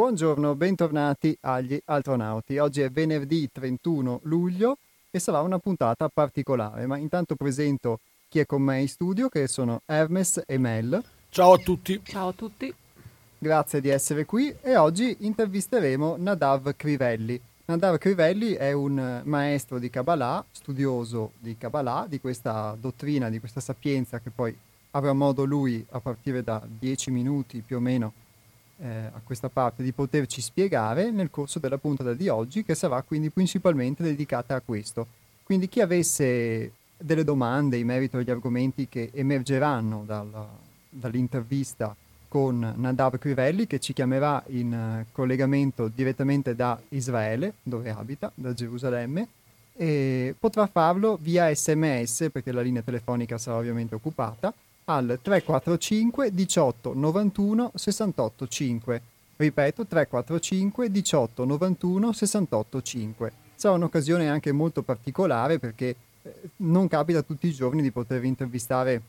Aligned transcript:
Buongiorno, 0.00 0.54
bentornati 0.54 1.36
agli 1.42 1.78
Altronauti. 1.84 2.56
Oggi 2.56 2.80
è 2.80 2.88
venerdì 2.88 3.50
31 3.52 4.20
luglio 4.22 4.78
e 5.10 5.18
sarà 5.18 5.42
una 5.42 5.58
puntata 5.58 6.08
particolare, 6.08 6.86
ma 6.86 6.96
intanto 6.96 7.34
presento 7.34 8.00
chi 8.26 8.38
è 8.38 8.46
con 8.46 8.62
me 8.62 8.80
in 8.80 8.88
studio, 8.88 9.28
che 9.28 9.46
sono 9.46 9.82
Hermes 9.84 10.42
e 10.46 10.56
Mel. 10.56 11.04
Ciao 11.28 11.52
a 11.52 11.58
tutti. 11.58 12.00
Ciao 12.02 12.28
a 12.28 12.32
tutti. 12.32 12.74
Grazie 13.36 13.82
di 13.82 13.90
essere 13.90 14.24
qui 14.24 14.56
e 14.62 14.74
oggi 14.78 15.14
intervisteremo 15.18 16.16
Nadav 16.16 16.74
Crivelli. 16.76 17.38
Nadav 17.66 17.98
Crivelli 17.98 18.54
è 18.54 18.72
un 18.72 19.20
maestro 19.24 19.78
di 19.78 19.90
Kabbalah, 19.90 20.42
studioso 20.50 21.32
di 21.38 21.58
Kabbalah, 21.58 22.06
di 22.08 22.18
questa 22.20 22.74
dottrina, 22.80 23.28
di 23.28 23.38
questa 23.38 23.60
sapienza 23.60 24.18
che 24.18 24.30
poi 24.30 24.56
avrà 24.92 25.12
modo 25.12 25.44
lui 25.44 25.84
a 25.90 26.00
partire 26.00 26.42
da 26.42 26.66
dieci 26.66 27.10
minuti 27.10 27.60
più 27.60 27.76
o 27.76 27.80
meno 27.80 28.14
eh, 28.82 28.88
a 29.12 29.20
questa 29.22 29.48
parte 29.48 29.82
di 29.82 29.92
poterci 29.92 30.40
spiegare 30.40 31.10
nel 31.10 31.30
corso 31.30 31.58
della 31.58 31.78
puntata 31.78 32.14
di 32.14 32.28
oggi 32.28 32.64
che 32.64 32.74
sarà 32.74 33.02
quindi 33.02 33.30
principalmente 33.30 34.02
dedicata 34.02 34.54
a 34.54 34.62
questo. 34.64 35.06
Quindi 35.42 35.68
chi 35.68 35.80
avesse 35.80 36.72
delle 36.96 37.24
domande 37.24 37.76
in 37.76 37.86
merito 37.86 38.18
agli 38.18 38.30
argomenti 38.30 38.88
che 38.88 39.10
emergeranno 39.12 40.04
dalla, 40.06 40.46
dall'intervista 40.88 41.94
con 42.28 42.74
Nadav 42.76 43.18
Crivelli 43.18 43.66
che 43.66 43.80
ci 43.80 43.92
chiamerà 43.92 44.42
in 44.48 44.72
uh, 44.72 45.04
collegamento 45.12 45.88
direttamente 45.88 46.54
da 46.54 46.80
Israele, 46.90 47.54
dove 47.62 47.90
abita, 47.90 48.30
da 48.34 48.52
Gerusalemme, 48.54 49.26
e 49.74 50.34
potrà 50.38 50.66
farlo 50.66 51.18
via 51.20 51.52
sms 51.52 52.28
perché 52.32 52.52
la 52.52 52.60
linea 52.60 52.82
telefonica 52.82 53.38
sarà 53.38 53.56
ovviamente 53.56 53.94
occupata 53.94 54.54
al 54.94 55.18
345 55.22 56.32
18 56.32 56.94
91 56.94 57.72
68 57.74 58.48
5. 58.48 59.02
Ripeto 59.36 59.86
345 59.86 60.90
18 60.90 61.44
91 61.44 62.12
68 62.12 62.82
5. 62.82 63.32
Sarà 63.54 63.74
un'occasione 63.74 64.28
anche 64.28 64.52
molto 64.52 64.82
particolare 64.82 65.58
perché 65.58 65.96
eh, 66.22 66.34
non 66.56 66.88
capita 66.88 67.22
tutti 67.22 67.46
i 67.46 67.52
giorni 67.52 67.82
di 67.82 67.90
poter 67.90 68.24
intervistare 68.24 69.02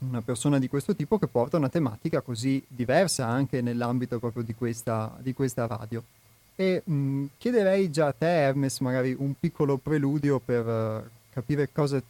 una 0.00 0.20
persona 0.20 0.58
di 0.58 0.68
questo 0.68 0.94
tipo 0.94 1.18
che 1.18 1.28
porta 1.28 1.56
una 1.56 1.68
tematica 1.68 2.20
così 2.20 2.62
diversa 2.66 3.26
anche 3.26 3.60
nell'ambito 3.60 4.18
proprio 4.18 4.42
di 4.42 4.54
questa, 4.54 5.16
di 5.20 5.32
questa 5.32 5.66
radio. 5.66 6.02
E 6.54 6.82
mh, 6.84 7.24
chiederei 7.38 7.90
già 7.90 8.08
a 8.08 8.12
te, 8.12 8.26
Hermes, 8.26 8.80
magari 8.80 9.14
un 9.16 9.34
piccolo 9.38 9.78
preludio 9.78 10.38
per 10.38 10.66
uh, 10.66 11.08
capire 11.32 11.70
cosa 11.72 12.02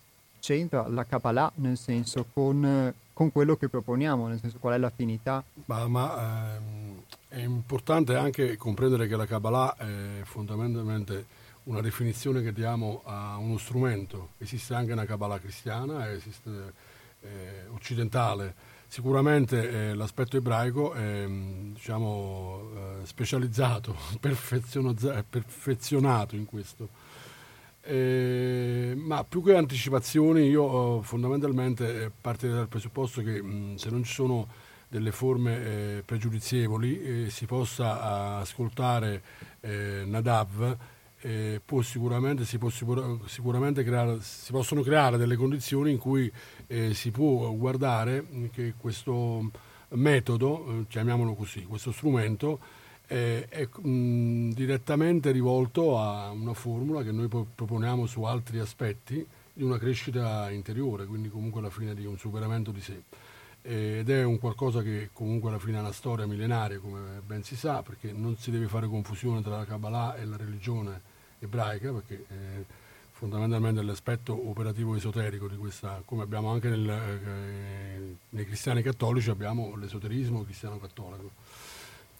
c'entra 0.42 0.88
la 0.88 1.04
Kabbalah, 1.04 1.52
nel 1.56 1.78
senso, 1.78 2.26
con, 2.32 2.92
con, 3.12 3.30
quello 3.30 3.56
che 3.56 3.68
proponiamo, 3.68 4.26
nel 4.26 4.40
senso, 4.40 4.58
qual 4.58 4.74
è 4.74 4.78
l'affinità. 4.78 5.42
Ma, 5.66 5.86
ma 5.86 6.56
ehm, 6.56 7.00
è 7.28 7.38
importante 7.38 8.16
anche 8.16 8.56
comprendere 8.56 9.06
che 9.06 9.14
la 9.14 9.26
Kabbalah 9.26 9.76
è 9.76 10.22
fondamentalmente 10.24 11.40
una 11.64 11.80
definizione 11.80 12.42
che 12.42 12.52
diamo 12.52 13.02
a 13.04 13.36
uno 13.36 13.56
strumento. 13.56 14.30
Esiste 14.38 14.74
anche 14.74 14.92
una 14.92 15.04
Kabbalah 15.04 15.38
cristiana, 15.38 16.10
esiste 16.10 16.72
eh, 17.20 17.66
occidentale. 17.72 18.70
Sicuramente 18.88 19.90
eh, 19.90 19.94
l'aspetto 19.94 20.36
ebraico 20.36 20.92
è 20.92 21.24
diciamo, 21.24 22.68
eh, 22.74 23.06
specializzato, 23.06 23.94
perfezionato 24.18 26.34
in 26.34 26.46
questo. 26.46 27.01
Eh, 27.84 28.94
ma 28.96 29.24
più 29.24 29.42
che 29.42 29.56
anticipazioni, 29.56 30.48
io 30.48 31.02
fondamentalmente 31.02 32.12
partirei 32.20 32.54
dal 32.54 32.68
presupposto 32.68 33.22
che 33.22 33.42
mh, 33.42 33.74
se 33.74 33.90
non 33.90 34.04
ci 34.04 34.12
sono 34.12 34.48
delle 34.88 35.10
forme 35.10 35.64
eh, 35.98 36.02
pregiudizievoli 36.04 37.24
eh, 37.24 37.30
si 37.30 37.46
possa 37.46 38.36
ascoltare 38.38 39.22
Nadav 40.04 40.76
eh, 41.22 41.60
sicuramente, 41.82 42.44
si, 42.44 42.58
può 42.58 42.68
sicuramente 42.68 43.84
creare, 43.84 44.18
si 44.20 44.50
possono 44.52 44.82
creare 44.82 45.16
delle 45.16 45.36
condizioni 45.36 45.92
in 45.92 45.98
cui 45.98 46.30
eh, 46.66 46.94
si 46.94 47.10
può 47.10 47.50
guardare 47.52 48.26
che 48.52 48.74
questo 48.76 49.50
metodo, 49.90 50.66
eh, 50.66 50.86
chiamiamolo 50.88 51.34
così, 51.34 51.64
questo 51.64 51.92
strumento, 51.92 52.58
eh, 53.12 53.46
è 53.46 53.68
mh, 53.68 54.52
direttamente 54.54 55.30
rivolto 55.32 55.98
a 55.98 56.30
una 56.30 56.54
formula 56.54 57.02
che 57.02 57.12
noi 57.12 57.28
proponiamo 57.28 58.06
su 58.06 58.22
altri 58.22 58.58
aspetti 58.58 59.24
di 59.52 59.62
una 59.62 59.76
crescita 59.76 60.50
interiore, 60.50 61.04
quindi 61.04 61.28
comunque 61.28 61.60
alla 61.60 61.68
fine 61.68 61.94
di 61.94 62.06
un 62.06 62.16
superamento 62.16 62.70
di 62.70 62.80
sé. 62.80 63.02
Ed 63.60 64.08
è 64.08 64.24
un 64.24 64.38
qualcosa 64.38 64.82
che 64.82 65.10
comunque 65.12 65.50
alla 65.50 65.58
fine 65.58 65.76
è 65.76 65.80
una 65.80 65.92
storia 65.92 66.26
millenaria, 66.26 66.78
come 66.78 67.20
ben 67.24 67.42
si 67.42 67.54
sa, 67.54 67.82
perché 67.82 68.12
non 68.12 68.36
si 68.38 68.50
deve 68.50 68.66
fare 68.66 68.88
confusione 68.88 69.42
tra 69.42 69.58
la 69.58 69.66
Kabbalah 69.66 70.16
e 70.16 70.24
la 70.24 70.38
religione 70.38 71.00
ebraica, 71.38 71.92
perché 71.92 72.24
eh, 72.28 72.64
fondamentalmente 73.12 73.82
l'aspetto 73.82 74.48
operativo 74.48 74.96
esoterico 74.96 75.48
di 75.48 75.56
questa, 75.56 76.00
come 76.06 76.22
abbiamo 76.22 76.50
anche 76.50 76.70
nel, 76.70 76.88
eh, 76.88 78.16
nei 78.30 78.46
cristiani 78.46 78.80
cattolici, 78.80 79.28
abbiamo 79.28 79.76
l'esoterismo 79.76 80.44
cristiano-cattolico. 80.44 81.41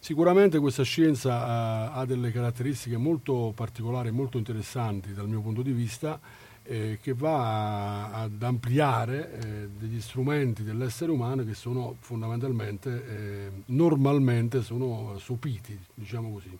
Sicuramente 0.05 0.59
questa 0.59 0.83
scienza 0.83 1.31
uh, 1.33 1.99
ha 2.01 2.05
delle 2.05 2.33
caratteristiche 2.33 2.97
molto 2.97 3.53
particolari, 3.55 4.11
molto 4.11 4.37
interessanti 4.37 5.13
dal 5.13 5.29
mio 5.29 5.41
punto 5.41 5.63
di 5.63 5.71
vista, 5.71 6.19
eh, 6.65 6.99
che 7.01 7.15
va 7.15 8.11
ad 8.11 8.43
ampliare 8.43 9.31
eh, 9.31 9.69
degli 9.79 10.01
strumenti 10.01 10.65
dell'essere 10.65 11.13
umano 11.13 11.45
che 11.45 11.55
sono 11.55 11.95
fondamentalmente, 12.01 12.91
eh, 12.91 13.51
normalmente 13.67 14.63
sono 14.63 15.17
sopiti, 15.21 15.79
diciamo 15.95 16.33
così. 16.33 16.59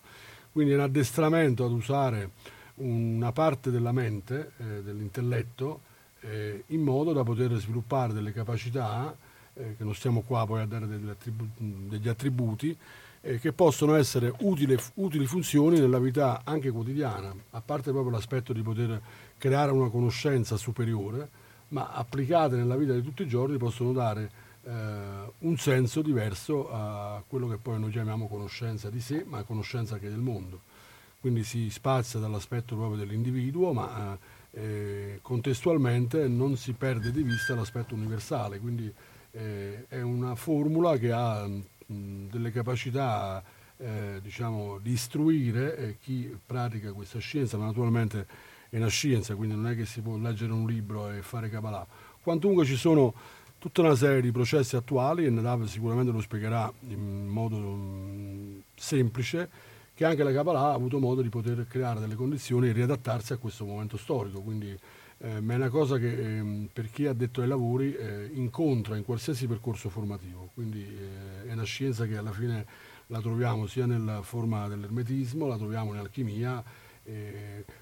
Quindi 0.53 0.75
è 0.75 0.77
un 0.77 0.83
addestramento 0.83 1.65
ad 1.65 1.73
usare 1.73 2.31
una 2.77 3.33
parte 3.33 3.73
della 3.73 3.91
mente, 3.91 4.53
eh, 4.59 4.83
dell'intelletto, 4.85 5.81
eh, 6.21 6.63
in 6.69 6.81
modo 6.81 7.13
da 7.13 7.25
poter 7.25 7.53
sviluppare 7.55 8.13
delle 8.13 8.33
capacità, 8.33 9.13
eh, 9.55 9.75
che 9.77 9.83
non 9.83 9.97
stiamo 9.97 10.21
qua 10.21 10.47
poi 10.47 10.61
a 10.61 10.67
dare 10.67 10.87
degli 10.87 12.09
attributi, 12.09 12.77
eh, 13.23 13.39
che 13.39 13.53
possono 13.53 13.95
essere 13.95 14.33
utili, 14.41 14.77
utili 14.95 15.27
funzioni 15.27 15.79
nella 15.79 15.99
vita 15.99 16.43
anche 16.45 16.71
quotidiana, 16.71 17.35
a 17.51 17.61
parte 17.61 17.91
proprio 17.91 18.13
l'aspetto 18.13 18.53
di 18.53 18.63
poter 18.63 19.01
creare 19.39 19.73
una 19.73 19.89
conoscenza 19.89 20.57
superiore, 20.57 21.29
ma 21.69 21.93
applicate 21.93 22.57
nella 22.57 22.77
vita 22.77 22.93
di 22.93 23.03
tutti 23.03 23.23
i 23.23 23.29
giorni 23.29 23.57
possono 23.57 23.93
dare 23.93 24.31
eh, 24.65 24.71
un 25.39 25.57
senso 25.57 26.03
diverso 26.03 26.71
a 26.71 27.23
quello 27.27 27.49
che 27.49 27.57
poi 27.57 27.81
noi 27.81 27.91
chiamiamo 27.91 28.29
conoscenza 28.29 28.91
di 28.91 29.01
sé, 29.01 29.25
ma 29.27 29.43
conoscenza 29.45 29.95
anche 29.95 30.09
del 30.09 30.19
mondo. 30.19 30.61
Quindi 31.21 31.45
si 31.45 31.71
spazia 31.71 32.19
dall'aspetto 32.19 32.75
proprio 32.75 32.99
dell'individuo, 32.99 33.73
ma 33.73 34.19
eh, 34.51 35.21
contestualmente 35.23 36.27
non 36.27 36.57
si 36.57 36.73
perde 36.73 37.13
di 37.13 37.23
vista 37.23 37.55
l'aspetto 37.55 37.95
universale. 37.95 38.59
Quindi 38.59 38.93
eh, 39.31 39.87
è 39.89 40.01
una 40.01 40.35
formula 40.35 40.97
che 40.97 41.13
ha 41.13 41.49
delle 42.31 42.51
capacità 42.51 43.43
eh, 43.77 44.21
diciamo, 44.23 44.79
di 44.79 44.93
istruire 44.93 45.77
eh, 45.77 45.97
chi 46.01 46.37
pratica 46.45 46.93
questa 46.93 47.19
scienza, 47.19 47.57
ma 47.57 47.67
naturalmente 47.67 48.27
è 48.69 48.77
una 48.77 48.89
scienza, 48.89 49.35
quindi 49.35 49.55
non 49.55 49.67
è 49.67 49.77
che 49.77 49.85
si 49.85 50.01
può 50.01 50.17
leggere 50.17 50.53
un 50.53 50.67
libro 50.67 51.11
e 51.11 51.23
fare 51.23 51.51
Kabbalah. 51.51 51.87
Quantunque 52.23 52.65
ci 52.65 52.77
sono 52.77 53.13
tutta 53.59 53.83
una 53.83 53.95
serie 53.95 54.21
di 54.21 54.33
processi 54.33 54.77
attuali 54.77 55.25
e 55.25 55.31
Nadav 55.31 55.65
sicuramente 55.65 56.11
lo 56.11 56.21
spiegherà 56.21 56.73
in 56.89 57.27
modo 57.27 58.63
semplice 58.75 59.49
che 59.95 60.05
anche 60.05 60.23
la 60.23 60.33
Kabbalah 60.33 60.71
ha 60.71 60.73
avuto 60.73 60.99
modo 60.99 61.21
di 61.21 61.29
poter 61.29 61.67
creare 61.69 62.01
delle 62.01 62.15
condizioni 62.15 62.69
e 62.69 62.73
riadattarsi 62.73 63.35
a 63.35 63.37
questo 63.37 63.65
momento 63.65 63.97
storico. 63.97 64.41
Quindi 64.41 64.77
eh, 65.25 65.41
ma 65.41 65.53
è 65.53 65.57
una 65.57 65.69
cosa 65.69 65.99
che 65.99 66.39
eh, 66.39 66.69
per 66.73 66.91
chi 66.91 67.07
ha 67.07 67.13
detto 67.13 67.43
ai 67.43 67.47
lavori 67.47 67.95
eh, 67.95 68.29
incontra 68.33 68.97
in 68.97 69.05
qualsiasi 69.05 69.47
percorso 69.47 69.89
formativo. 69.89 70.51
Quindi 70.53 70.83
eh, 70.83 71.49
è 71.49 71.53
una 71.53 71.63
scienza 71.63 72.07
che 72.07 72.17
alla 72.17 72.33
fine 72.33 72.67
la 73.07 73.21
troviamo 73.21 73.67
sia 73.67 73.87
nella 73.87 74.23
forma 74.23 74.67
dell'ermetismo, 74.67 75.47
la 75.47 75.57
troviamo 75.57 75.93
in 75.93 75.99
alchimia, 75.99 76.63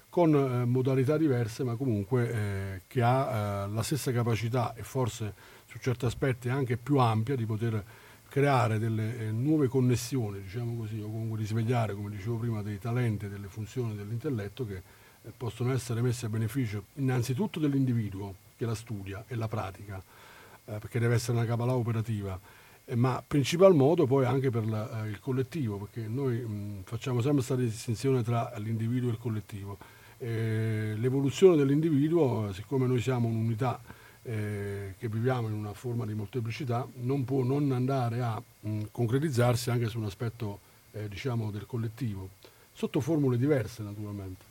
con 0.09 0.31
modalità 0.67 1.15
diverse, 1.15 1.63
ma 1.63 1.75
comunque 1.75 2.81
che 2.87 3.01
ha 3.03 3.67
la 3.67 3.83
stessa 3.83 4.11
capacità 4.11 4.73
e 4.73 4.81
forse 4.81 5.35
su 5.67 5.77
certi 5.77 6.05
aspetti 6.05 6.49
anche 6.49 6.75
più 6.75 6.97
ampia 6.97 7.35
di 7.35 7.45
poter 7.45 7.83
creare 8.27 8.79
delle 8.79 9.31
nuove 9.31 9.67
connessioni, 9.67 10.41
diciamo 10.41 10.75
così, 10.75 10.99
o 10.99 11.03
comunque 11.03 11.37
risvegliare, 11.37 11.93
come 11.93 12.09
dicevo 12.09 12.37
prima, 12.37 12.63
dei 12.63 12.79
talenti 12.79 13.29
delle 13.29 13.47
funzioni 13.47 13.95
dell'intelletto 13.95 14.65
che 14.65 14.81
possono 15.35 15.73
essere 15.73 16.01
messe 16.01 16.25
a 16.25 16.29
beneficio 16.29 16.85
innanzitutto 16.95 17.59
dell'individuo 17.59 18.35
che 18.57 18.65
la 18.65 18.75
studia 18.75 19.23
e 19.27 19.35
la 19.35 19.47
pratica, 19.47 20.01
eh, 20.65 20.77
perché 20.79 20.99
deve 20.99 21.15
essere 21.15 21.37
una 21.37 21.45
capala 21.45 21.73
operativa, 21.73 22.39
eh, 22.85 22.95
ma 22.95 23.23
principal 23.25 23.75
modo 23.75 24.05
poi 24.05 24.25
anche 24.25 24.49
per 24.49 24.67
la, 24.67 25.03
eh, 25.03 25.09
il 25.09 25.19
collettivo, 25.19 25.77
perché 25.77 26.07
noi 26.07 26.37
mh, 26.39 26.83
facciamo 26.83 27.21
sempre 27.21 27.43
questa 27.43 27.55
distinzione 27.55 28.23
tra 28.23 28.51
l'individuo 28.57 29.09
e 29.09 29.13
il 29.13 29.19
collettivo. 29.19 29.77
l'evoluzione 30.17 31.55
dell'individuo, 31.55 32.51
siccome 32.53 32.85
noi 32.85 33.01
siamo 33.01 33.27
un'unità, 33.27 33.81
eh, 34.23 34.93
che 34.97 35.07
viviamo 35.07 35.47
in 35.47 35.53
una 35.53 35.73
forma 35.73 36.05
di 36.05 36.13
molteplicità 36.13 36.87
non 36.97 37.25
può 37.25 37.43
non 37.43 37.71
andare 37.71 38.21
a 38.21 38.41
mh, 38.59 38.83
concretizzarsi 38.91 39.71
anche 39.71 39.87
su 39.87 39.97
un 39.97 40.05
aspetto 40.05 40.59
eh, 40.91 41.07
diciamo, 41.07 41.49
del 41.49 41.65
collettivo, 41.65 42.29
sotto 42.71 42.99
formule 42.99 43.37
diverse 43.37 43.81
naturalmente. 43.81 44.50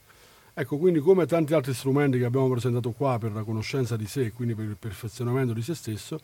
Ecco, 0.61 0.77
quindi 0.77 1.01
come 1.01 1.25
tanti 1.25 1.55
altri 1.55 1.73
strumenti 1.73 2.19
che 2.19 2.27
abbiamo 2.27 2.51
presentato 2.51 2.91
qua 2.91 3.19
per 3.19 3.33
la 3.33 3.45
conoscenza 3.45 3.97
di 3.97 4.05
sé, 4.05 4.31
quindi 4.31 4.55
per 4.55 4.67
il 4.67 4.77
perfezionamento 4.79 5.55
di 5.55 5.63
se 5.63 5.75
stesso, 5.75 6.21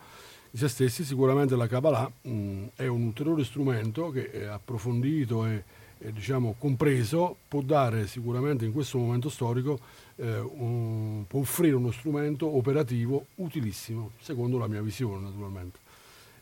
di 0.50 0.58
se 0.58 0.68
stessi, 0.68 1.04
sicuramente 1.04 1.56
la 1.56 1.66
Kabbalah 1.66 2.12
mh, 2.20 2.64
è 2.74 2.86
un 2.86 3.04
ulteriore 3.04 3.44
strumento 3.44 4.10
che 4.10 4.30
è 4.30 4.44
approfondito 4.44 5.46
e, 5.46 5.64
e 5.98 6.12
diciamo, 6.12 6.56
compreso, 6.58 7.34
può 7.48 7.62
dare 7.62 8.06
sicuramente 8.06 8.66
in 8.66 8.72
questo 8.72 8.98
momento 8.98 9.30
storico, 9.30 9.80
eh, 10.16 10.38
un, 10.38 11.24
può 11.26 11.40
offrire 11.40 11.74
uno 11.74 11.90
strumento 11.90 12.58
operativo 12.58 13.28
utilissimo, 13.36 14.10
secondo 14.20 14.58
la 14.58 14.66
mia 14.66 14.82
visione 14.82 15.22
naturalmente. 15.22 15.78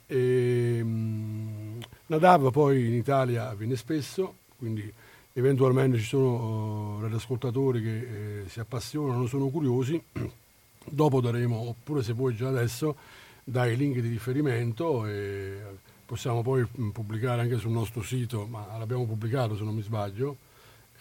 E, 0.06 0.82
mh, 0.82 1.78
Nadav 2.06 2.50
poi 2.50 2.88
in 2.88 2.94
Italia 2.94 3.50
avviene 3.50 3.76
spesso, 3.76 4.34
quindi 4.58 4.92
eventualmente 5.34 5.98
ci 5.98 6.04
sono 6.04 6.96
uh, 6.96 7.00
radioascoltatori 7.00 7.82
che 7.82 7.98
eh, 8.42 8.48
si 8.48 8.60
appassionano, 8.60 9.26
sono 9.26 9.48
curiosi, 9.48 10.02
dopo 10.84 11.20
daremo, 11.20 11.56
oppure 11.56 12.02
se 12.02 12.12
vuoi 12.12 12.34
già 12.34 12.48
adesso, 12.48 12.96
dai 13.42 13.76
link 13.76 13.98
di 13.98 14.08
riferimento 14.08 15.06
e 15.06 15.60
possiamo 16.06 16.42
poi 16.42 16.64
mm, 16.64 16.90
pubblicare 16.90 17.42
anche 17.42 17.58
sul 17.58 17.72
nostro 17.72 18.02
sito, 18.02 18.46
ma 18.46 18.66
l'abbiamo 18.78 19.06
pubblicato 19.06 19.56
se 19.56 19.64
non 19.64 19.74
mi 19.74 19.82
sbaglio, 19.82 20.36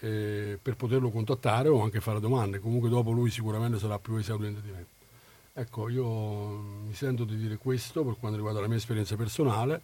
eh, 0.00 0.58
per 0.60 0.74
poterlo 0.74 1.10
contattare 1.10 1.68
o 1.68 1.80
anche 1.82 2.00
fare 2.00 2.18
domande. 2.18 2.58
Comunque 2.58 2.88
dopo 2.88 3.12
lui 3.12 3.30
sicuramente 3.30 3.78
sarà 3.78 3.98
più 4.00 4.16
esaudente 4.16 4.60
di 4.60 4.70
me. 4.70 4.86
Ecco, 5.52 5.88
io 5.88 6.04
mi 6.84 6.92
sento 6.94 7.22
di 7.22 7.36
dire 7.36 7.56
questo 7.56 8.02
per 8.02 8.16
quanto 8.18 8.36
riguarda 8.36 8.60
la 8.60 8.66
mia 8.66 8.76
esperienza 8.76 9.14
personale 9.14 9.82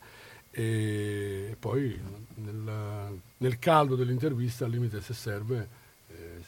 e 0.50 1.56
poi 1.58 1.98
nel, 2.34 3.20
nel 3.36 3.58
caldo 3.58 3.94
dell'intervista, 3.94 4.64
al 4.64 4.70
limite 4.70 5.00
se 5.00 5.14
serve, 5.14 5.68
eh, 6.08 6.40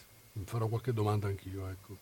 farò 0.45 0.67
qualche 0.67 0.93
domanda 0.93 1.29
anch'io. 1.29 1.69
Ecco. 1.69 1.97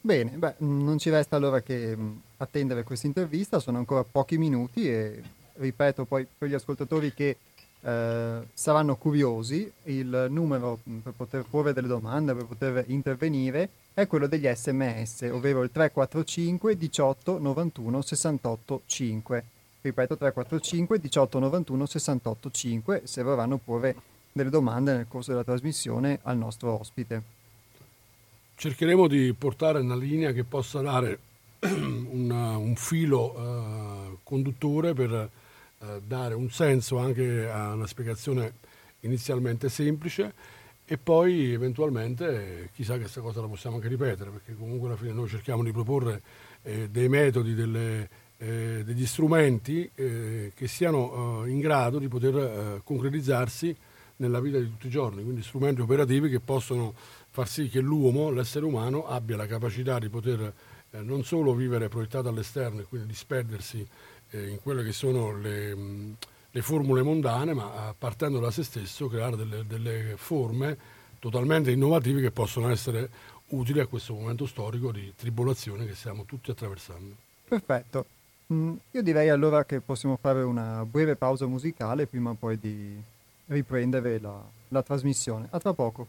Bene, 0.00 0.30
beh, 0.30 0.54
non 0.58 0.98
ci 0.98 1.10
resta 1.10 1.36
allora 1.36 1.60
che 1.60 1.96
attendere 2.38 2.82
questa 2.82 3.06
intervista, 3.06 3.58
sono 3.58 3.78
ancora 3.78 4.04
pochi 4.04 4.38
minuti 4.38 4.88
e 4.88 5.22
ripeto 5.54 6.04
poi 6.04 6.26
per 6.36 6.48
gli 6.48 6.54
ascoltatori 6.54 7.12
che 7.12 7.36
eh, 7.80 8.38
saranno 8.52 8.96
curiosi, 8.96 9.70
il 9.84 10.26
numero 10.30 10.78
per 11.02 11.12
poter 11.12 11.44
porre 11.48 11.72
delle 11.72 11.88
domande, 11.88 12.34
per 12.34 12.44
poter 12.44 12.84
intervenire 12.88 13.68
è 13.92 14.06
quello 14.06 14.28
degli 14.28 14.46
sms, 14.46 15.28
ovvero 15.32 15.62
il 15.62 15.70
345 15.72 16.76
18 16.76 17.38
91 17.38 18.02
68 18.02 18.82
5 18.86 19.44
ripeto 19.88 20.16
345 20.16 20.98
18 20.98 21.38
91 21.38 21.86
68 21.86 22.50
5 22.50 23.02
se 23.04 23.22
vorranno 23.22 23.58
porre 23.58 23.94
delle 24.32 24.50
domande 24.50 24.94
nel 24.94 25.06
corso 25.08 25.30
della 25.30 25.44
trasmissione 25.44 26.20
al 26.22 26.36
nostro 26.36 26.78
ospite. 26.78 27.36
Cercheremo 28.54 29.06
di 29.06 29.32
portare 29.36 29.80
una 29.80 29.96
linea 29.96 30.32
che 30.32 30.44
possa 30.44 30.80
dare 30.80 31.18
una, 31.60 32.56
un 32.56 32.74
filo 32.76 33.32
uh, 33.36 34.18
conduttore 34.22 34.94
per 34.94 35.10
uh, 35.78 35.86
dare 36.04 36.34
un 36.34 36.50
senso 36.50 36.98
anche 36.98 37.48
a 37.48 37.72
una 37.72 37.86
spiegazione 37.86 38.66
inizialmente 39.00 39.68
semplice 39.68 40.56
e 40.84 40.96
poi 40.96 41.52
eventualmente 41.52 42.70
chissà 42.74 42.94
che 42.94 43.00
questa 43.00 43.20
cosa 43.20 43.40
la 43.40 43.46
possiamo 43.46 43.76
anche 43.76 43.88
ripetere 43.88 44.30
perché 44.30 44.54
comunque 44.56 44.88
alla 44.88 44.96
fine 44.96 45.12
noi 45.12 45.28
cerchiamo 45.28 45.62
di 45.62 45.70
proporre 45.70 46.22
eh, 46.62 46.88
dei 46.90 47.08
metodi, 47.08 47.54
delle, 47.54 48.08
eh, 48.38 48.82
degli 48.84 49.04
strumenti 49.04 49.90
eh, 49.94 50.52
che 50.54 50.68
siano 50.68 51.44
eh, 51.44 51.50
in 51.50 51.58
grado 51.58 51.98
di 51.98 52.06
poter 52.06 52.36
eh, 52.36 52.80
concretizzarsi 52.84 53.74
nella 54.16 54.40
vita 54.40 54.58
di 54.58 54.70
tutti 54.70 54.86
i 54.86 54.90
giorni, 54.90 55.22
quindi 55.22 55.42
strumenti 55.42 55.80
operativi 55.80 56.28
che 56.28 56.38
possono 56.38 56.94
far 57.30 57.48
sì 57.48 57.68
che 57.68 57.80
l'uomo, 57.80 58.30
l'essere 58.30 58.64
umano, 58.64 59.06
abbia 59.06 59.36
la 59.36 59.46
capacità 59.46 59.98
di 59.98 60.08
poter 60.08 60.52
eh, 60.90 61.00
non 61.02 61.24
solo 61.24 61.54
vivere 61.54 61.88
proiettato 61.88 62.28
all'esterno 62.28 62.80
e 62.80 62.84
quindi 62.84 63.08
disperdersi 63.08 63.86
in 64.30 64.58
quelle 64.62 64.84
che 64.84 64.92
sono 64.92 65.34
le, 65.38 65.74
mh, 65.74 66.16
le, 66.50 66.60
formule 66.60 67.02
mondane, 67.02 67.54
ma 67.54 67.94
partendo 67.96 68.38
da 68.38 68.50
se 68.50 68.62
stesso 68.62 69.08
creare 69.08 69.36
delle, 69.36 69.64
delle 69.66 70.14
forme 70.16 70.76
totalmente 71.18 71.70
innovative 71.70 72.20
che 72.20 72.30
possono 72.30 72.68
essere 72.68 73.08
utili 73.48 73.80
a 73.80 73.86
questo 73.86 74.12
momento 74.12 74.44
storico 74.44 74.92
di 74.92 75.14
tribolazione 75.16 75.86
che 75.86 75.94
stiamo 75.94 76.26
tutti 76.26 76.50
attraversando. 76.50 77.14
Perfetto. 77.48 78.04
Mm, 78.50 78.76
io 78.92 79.02
direi 79.02 79.28
allora 79.28 79.64
che 79.66 79.80
possiamo 79.80 80.16
fare 80.16 80.42
una 80.42 80.82
breve 80.86 81.16
pausa 81.16 81.46
musicale 81.46 82.06
prima 82.06 82.34
poi 82.34 82.58
di 82.58 82.98
riprendere 83.46 84.18
la, 84.18 84.42
la 84.68 84.82
trasmissione. 84.82 85.48
A 85.50 85.58
tra 85.58 85.74
poco. 85.74 86.06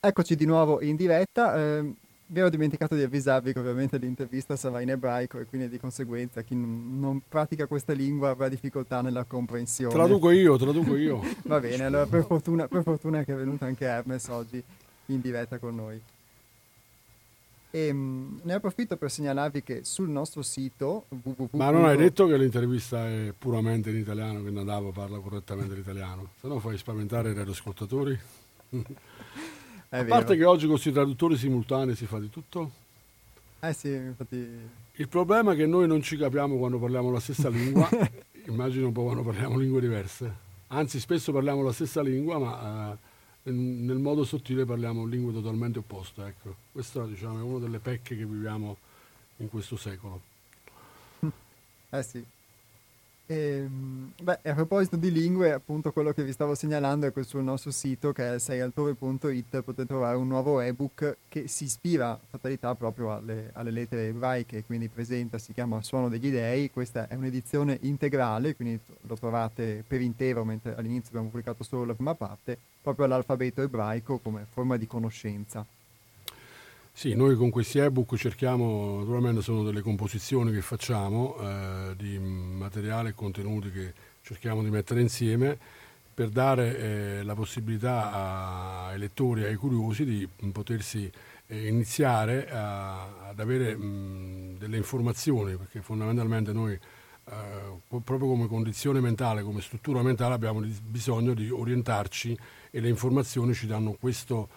Eccoci 0.00 0.34
di 0.34 0.46
nuovo 0.46 0.80
in 0.82 0.96
diretta. 0.96 1.56
Eh, 1.56 1.92
vi 2.26 2.40
ero 2.40 2.48
dimenticato 2.48 2.94
di 2.94 3.02
avvisarvi 3.02 3.52
che 3.52 3.58
ovviamente 3.58 3.98
l'intervista 3.98 4.56
sarà 4.56 4.80
in 4.80 4.88
ebraico 4.88 5.38
e 5.38 5.44
quindi 5.44 5.68
di 5.68 5.78
conseguenza 5.78 6.40
chi 6.40 6.54
non, 6.54 6.98
non 6.98 7.20
pratica 7.28 7.66
questa 7.66 7.92
lingua 7.92 8.30
avrà 8.30 8.48
difficoltà 8.48 9.02
nella 9.02 9.24
comprensione. 9.24 9.92
Traduco 9.92 10.30
io, 10.30 10.56
traduco 10.56 10.96
io. 10.96 11.20
Va 11.44 11.60
bene, 11.60 11.84
allora 11.84 12.06
per 12.06 12.24
fortuna, 12.24 12.66
per 12.66 12.82
fortuna 12.82 13.22
che 13.24 13.34
è 13.34 13.36
venuto 13.36 13.66
anche 13.66 13.84
Hermes 13.84 14.26
oggi 14.28 14.62
in 15.06 15.20
diretta 15.20 15.58
con 15.58 15.74
noi. 15.74 16.00
E, 17.74 17.92
mh, 17.92 18.42
ne 18.44 18.52
approfitto 18.52 18.96
per 18.96 19.10
segnalarvi 19.10 19.64
che 19.64 19.80
sul 19.82 20.08
nostro 20.08 20.42
sito 20.42 21.06
www. 21.08 21.48
Ma 21.56 21.70
non 21.70 21.86
hai 21.86 21.96
detto 21.96 22.28
che 22.28 22.38
l'intervista 22.38 23.08
è 23.08 23.32
puramente 23.36 23.90
in 23.90 23.96
italiano, 23.96 24.44
che 24.44 24.50
Nadavo 24.50 24.92
parla 24.92 25.18
correttamente 25.18 25.74
l'italiano? 25.74 26.28
Se 26.40 26.46
no 26.46 26.60
fai 26.60 26.78
spaventare 26.78 27.32
i 27.32 27.34
radioascoltatori. 27.34 28.16
A 29.90 30.02
vero. 30.02 30.08
parte 30.08 30.36
che 30.36 30.44
oggi 30.44 30.66
con 30.66 30.74
questi 30.74 30.92
traduttori 30.92 31.36
simultanei 31.36 31.96
si 31.96 32.06
fa 32.06 32.20
di 32.20 32.30
tutto. 32.30 32.70
Eh 33.58 33.72
sì, 33.72 33.90
infatti. 33.90 34.58
Il 34.92 35.08
problema 35.08 35.54
è 35.54 35.56
che 35.56 35.66
noi 35.66 35.88
non 35.88 36.00
ci 36.00 36.16
capiamo 36.16 36.56
quando 36.56 36.78
parliamo 36.78 37.10
la 37.10 37.18
stessa 37.18 37.48
lingua, 37.50 37.88
immagino 38.46 38.86
un 38.86 38.92
po' 38.92 39.02
quando 39.02 39.22
parliamo 39.22 39.58
lingue 39.58 39.80
diverse. 39.80 40.32
Anzi, 40.68 41.00
spesso 41.00 41.32
parliamo 41.32 41.62
la 41.64 41.72
stessa 41.72 42.02
lingua, 42.02 42.38
ma 42.38 42.92
eh, 42.92 42.96
nel 43.44 43.98
modo 43.98 44.24
sottile 44.24 44.64
parliamo 44.64 45.04
lingue 45.04 45.32
totalmente 45.32 45.78
opposte. 45.78 46.24
Ecco. 46.24 46.54
Questa 46.72 47.04
diciamo, 47.06 47.38
è 47.38 47.42
una 47.42 47.58
delle 47.58 47.78
pecche 47.78 48.16
che 48.16 48.24
viviamo 48.24 48.76
in 49.38 49.48
questo 49.48 49.76
secolo. 49.76 50.20
Eh 51.90 52.02
sì. 52.02 52.24
E, 53.26 53.34
ehm, 53.36 54.12
beh, 54.22 54.40
a 54.42 54.54
proposito 54.54 54.96
di 54.96 55.10
lingue, 55.10 55.52
appunto 55.52 55.92
quello 55.92 56.12
che 56.12 56.22
vi 56.22 56.32
stavo 56.32 56.54
segnalando 56.54 57.06
è 57.06 57.12
che 57.12 57.22
sul 57.22 57.42
nostro 57.42 57.70
sito 57.70 58.12
che 58.12 58.34
è 58.34 58.38
seialtore.it 58.38 59.62
potete 59.62 59.86
trovare 59.86 60.16
un 60.16 60.28
nuovo 60.28 60.60
ebook 60.60 61.16
che 61.28 61.48
si 61.48 61.64
ispira 61.64 62.18
fatalità 62.28 62.74
proprio 62.74 63.12
alle, 63.14 63.50
alle 63.54 63.70
lettere 63.70 64.08
ebraiche, 64.08 64.64
quindi 64.64 64.88
presenta, 64.88 65.38
si 65.38 65.54
chiama 65.54 65.82
Suono 65.82 66.10
degli 66.10 66.30
Dei, 66.30 66.70
questa 66.70 67.08
è 67.08 67.14
un'edizione 67.14 67.78
integrale, 67.82 68.54
quindi 68.54 68.78
lo 69.02 69.16
trovate 69.16 69.82
per 69.86 70.02
intero, 70.02 70.44
mentre 70.44 70.74
all'inizio 70.76 71.08
abbiamo 71.08 71.28
pubblicato 71.28 71.64
solo 71.64 71.86
la 71.86 71.94
prima 71.94 72.14
parte, 72.14 72.58
proprio 72.82 73.06
l'alfabeto 73.06 73.62
ebraico 73.62 74.18
come 74.18 74.46
forma 74.50 74.76
di 74.76 74.86
conoscenza. 74.86 75.64
Sì, 76.96 77.14
noi 77.14 77.34
con 77.34 77.50
questi 77.50 77.80
ebook 77.80 78.14
cerchiamo, 78.14 78.98
naturalmente 79.00 79.42
sono 79.42 79.64
delle 79.64 79.80
composizioni 79.80 80.52
che 80.52 80.60
facciamo 80.62 81.36
eh, 81.40 81.94
di 81.96 82.18
materiale 82.20 83.08
e 83.10 83.14
contenuti 83.14 83.72
che 83.72 83.92
cerchiamo 84.22 84.62
di 84.62 84.70
mettere 84.70 85.00
insieme 85.00 85.58
per 86.14 86.28
dare 86.28 86.78
eh, 87.18 87.22
la 87.24 87.34
possibilità 87.34 88.86
ai 88.86 88.98
lettori 88.98 89.42
ai 89.42 89.56
curiosi 89.56 90.04
di 90.04 90.28
potersi 90.52 91.10
eh, 91.48 91.66
iniziare 91.66 92.48
a, 92.48 93.28
ad 93.28 93.40
avere 93.40 93.76
mh, 93.76 94.58
delle 94.58 94.76
informazioni, 94.76 95.56
perché 95.56 95.82
fondamentalmente 95.82 96.52
noi 96.52 96.74
eh, 96.74 96.80
proprio 97.88 98.28
come 98.28 98.46
condizione 98.46 99.00
mentale, 99.00 99.42
come 99.42 99.60
struttura 99.60 100.00
mentale 100.02 100.34
abbiamo 100.34 100.60
bisogno 100.60 101.34
di 101.34 101.50
orientarci 101.50 102.38
e 102.70 102.80
le 102.80 102.88
informazioni 102.88 103.52
ci 103.52 103.66
danno 103.66 103.96
questo 103.98 104.48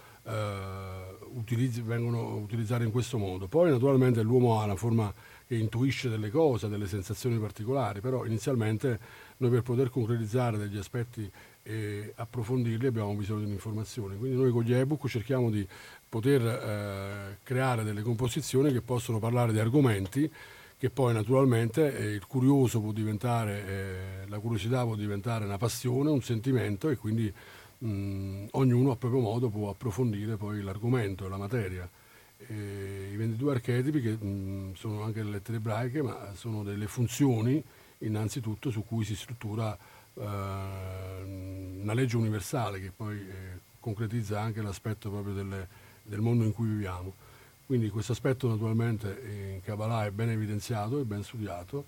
utilizzi, 1.37 1.81
vengono 1.81 2.35
utilizzate 2.35 2.83
in 2.83 2.91
questo 2.91 3.17
modo. 3.17 3.47
Poi 3.47 3.69
naturalmente 3.69 4.21
l'uomo 4.21 4.59
ha 4.59 4.65
una 4.65 4.75
forma 4.75 5.13
che 5.47 5.55
intuisce 5.55 6.09
delle 6.09 6.29
cose, 6.29 6.67
delle 6.67 6.87
sensazioni 6.87 7.37
particolari, 7.37 8.01
però 8.01 8.25
inizialmente 8.25 8.99
noi 9.37 9.49
per 9.51 9.61
poter 9.61 9.89
concretizzare 9.89 10.57
degli 10.57 10.77
aspetti 10.77 11.29
e 11.63 12.13
approfondirli 12.15 12.87
abbiamo 12.87 13.13
bisogno 13.13 13.45
di 13.45 13.51
informazioni. 13.51 14.17
Quindi 14.17 14.37
noi 14.37 14.51
con 14.51 14.63
gli 14.63 14.73
ebook 14.73 15.07
cerchiamo 15.07 15.49
di 15.49 15.65
poter 16.09 16.41
eh, 16.41 17.37
creare 17.43 17.83
delle 17.83 18.01
composizioni 18.01 18.71
che 18.71 18.81
possono 18.81 19.19
parlare 19.19 19.51
di 19.51 19.59
argomenti 19.59 20.31
che 20.79 20.91
poi 20.91 21.11
naturalmente 21.11 21.97
eh, 21.97 22.11
il 22.11 22.27
curioso 22.27 22.79
può 22.79 22.91
diventare, 22.91 23.65
eh, 23.65 24.27
la 24.27 24.37
curiosità 24.37 24.83
può 24.83 24.95
diventare 24.95 25.43
una 25.43 25.57
passione, 25.57 26.11
un 26.11 26.21
sentimento 26.21 26.89
e 26.89 26.97
quindi 26.97 27.33
mh, 27.79 28.47
ognuno 28.51 28.91
a 28.91 28.95
proprio 28.95 29.21
modo 29.21 29.49
può 29.49 29.69
approfondire 29.69 30.37
poi 30.37 30.61
l'argomento 30.61 31.25
e 31.25 31.29
la 31.29 31.37
materia 31.37 31.89
Eh, 32.49 33.09
I 33.13 33.15
22 33.17 33.51
archetipi, 33.51 33.99
che 34.01 34.11
mh, 34.11 34.73
sono 34.75 35.01
anche 35.03 35.23
le 35.23 35.31
lettere 35.31 35.57
ebraiche, 35.57 36.01
ma 36.03 36.33
sono 36.35 36.63
delle 36.63 36.87
funzioni 36.87 37.63
innanzitutto 37.99 38.69
su 38.69 38.83
cui 38.85 39.03
si 39.05 39.15
struttura 39.15 39.75
eh, 40.13 40.21
una 41.81 41.93
legge 41.93 42.15
universale 42.17 42.79
che 42.79 42.91
poi 42.95 43.17
eh, 43.17 43.59
concretizza 43.79 44.39
anche 44.39 44.61
l'aspetto 44.61 45.09
proprio 45.09 45.33
delle, 45.33 45.67
del 46.03 46.21
mondo 46.21 46.43
in 46.43 46.53
cui 46.53 46.67
viviamo. 46.67 47.13
Quindi 47.65 47.89
questo 47.89 48.11
aspetto 48.13 48.47
naturalmente 48.47 49.53
in 49.53 49.61
Kabbalah 49.61 50.05
è 50.05 50.11
ben 50.11 50.29
evidenziato 50.29 50.99
e 50.99 51.03
ben 51.05 51.23
studiato. 51.23 51.85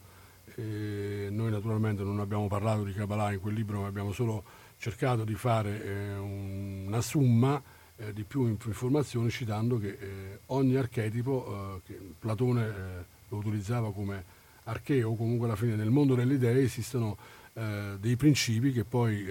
E 0.55 1.27
noi 1.31 1.51
naturalmente 1.51 2.03
non 2.03 2.19
abbiamo 2.19 2.47
parlato 2.47 2.83
di 2.83 2.91
Kabbalah 2.93 3.31
in 3.33 3.39
quel 3.39 3.53
libro, 3.53 3.81
ma 3.81 3.87
abbiamo 3.87 4.11
solo 4.11 4.43
cercato 4.79 5.25
di 5.25 5.35
fare 5.35 5.83
eh, 5.83 6.17
una 6.17 7.01
somma 7.01 7.61
eh, 7.97 8.13
di 8.13 8.23
più 8.23 8.47
informazioni 8.47 9.29
citando 9.29 9.77
che 9.77 9.97
eh, 9.99 10.39
ogni 10.47 10.75
archetipo, 10.75 11.75
eh, 11.75 11.81
che 11.85 11.99
Platone 12.17 12.65
eh, 12.65 13.05
lo 13.27 13.37
utilizzava 13.37 13.91
come 13.91 14.37
archeo, 14.63 15.15
comunque 15.15 15.47
alla 15.47 15.57
fine 15.57 15.75
nel 15.75 15.89
mondo 15.89 16.15
delle 16.15 16.35
idee 16.35 16.63
esistono 16.63 17.17
eh, 17.53 17.97
dei 17.99 18.15
principi 18.15 18.71
che 18.71 18.85
poi 18.85 19.27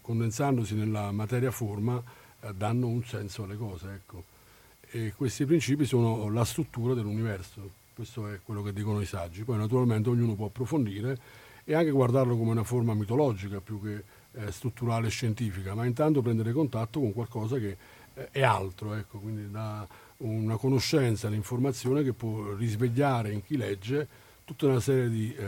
condensandosi 0.00 0.74
nella 0.74 1.12
materia 1.12 1.50
forma 1.50 2.02
danno 2.54 2.88
un 2.88 3.04
senso 3.04 3.44
alle 3.44 3.56
cose. 3.56 3.92
Ecco. 3.92 4.24
E 4.90 5.12
questi 5.14 5.44
principi 5.44 5.84
sono 5.84 6.30
la 6.30 6.44
struttura 6.44 6.94
dell'universo, 6.94 7.70
questo 7.94 8.28
è 8.28 8.40
quello 8.42 8.62
che 8.62 8.72
dicono 8.72 9.00
i 9.00 9.06
saggi. 9.06 9.44
Poi 9.44 9.58
naturalmente 9.58 10.08
ognuno 10.08 10.34
può 10.34 10.46
approfondire 10.46 11.18
e 11.64 11.74
anche 11.74 11.90
guardarlo 11.90 12.36
come 12.36 12.52
una 12.52 12.64
forma 12.64 12.94
mitologica 12.94 13.60
più 13.60 13.80
che 13.82 14.02
eh, 14.38 14.52
strutturale 14.52 15.08
e 15.08 15.10
scientifica, 15.10 15.74
ma 15.74 15.84
intanto 15.84 16.22
prendere 16.22 16.52
contatto 16.52 17.00
con 17.00 17.12
qualcosa 17.12 17.58
che 17.58 17.76
eh, 18.14 18.28
è 18.30 18.42
altro, 18.42 18.94
ecco, 18.94 19.18
quindi 19.18 19.50
da 19.50 19.86
una 20.18 20.56
conoscenza, 20.56 21.28
l'informazione 21.28 22.02
che 22.02 22.12
può 22.12 22.54
risvegliare 22.54 23.32
in 23.32 23.42
chi 23.42 23.56
legge 23.56 24.26
tutta 24.44 24.66
una 24.66 24.80
serie 24.80 25.10
di 25.10 25.34
eh, 25.34 25.46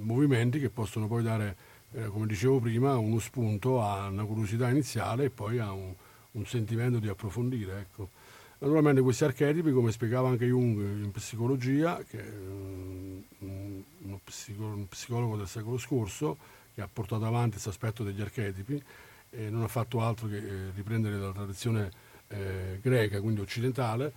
movimenti 0.00 0.58
che 0.58 0.68
possono 0.68 1.06
poi 1.06 1.22
dare, 1.22 1.56
eh, 1.92 2.06
come 2.08 2.26
dicevo 2.26 2.60
prima, 2.60 2.96
uno 2.98 3.18
spunto 3.18 3.82
a 3.82 4.08
una 4.08 4.24
curiosità 4.24 4.68
iniziale 4.68 5.24
e 5.24 5.30
poi 5.30 5.58
a 5.58 5.72
un, 5.72 5.94
un 6.32 6.46
sentimento 6.46 6.98
di 6.98 7.08
approfondire. 7.08 7.78
Ecco. 7.78 8.10
Naturalmente 8.58 9.00
questi 9.00 9.24
archetipi, 9.24 9.72
come 9.72 9.90
spiegava 9.90 10.28
anche 10.28 10.46
Jung 10.46 10.78
in 10.78 11.10
psicologia, 11.10 12.00
che 12.08 12.20
è 12.20 12.32
uno 13.38 14.20
psicologo 14.88 15.36
del 15.36 15.48
secolo 15.48 15.78
scorso, 15.78 16.36
che 16.74 16.80
ha 16.80 16.88
portato 16.92 17.24
avanti 17.24 17.52
questo 17.52 17.70
aspetto 17.70 18.04
degli 18.04 18.20
archetipi, 18.20 18.82
e 19.30 19.50
non 19.50 19.62
ha 19.62 19.68
fatto 19.68 20.00
altro 20.00 20.28
che 20.28 20.36
eh, 20.36 20.70
riprendere 20.74 21.18
dalla 21.18 21.32
tradizione 21.32 21.90
eh, 22.28 22.78
greca, 22.82 23.20
quindi 23.20 23.40
occidentale, 23.40 24.12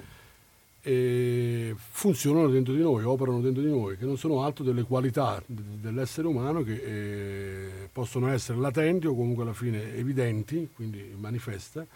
funzionano 0.85 2.47
dentro 2.47 2.71
di 2.71 2.81
noi, 2.81 3.03
operano 3.03 3.41
dentro 3.41 3.63
di 3.63 3.69
noi, 3.69 3.97
che 3.97 4.05
non 4.05 4.17
sono 4.19 4.43
altro 4.43 4.63
delle 4.63 4.83
qualità 4.83 5.41
dell'essere 5.47 6.27
umano 6.27 6.61
che 6.61 6.73
eh, 6.75 7.89
possono 7.91 8.27
essere 8.29 8.59
latenti 8.59 9.07
o 9.07 9.15
comunque 9.15 9.41
alla 9.41 9.53
fine 9.53 9.95
evidenti, 9.95 10.69
quindi 10.75 11.11
manifeste, 11.17 11.87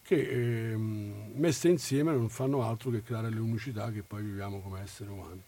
che 0.00 0.70
eh, 0.70 0.76
messe 0.76 1.68
insieme 1.68 2.12
non 2.12 2.28
fanno 2.28 2.62
altro 2.62 2.90
che 2.90 3.02
creare 3.02 3.30
le 3.30 3.40
unicità 3.40 3.90
che 3.90 4.02
poi 4.02 4.22
viviamo 4.22 4.60
come 4.60 4.80
esseri 4.80 5.10
umani. 5.10 5.42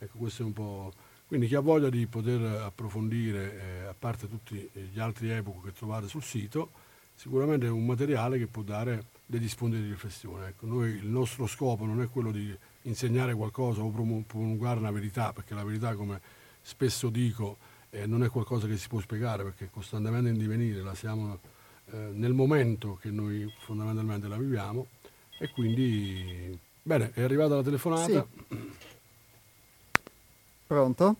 Ecco, 0.00 0.18
questo 0.18 0.42
è 0.42 0.46
un 0.46 0.52
po'... 0.52 0.92
Quindi 1.26 1.48
chi 1.48 1.56
ha 1.56 1.60
voglia 1.60 1.90
di 1.90 2.06
poter 2.06 2.40
approfondire, 2.40 3.82
eh, 3.82 3.86
a 3.86 3.94
parte 3.98 4.28
tutti 4.28 4.70
gli 4.92 5.00
altri 5.00 5.30
epoch 5.30 5.64
che 5.64 5.72
trovate 5.72 6.06
sul 6.06 6.22
sito, 6.22 6.70
sicuramente 7.14 7.66
è 7.66 7.70
un 7.70 7.84
materiale 7.84 8.38
che 8.38 8.46
può 8.46 8.62
dare 8.62 9.06
degli 9.26 9.48
spunti 9.48 9.80
di 9.80 9.88
riflessione. 9.88 10.48
Ecco, 10.48 10.66
noi, 10.66 10.90
il 10.90 11.08
nostro 11.08 11.48
scopo 11.48 11.84
non 11.84 12.00
è 12.00 12.08
quello 12.08 12.30
di 12.30 12.56
insegnare 12.82 13.34
qualcosa 13.34 13.82
o 13.82 13.90
promulgare 13.90 14.78
una 14.78 14.92
verità, 14.92 15.32
perché 15.32 15.54
la 15.54 15.64
verità, 15.64 15.96
come 15.96 16.20
spesso 16.62 17.08
dico, 17.10 17.58
eh, 17.90 18.06
non 18.06 18.22
è 18.22 18.28
qualcosa 18.28 18.68
che 18.68 18.76
si 18.76 18.86
può 18.86 19.00
spiegare, 19.00 19.42
perché 19.42 19.64
è 19.64 19.70
costantemente 19.70 20.28
in 20.28 20.38
divenire, 20.38 20.80
la 20.82 20.94
siamo 20.94 21.40
eh, 21.90 21.96
nel 22.12 22.34
momento 22.34 22.98
che 23.00 23.10
noi 23.10 23.52
fondamentalmente 23.64 24.28
la 24.28 24.36
viviamo 24.36 24.86
e 25.38 25.50
quindi 25.50 26.56
bene, 26.82 27.10
è 27.12 27.22
arrivata 27.22 27.56
la 27.56 27.62
telefonata. 27.62 28.26
Sì. 28.48 28.84
Pronto? 30.66 31.16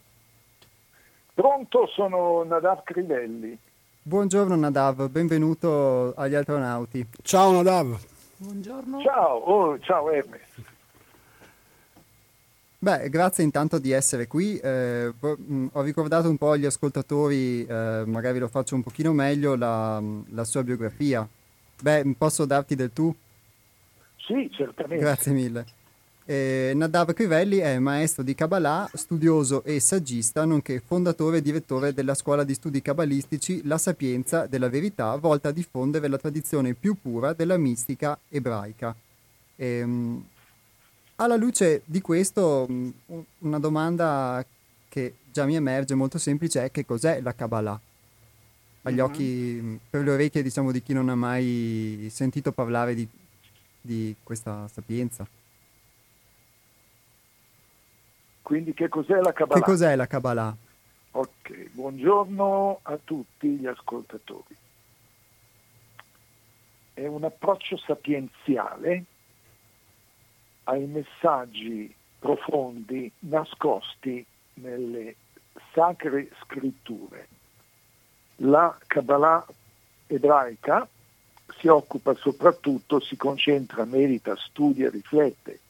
Pronto, 1.35 1.87
sono 1.95 2.43
Nadav 2.43 2.83
Crivelli. 2.83 3.57
Buongiorno 4.03 4.57
Nadav, 4.57 5.09
benvenuto 5.09 6.15
agli 6.17 6.35
astronauti. 6.35 7.07
Ciao 7.23 7.53
Nadav. 7.53 7.97
Buongiorno. 8.39 9.01
Ciao, 9.03 9.37
oh, 9.37 9.79
ciao 9.79 10.11
Hermes. 10.11 10.41
Beh, 12.79 13.09
grazie 13.09 13.45
intanto 13.45 13.79
di 13.79 13.93
essere 13.93 14.27
qui. 14.27 14.59
Eh, 14.59 15.13
mm, 15.25 15.67
ho 15.73 15.83
ricordato 15.83 16.29
un 16.29 16.37
po' 16.37 16.51
agli 16.51 16.67
ascoltatori, 16.67 17.65
eh, 17.65 18.03
magari 18.07 18.39
lo 18.39 18.49
faccio 18.49 18.75
un 18.75 18.83
pochino 18.83 19.13
meglio, 19.13 19.57
la, 19.57 20.03
la, 20.31 20.45
sua 20.45 20.63
biografia. 20.63 21.27
Beh, 21.81 22.15
posso 22.19 22.45
darti 22.45 22.75
del 22.75 22.93
tu? 22.93 23.15
Sì, 24.17 24.51
certamente. 24.53 25.03
Grazie 25.03 25.33
mille. 25.33 25.65
Eh, 26.29 26.73
Nadav 26.75 27.13
Crivelli 27.13 27.59
è 27.59 27.79
maestro 27.79 28.25
di 28.25 28.35
Kabbalah, 28.35 28.91
studioso 28.93 29.63
e 29.63 29.79
saggista, 29.79 30.45
nonché 30.45 30.83
fondatore 30.85 31.37
e 31.37 31.41
direttore 31.41 31.95
della 31.95 32.15
scuola 32.15 32.43
di 32.43 32.53
studi 32.53 32.83
cabalistici 32.83 33.61
La 33.65 33.79
Sapienza 33.79 34.47
della 34.47 34.69
Verità, 34.69 35.15
volta 35.15 35.51
a 35.51 35.53
diffondere 35.53 36.09
la 36.09 36.19
tradizione 36.19 36.75
più 36.75 36.97
pura 37.01 37.33
della 37.33 37.57
mistica 37.57 38.19
ebraica. 38.29 38.93
Ehm, 39.55 40.27
alla 41.15 41.37
luce 41.37 41.83
di 41.85 42.01
questo, 42.01 42.67
mm, 42.69 42.91
una 43.39 43.61
domanda 43.61 44.45
che 44.89 45.15
già 45.31 45.45
mi 45.47 45.55
emerge 45.55 45.95
molto 45.95 46.19
semplice 46.19 46.65
è 46.65 46.71
che 46.73 46.85
cos'è 46.85 47.21
la 47.21 47.35
Kabbalah? 47.37 47.81
Agli 48.83 48.99
uh-huh. 48.99 49.05
occhi, 49.05 49.61
mm, 49.63 49.77
per 49.89 50.03
le 50.03 50.11
orecchie 50.11 50.43
diciamo 50.43 50.73
di 50.73 50.83
chi 50.83 50.93
non 50.93 51.09
ha 51.09 51.15
mai 51.15 52.09
sentito 52.11 52.51
parlare 52.51 52.97
di, 52.97 53.07
di 53.81 54.17
questa 54.25 54.69
sapienza. 54.73 55.25
Quindi 58.47 58.75
che 58.75 58.89
cos'è 58.89 59.17
la 59.17 59.33
Kabbalah? 59.33 59.59
Che 59.61 59.67
cos'è 59.67 59.97
la 59.97 60.07
Kabbalah? 60.07 60.57
Ok, 61.11 61.71
buongiorno 61.73 62.79
a 62.81 62.97
tutti 63.03 63.49
gli 63.49 63.67
ascoltatori. 63.67 64.57
È 66.95 67.05
un 67.05 67.25
approccio 67.25 67.77
sapienziale 67.77 69.05
ai 70.63 70.87
messaggi 70.87 71.93
profondi 72.21 73.11
nascosti 73.19 74.25
nelle 74.55 75.17
sacre 75.73 76.31
scritture. 76.45 77.27
La 78.37 78.79
Kabbalah 78.87 79.45
ebraica 80.07 80.87
si 81.59 81.67
occupa 81.67 82.15
soprattutto, 82.15 83.01
si 83.01 83.17
concentra, 83.17 83.85
merita, 83.85 84.37
studia, 84.37 84.89
riflette 84.89 85.63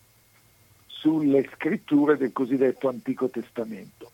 sulle 1.07 1.49
scritture 1.55 2.17
del 2.17 2.33
cosiddetto 2.33 2.89
Antico 2.89 3.29
Testamento, 3.29 4.11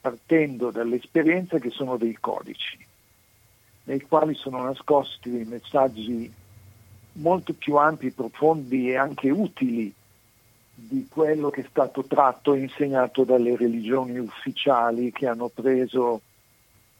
partendo 0.00 0.70
dall'esperienza 0.70 1.58
che 1.58 1.68
sono 1.68 1.98
dei 1.98 2.16
codici, 2.18 2.78
nei 3.84 4.00
quali 4.00 4.32
sono 4.32 4.62
nascosti 4.62 5.28
dei 5.28 5.44
messaggi 5.44 6.32
molto 7.12 7.52
più 7.52 7.76
ampi, 7.76 8.10
profondi 8.10 8.88
e 8.88 8.96
anche 8.96 9.28
utili 9.28 9.92
di 10.74 11.06
quello 11.10 11.50
che 11.50 11.60
è 11.60 11.66
stato 11.68 12.04
tratto 12.04 12.54
e 12.54 12.60
insegnato 12.60 13.24
dalle 13.24 13.54
religioni 13.54 14.16
ufficiali 14.18 15.12
che 15.12 15.26
hanno 15.26 15.48
preso 15.48 16.22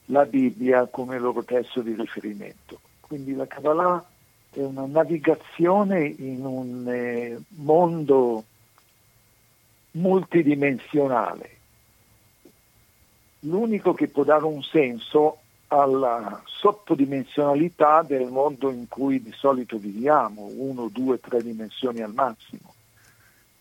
la 0.05 0.25
Bibbia 0.25 0.85
come 0.85 1.17
loro 1.17 1.43
testo 1.43 1.81
di 1.81 1.95
riferimento. 1.95 2.79
Quindi 2.99 3.33
la 3.33 3.47
Kabbalah 3.47 4.05
è 4.51 4.61
una 4.61 4.85
navigazione 4.85 6.05
in 6.05 6.45
un 6.45 6.87
eh, 6.87 7.39
mondo 7.55 8.43
multidimensionale. 9.97 11.55
L'unico 13.41 13.93
che 13.93 14.07
può 14.07 14.23
dare 14.23 14.45
un 14.45 14.61
senso 14.63 15.39
alla 15.67 16.41
sottodimensionalità 16.45 18.01
del 18.01 18.31
mondo 18.31 18.71
in 18.71 18.87
cui 18.87 19.21
di 19.21 19.33
solito 19.33 19.77
viviamo, 19.77 20.49
uno, 20.55 20.87
due, 20.87 21.19
tre 21.19 21.41
dimensioni 21.41 22.01
al 22.01 22.13
massimo. 22.13 22.73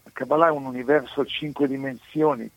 La 0.05 0.11
Kabbalah 0.13 0.49
è 0.49 0.53
un 0.53 0.67
universo 0.67 1.21
a 1.21 1.25
cinque 1.25 1.67
dimensioni, 1.67 2.49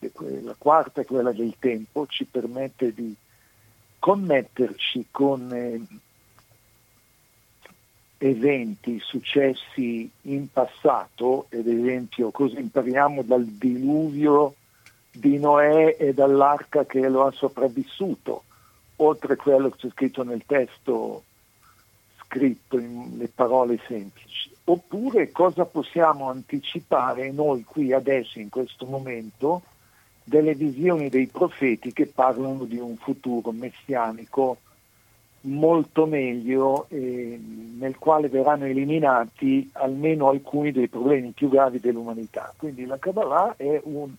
la 0.43 0.55
quarta 0.57 1.01
è 1.01 1.05
quella 1.05 1.31
del 1.31 1.55
tempo, 1.57 2.05
ci 2.07 2.25
permette 2.25 2.93
di 2.93 3.15
connetterci 3.97 5.07
con 5.11 5.51
eh, 5.51 5.81
eventi, 8.19 8.99
successi 8.99 10.09
in 10.23 10.51
passato, 10.51 11.47
ad 11.51 11.65
esempio 11.65 12.31
cosa 12.31 12.59
impariamo 12.59 13.23
dal 13.23 13.45
diluvio 13.45 14.55
di 15.11 15.39
Noè 15.39 15.95
e 15.97 16.13
dall'arca 16.13 16.85
che 16.85 17.07
lo 17.07 17.25
ha 17.25 17.31
sopravvissuto, 17.31 18.43
oltre 18.97 19.33
a 19.33 19.37
quello 19.37 19.69
che 19.69 19.77
c'è 19.77 19.89
scritto 19.89 20.23
nel 20.23 20.43
testo 20.45 21.23
scritto 22.25 22.77
in 22.77 23.17
le 23.17 23.27
parole 23.33 23.79
semplici. 23.87 24.51
oppure 24.65 25.31
cosa 25.31 25.65
possiamo 25.65 26.29
anticipare 26.29 27.31
noi 27.31 27.63
qui 27.63 27.91
adesso 27.91 28.37
in 28.37 28.49
questo 28.49 28.85
momento 28.85 29.63
delle 30.23 30.53
visioni 30.53 31.09
dei 31.09 31.25
profeti 31.25 31.91
che 31.91 32.05
parlano 32.05 32.65
di 32.65 32.77
un 32.77 32.95
futuro 32.97 33.51
messianico 33.51 34.57
molto 35.41 36.05
meglio 36.05 36.87
eh, 36.89 37.39
nel 37.77 37.97
quale 37.97 38.27
verranno 38.27 38.65
eliminati 38.65 39.69
almeno 39.73 40.29
alcuni 40.29 40.71
dei 40.71 40.87
problemi 40.87 41.31
più 41.31 41.49
gravi 41.49 41.79
dell'umanità. 41.79 42.53
Quindi 42.57 42.85
la 42.85 42.97
Kabbalah 42.97 43.55
un, 43.57 44.09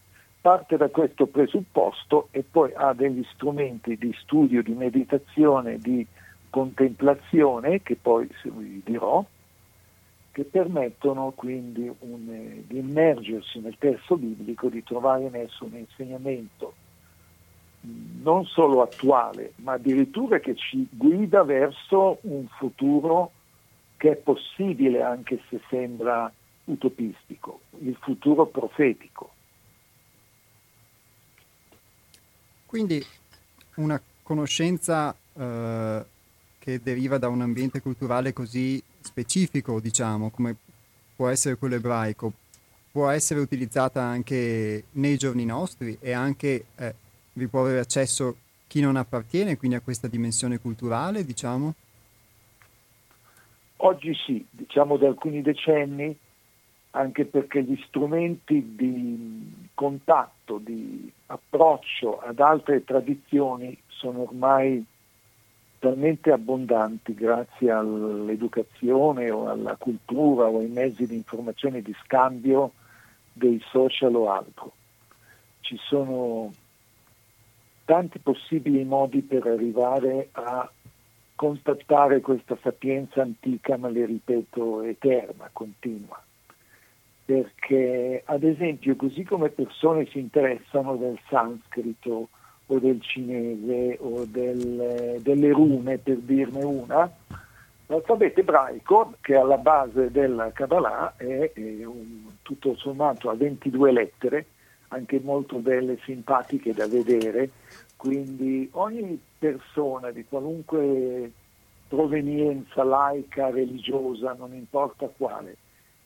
parte 0.41 0.77
da 0.77 0.89
questo 0.89 1.27
presupposto 1.27 2.29
e 2.31 2.43
poi 2.49 2.73
ha 2.75 2.93
degli 2.95 3.25
strumenti 3.35 3.97
di 3.97 4.15
studio, 4.19 4.63
di 4.63 4.73
meditazione, 4.73 5.79
di 5.79 6.07
contemplazione, 6.49 7.83
che 7.83 7.97
poi 8.01 8.29
vi 8.45 8.83
dirò, 8.85 9.25
che 10.33 10.45
permettono 10.45 11.33
quindi 11.35 11.91
un, 12.01 12.29
eh, 12.31 12.65
di 12.67 12.79
immergersi 12.79 13.61
nel 13.61 13.77
testo 13.79 14.17
biblico, 14.17 14.69
di 14.69 14.83
trovare 14.83 15.25
in 15.25 15.35
esso 15.35 15.65
un 15.65 15.77
insegnamento 15.77 16.75
non 17.83 18.45
solo 18.47 18.83
attuale, 18.83 19.53
ma 19.57 19.73
addirittura 19.73 20.39
che 20.39 20.55
ci 20.55 20.87
guida 20.91 21.43
verso 21.45 22.19
un 22.23 22.47
futuro 22.49 23.33
che 23.97 24.13
è 24.13 24.17
possibile 24.17 25.03
anche 25.03 25.41
se 25.49 25.61
sembra 25.69 26.31
utopistico, 26.65 27.61
il 27.81 27.97
futuro 28.01 28.47
profetico. 28.47 29.33
Quindi 32.67 33.05
una 33.77 34.01
conoscenza 34.23 35.15
eh, 35.33 36.05
che 36.59 36.81
deriva 36.83 37.19
da 37.19 37.29
un 37.29 37.41
ambiente 37.41 37.81
culturale 37.81 38.33
così 38.33 38.83
specifico, 39.01 39.81
diciamo, 39.81 40.31
come 40.31 40.55
può 41.17 41.29
essere 41.29 41.57
quello 41.57 41.75
ebraico, 41.75 42.33
può 42.93 43.09
essere 43.09 43.41
utilizzata 43.41 44.03
anche 44.03 44.85
nei 44.93 45.17
giorni 45.17 45.45
nostri 45.45 45.97
e 46.01 46.13
anche 46.13 46.67
eh, 46.77 46.95
vi 47.35 47.47
può 47.47 47.61
avere 47.61 47.81
accesso 47.81 48.37
chi 48.67 48.81
non 48.81 48.97
appartiene 48.97 49.57
quindi 49.57 49.77
a 49.77 49.81
questa 49.81 50.09
dimensione 50.09 50.59
culturale, 50.59 51.25
diciamo? 51.25 51.75
Oggi 53.83 54.15
sì, 54.15 54.45
diciamo 54.51 54.97
da 54.97 55.09
alcuni 55.09 55.43
decenni, 55.43 56.17
anche 56.91 57.25
perché 57.25 57.63
gli 57.63 57.81
strumenti 57.87 58.75
di 58.77 59.69
contatto, 59.75 60.59
di 60.59 61.11
approccio 61.27 62.21
ad 62.21 62.41
altre 62.41 62.85
tradizioni 62.85 63.77
sono 63.89 64.23
ormai 64.23 64.85
talmente 65.79 66.31
abbondanti 66.31 67.15
grazie 67.15 67.71
all'educazione 67.71 69.31
o 69.31 69.49
alla 69.49 69.77
cultura 69.77 70.45
o 70.45 70.59
ai 70.59 70.69
mezzi 70.69 71.07
di 71.07 71.15
informazione 71.15 71.81
di 71.81 71.95
scambio 72.05 72.73
dei 73.33 73.61
social 73.71 74.15
o 74.15 74.31
altro. 74.31 74.73
Ci 75.61 75.79
sono 75.79 76.53
tanti 77.91 78.21
possibili 78.21 78.85
modi 78.85 79.21
per 79.21 79.45
arrivare 79.49 80.29
a 80.31 80.71
contattare 81.35 82.21
questa 82.21 82.57
sapienza 82.63 83.21
antica, 83.21 83.77
ma 83.77 83.89
le 83.89 84.07
ripeto, 84.07 84.83
eterna, 84.83 85.51
continua. 85.53 86.23
Perché, 87.25 88.23
ad 88.25 88.45
esempio, 88.45 88.95
così 88.95 89.25
come 89.25 89.49
persone 89.49 90.07
si 90.07 90.21
interessano 90.21 90.95
del 90.95 91.19
sanscrito 91.29 92.29
o 92.67 92.79
del 92.79 93.01
cinese 93.03 93.99
o 93.99 94.25
del, 94.25 95.17
delle 95.21 95.51
rune, 95.51 95.99
per 95.99 96.19
dirne 96.19 96.63
una, 96.63 97.13
l'alfabeto 97.87 98.39
ebraico, 98.39 99.15
che 99.21 99.35
alla 99.35 99.59
base 99.59 100.13
della 100.13 100.53
Kabbalah 100.53 101.15
è, 101.17 101.51
è 101.53 101.85
un, 101.85 102.29
tutto 102.43 102.77
sommato 102.77 103.31
a 103.31 103.35
22 103.35 103.91
lettere, 103.91 104.47
anche 104.91 105.21
molto 105.21 105.59
belle, 105.59 105.99
simpatiche 106.05 106.73
da 106.73 106.87
vedere, 106.87 107.51
quindi 107.97 108.69
ogni 108.73 109.21
persona 109.39 110.11
di 110.11 110.25
qualunque 110.25 111.31
provenienza 111.89 112.85
laica, 112.85 113.51
religiosa, 113.51 114.35
non 114.35 114.55
importa 114.55 115.07
quale, 115.09 115.57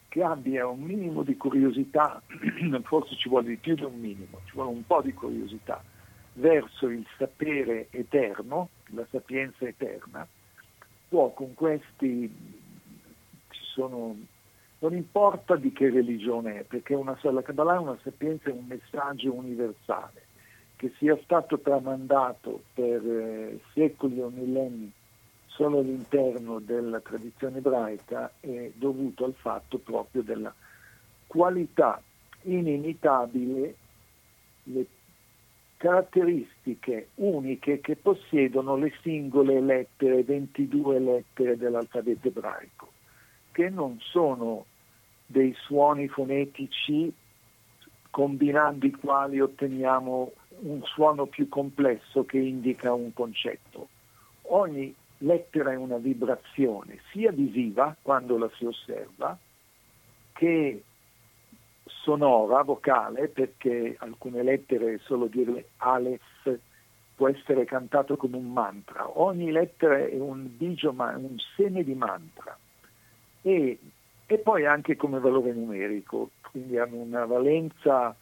che 0.08 0.22
abbia 0.22 0.66
un 0.66 0.80
minimo 0.80 1.22
di 1.22 1.36
curiosità, 1.36 2.22
forse 2.84 3.16
ci 3.16 3.28
vuole 3.28 3.48
di 3.48 3.56
più 3.56 3.74
di 3.74 3.84
un 3.84 3.98
minimo, 3.98 4.40
ci 4.46 4.52
vuole 4.54 4.70
un 4.70 4.86
po' 4.86 5.02
di 5.02 5.12
curiosità 5.12 5.82
verso 6.34 6.88
il 6.88 7.06
sapere 7.18 7.88
eterno, 7.90 8.68
la 8.86 9.06
sapienza 9.10 9.66
eterna, 9.66 10.26
può 11.08 11.32
con 11.32 11.54
questi, 11.54 12.32
ci 13.48 13.60
sono 13.72 14.16
non 14.84 14.94
importa 14.94 15.56
di 15.56 15.72
che 15.72 15.88
religione 15.88 16.60
è, 16.60 16.62
perché 16.64 16.94
una, 16.94 17.18
la 17.22 17.42
Kabbalah 17.42 17.76
è 17.76 17.78
una 17.78 17.98
sapienza, 18.02 18.50
è 18.50 18.52
un 18.52 18.66
messaggio 18.66 19.32
universale, 19.32 20.26
che 20.76 20.92
sia 20.98 21.18
stato 21.22 21.58
tramandato 21.58 22.64
per 22.74 23.00
eh, 23.02 23.60
secoli 23.72 24.20
o 24.20 24.28
millenni 24.28 24.92
solo 25.46 25.78
all'interno 25.78 26.58
della 26.58 27.00
tradizione 27.00 27.58
ebraica 27.58 28.30
è 28.40 28.72
dovuto 28.74 29.24
al 29.24 29.32
fatto 29.32 29.78
proprio 29.78 30.22
della 30.22 30.52
qualità 31.26 32.02
inimitabile, 32.42 33.74
le 34.64 34.86
caratteristiche 35.78 37.08
uniche 37.14 37.80
che 37.80 37.96
possiedono 37.96 38.76
le 38.76 38.92
singole 39.00 39.60
lettere, 39.62 40.24
22 40.24 40.98
lettere 40.98 41.56
dell'alfabeto 41.56 42.28
ebraico, 42.28 42.92
che 43.50 43.70
non 43.70 43.98
sono 44.00 44.66
dei 45.34 45.52
suoni 45.58 46.06
fonetici 46.06 47.12
combinando 48.08 48.86
i 48.86 48.92
quali 48.92 49.40
otteniamo 49.40 50.32
un 50.60 50.80
suono 50.84 51.26
più 51.26 51.48
complesso 51.48 52.24
che 52.24 52.38
indica 52.38 52.92
un 52.92 53.12
concetto. 53.12 53.88
Ogni 54.42 54.94
lettera 55.18 55.72
è 55.72 55.74
una 55.74 55.96
vibrazione, 55.96 57.00
sia 57.10 57.32
visiva 57.32 57.96
quando 58.00 58.38
la 58.38 58.48
si 58.54 58.64
osserva, 58.64 59.36
che 60.32 60.82
sonora, 61.84 62.62
vocale, 62.62 63.26
perché 63.26 63.96
alcune 63.98 64.44
lettere, 64.44 65.00
solo 65.02 65.26
dirle 65.26 65.70
Aleph, 65.78 66.58
può 67.16 67.28
essere 67.28 67.64
cantato 67.64 68.16
come 68.16 68.36
un 68.36 68.52
mantra. 68.52 69.18
Ogni 69.18 69.50
lettera 69.50 69.98
è 69.98 70.16
un 70.16 70.56
digio, 70.56 70.90
un 70.90 71.36
seme 71.56 71.82
di 71.82 71.94
mantra. 71.94 72.56
E 73.42 73.78
e 74.26 74.38
poi 74.38 74.66
anche 74.66 74.96
come 74.96 75.18
valore 75.18 75.52
numerico, 75.52 76.30
quindi 76.50 76.78
hanno 76.78 76.96
una 76.96 77.24
valenza 77.26 78.14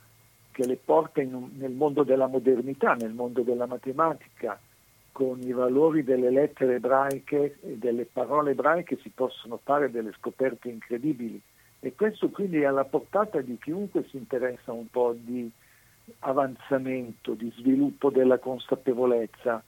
che 0.51 0.67
le 0.67 0.77
porta 0.77 1.21
un, 1.21 1.51
nel 1.57 1.73
mondo 1.73 2.03
della 2.03 2.27
modernità, 2.27 2.95
nel 2.95 3.13
mondo 3.13 3.43
della 3.43 3.67
matematica, 3.67 4.59
con 5.13 5.41
i 5.43 5.53
valori 5.53 6.03
delle 6.03 6.31
lettere 6.31 6.77
ebraiche 6.77 7.59
e 7.63 7.77
delle 7.77 8.07
parole 8.07 8.53
ebraiche 8.53 8.99
si 9.03 9.11
possono 9.11 9.59
fare 9.63 9.91
delle 9.91 10.13
scoperte 10.19 10.69
incredibili. 10.69 11.41
E 11.81 11.95
questo 11.95 12.31
quindi 12.31 12.61
è 12.61 12.65
alla 12.65 12.85
portata 12.85 13.41
di 13.41 13.59
chiunque 13.59 14.07
si 14.09 14.17
interessa 14.17 14.73
un 14.73 14.89
po' 14.89 15.15
di 15.17 15.51
avanzamento, 16.21 17.35
di 17.35 17.53
sviluppo 17.57 18.11
della 18.11 18.39
consapevolezza 18.39 19.63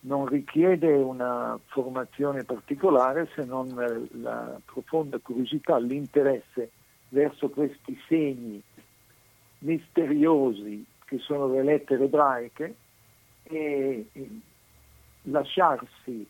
non 0.00 0.26
richiede 0.26 0.92
una 0.92 1.58
formazione 1.66 2.44
particolare 2.44 3.28
se 3.34 3.44
non 3.44 3.74
la 4.20 4.58
profonda 4.64 5.18
curiosità, 5.18 5.78
l'interesse 5.78 6.70
verso 7.08 7.48
questi 7.48 7.98
segni 8.06 8.62
misteriosi 9.60 10.84
che 11.04 11.18
sono 11.18 11.48
le 11.48 11.62
lettere 11.62 12.04
ebraiche 12.04 12.74
e 13.44 14.06
lasciarsi 15.22 16.26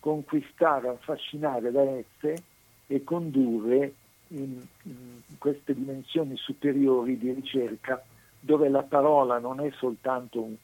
conquistare, 0.00 0.88
affascinare 0.88 1.70
da 1.70 1.82
esse 1.82 2.42
e 2.86 3.04
condurre 3.04 3.92
in, 4.28 4.60
in 4.82 5.20
queste 5.38 5.74
dimensioni 5.74 6.36
superiori 6.36 7.18
di 7.18 7.32
ricerca 7.32 8.02
dove 8.40 8.68
la 8.68 8.82
parola 8.82 9.38
non 9.38 9.60
è 9.60 9.70
soltanto 9.72 10.42
un, 10.42 10.54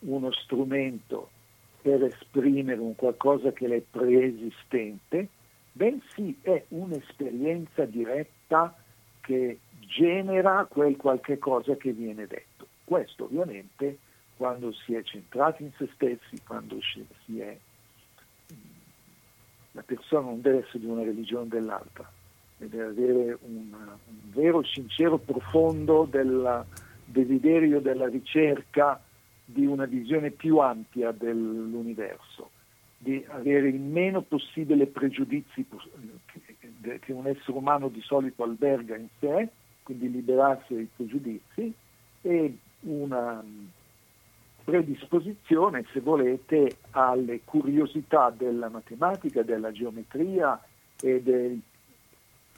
uno 0.00 0.32
strumento 0.32 1.30
per 1.86 2.02
esprimere 2.02 2.80
un 2.80 2.96
qualcosa 2.96 3.52
che 3.52 3.72
è 3.72 3.80
preesistente, 3.80 5.28
bensì 5.70 6.36
è 6.42 6.64
un'esperienza 6.70 7.84
diretta 7.84 8.74
che 9.20 9.60
genera 9.78 10.66
quel 10.68 10.96
qualche 10.96 11.38
cosa 11.38 11.76
che 11.76 11.92
viene 11.92 12.26
detto. 12.26 12.66
Questo 12.82 13.26
ovviamente 13.26 13.98
quando 14.36 14.72
si 14.72 14.94
è 14.94 15.02
centrati 15.04 15.62
in 15.62 15.70
se 15.78 15.88
stessi, 15.94 16.42
quando 16.44 16.76
si 16.82 17.38
è 17.38 17.56
la 19.70 19.82
persona 19.82 20.26
non 20.26 20.40
deve 20.40 20.64
essere 20.64 20.80
di 20.80 20.86
una 20.86 21.04
religione 21.04 21.44
o 21.44 21.48
dell'altra, 21.48 22.10
deve 22.56 22.82
avere 22.82 23.38
un, 23.42 23.72
un 23.72 24.32
vero, 24.32 24.64
sincero, 24.64 25.18
profondo 25.18 26.04
del 26.10 26.64
desiderio 27.04 27.78
della 27.80 28.08
ricerca 28.08 29.00
di 29.46 29.64
una 29.64 29.86
visione 29.86 30.30
più 30.30 30.58
ampia 30.58 31.12
dell'universo, 31.12 32.50
di 32.98 33.24
avere 33.28 33.68
il 33.68 33.80
meno 33.80 34.22
possibile 34.22 34.86
pregiudizi 34.86 35.64
che 37.00 37.12
un 37.12 37.26
essere 37.26 37.56
umano 37.56 37.88
di 37.88 38.00
solito 38.02 38.42
alberga 38.42 38.96
in 38.96 39.08
sé, 39.20 39.48
quindi 39.82 40.10
liberarsi 40.10 40.74
dai 40.74 40.88
pregiudizi, 40.94 41.72
e 42.22 42.58
una 42.80 43.42
predisposizione, 44.64 45.84
se 45.92 46.00
volete, 46.00 46.78
alle 46.90 47.40
curiosità 47.44 48.34
della 48.36 48.68
matematica, 48.68 49.42
della 49.42 49.70
geometria 49.70 50.60
e, 51.00 51.22
del, 51.22 51.60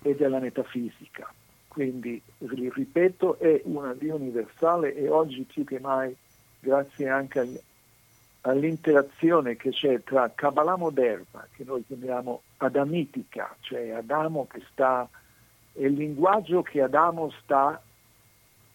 e 0.02 0.14
della 0.14 0.38
metafisica. 0.38 1.30
Quindi, 1.68 2.20
ripeto, 2.38 3.38
è 3.38 3.60
una 3.64 3.92
Dio 3.92 4.14
universale 4.14 4.96
e 4.96 5.10
oggi 5.10 5.42
più 5.42 5.64
che 5.64 5.78
mai, 5.78 6.16
grazie 6.60 7.08
anche 7.08 7.62
all'interazione 8.42 9.56
che 9.56 9.70
c'è 9.70 10.02
tra 10.02 10.30
Kabbalah 10.34 10.76
moderna, 10.76 11.46
che 11.52 11.64
noi 11.64 11.84
chiamiamo 11.86 12.42
adamitica, 12.58 13.54
cioè 13.60 13.90
Adamo 13.90 14.46
che 14.46 14.62
sta, 14.70 15.08
è 15.72 15.84
il 15.84 15.94
linguaggio 15.94 16.62
che 16.62 16.82
Adamo 16.82 17.30
sta 17.42 17.80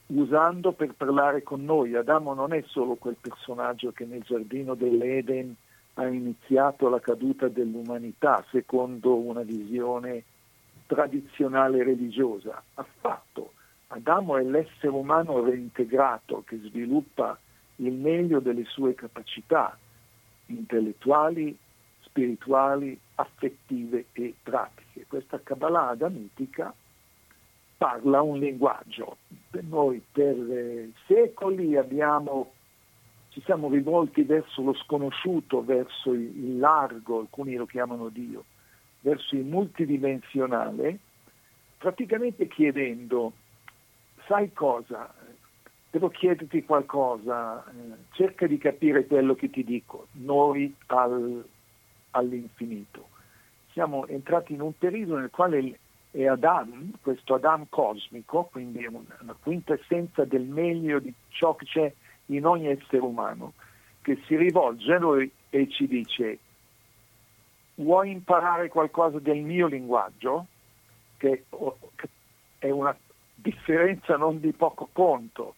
usando 0.07 0.71
per 0.73 0.93
parlare 0.93 1.43
con 1.43 1.63
noi. 1.63 1.95
Adamo 1.95 2.33
non 2.33 2.53
è 2.53 2.63
solo 2.67 2.95
quel 2.95 3.17
personaggio 3.19 3.91
che 3.91 4.05
nel 4.05 4.21
giardino 4.21 4.75
dell'Eden 4.75 5.55
ha 5.95 6.07
iniziato 6.07 6.89
la 6.89 6.99
caduta 6.99 7.47
dell'umanità 7.47 8.43
secondo 8.49 9.15
una 9.15 9.41
visione 9.41 10.23
tradizionale 10.87 11.83
religiosa, 11.83 12.61
affatto. 12.75 13.53
Adamo 13.87 14.37
è 14.37 14.43
l'essere 14.43 14.89
umano 14.89 15.43
reintegrato 15.43 16.43
che 16.45 16.57
sviluppa 16.63 17.37
il 17.77 17.93
meglio 17.93 18.39
delle 18.39 18.65
sue 18.65 18.95
capacità 18.95 19.77
intellettuali, 20.47 21.57
spirituali, 22.01 22.97
affettive 23.15 24.05
e 24.13 24.33
pratiche. 24.41 25.05
Questa 25.07 25.39
Kabbalah 25.41 25.89
adamitica 25.89 26.73
parla 27.77 28.21
un 28.21 28.39
linguaggio. 28.39 29.17
Noi 29.61 30.01
per 30.11 30.35
eh, 30.35 30.91
secoli 31.07 31.75
abbiamo, 31.75 32.51
ci 33.29 33.41
siamo 33.43 33.69
rivolti 33.69 34.23
verso 34.23 34.61
lo 34.61 34.73
sconosciuto, 34.73 35.63
verso 35.63 36.13
il 36.13 36.59
largo, 36.59 37.19
alcuni 37.19 37.55
lo 37.55 37.65
chiamano 37.65 38.09
Dio, 38.09 38.45
verso 39.01 39.35
il 39.35 39.45
multidimensionale, 39.45 40.99
praticamente 41.77 42.47
chiedendo, 42.47 43.33
sai 44.27 44.53
cosa, 44.53 45.13
devo 45.93 46.09
chiederti 46.09 46.65
qualcosa, 46.65 47.63
eh, 47.65 47.71
cerca 48.13 48.47
di 48.47 48.57
capire 48.57 49.05
quello 49.05 49.35
che 49.35 49.51
ti 49.51 49.63
dico, 49.63 50.07
noi 50.13 50.73
al, 50.87 51.45
all'infinito. 52.11 53.09
Siamo 53.73 54.07
entrati 54.07 54.53
in 54.53 54.61
un 54.61 54.75
periodo 54.75 55.17
nel 55.17 55.29
quale 55.29 55.77
e 56.09 56.27
Adam, 56.27 56.93
questo 56.99 57.35
Adam 57.35 57.67
cosmico, 57.69 58.49
quindi 58.51 58.85
una 58.87 59.35
quintessenza 59.39 60.25
del 60.25 60.43
meglio 60.43 60.97
di 60.97 61.13
ciò 61.29 61.55
che 61.55 61.65
c'è 61.65 61.93
in 62.27 62.45
ogni 62.47 62.67
essere 62.69 62.97
umano, 62.99 63.53
che 64.01 64.19
si 64.25 64.35
rivolge 64.35 64.93
a 64.93 64.97
noi 64.97 65.31
e 65.51 65.69
ci 65.69 65.87
dice 65.87 66.39
vuoi 67.75 68.11
imparare 68.11 68.67
qualcosa 68.67 69.19
del 69.19 69.39
mio 69.39 69.67
linguaggio, 69.67 70.47
che 71.17 71.45
è 72.57 72.69
una 72.69 72.95
differenza 73.35 74.17
non 74.17 74.39
di 74.39 74.53
poco 74.53 74.89
conto, 74.91 75.55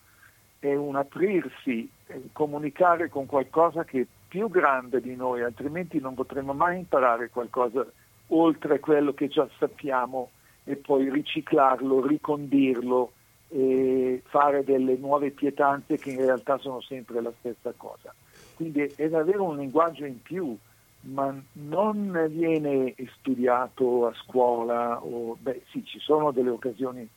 è 0.71 0.75
un 0.75 0.95
aprirsi, 0.95 1.89
è 2.06 2.13
un 2.13 2.32
comunicare 2.32 3.10
con 3.10 3.25
qualcosa 3.25 3.84
che 3.84 4.01
è 4.01 4.06
più 4.28 4.49
grande 4.49 5.01
di 5.01 5.15
noi, 5.15 5.41
altrimenti 5.41 5.99
non 5.99 6.13
potremo 6.13 6.54
mai 6.54 6.78
imparare 6.78 7.30
qualcosa 7.30 7.86
oltre 8.28 8.80
quello 8.80 9.13
che 9.13 9.28
già 9.28 9.47
sappiamo 9.60 10.32
e 10.63 10.75
poi 10.75 11.10
riciclarlo, 11.10 12.06
ricondirlo 12.06 13.12
e 13.49 14.23
fare 14.25 14.63
delle 14.63 14.97
nuove 14.97 15.30
pietanze 15.30 15.97
che 15.97 16.12
in 16.12 16.17
realtà 16.25 16.58
sono 16.58 16.82
sempre 16.82 17.21
la 17.21 17.32
stessa 17.39 17.71
cosa. 17.78 18.13
Quindi 18.56 18.82
è 18.95 19.08
davvero 19.08 19.43
un 19.43 19.58
linguaggio 19.58 20.06
in 20.06 20.21
più, 20.21 20.58
ma 21.01 21.34
non 21.54 22.28
viene 22.32 22.95
studiato 23.19 24.08
a 24.08 24.13
scuola 24.15 25.04
o 25.04 25.38
beh 25.39 25.62
sì, 25.69 25.86
ci 25.86 25.99
sono 25.99 26.32
delle 26.32 26.49
occasioni 26.49 27.08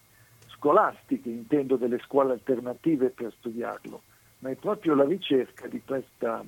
scolastiche, 0.59 1.29
intendo 1.29 1.77
delle 1.77 2.01
scuole 2.01 2.33
alternative 2.33 3.11
per 3.11 3.33
studiarlo, 3.38 4.03
ma 4.40 4.51
è 4.51 4.55
proprio 4.57 4.94
la 4.94 5.05
ricerca 5.05 5.66
di 5.66 5.81
questa 5.85 6.44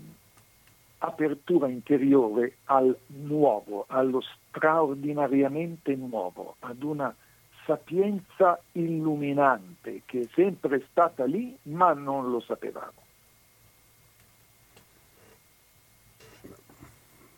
apertura 0.98 1.68
interiore 1.68 2.56
al 2.64 2.96
nuovo, 3.06 3.86
allo 3.88 4.20
straordinariamente 4.20 5.94
nuovo, 5.94 6.56
ad 6.60 6.82
una 6.82 7.14
sapienza 7.64 8.60
illuminante 8.72 10.02
che 10.04 10.22
è 10.22 10.28
sempre 10.34 10.84
stata 10.90 11.24
lì 11.24 11.56
ma 11.62 11.92
non 11.92 12.30
lo 12.30 12.40
sapevamo. 12.40 13.08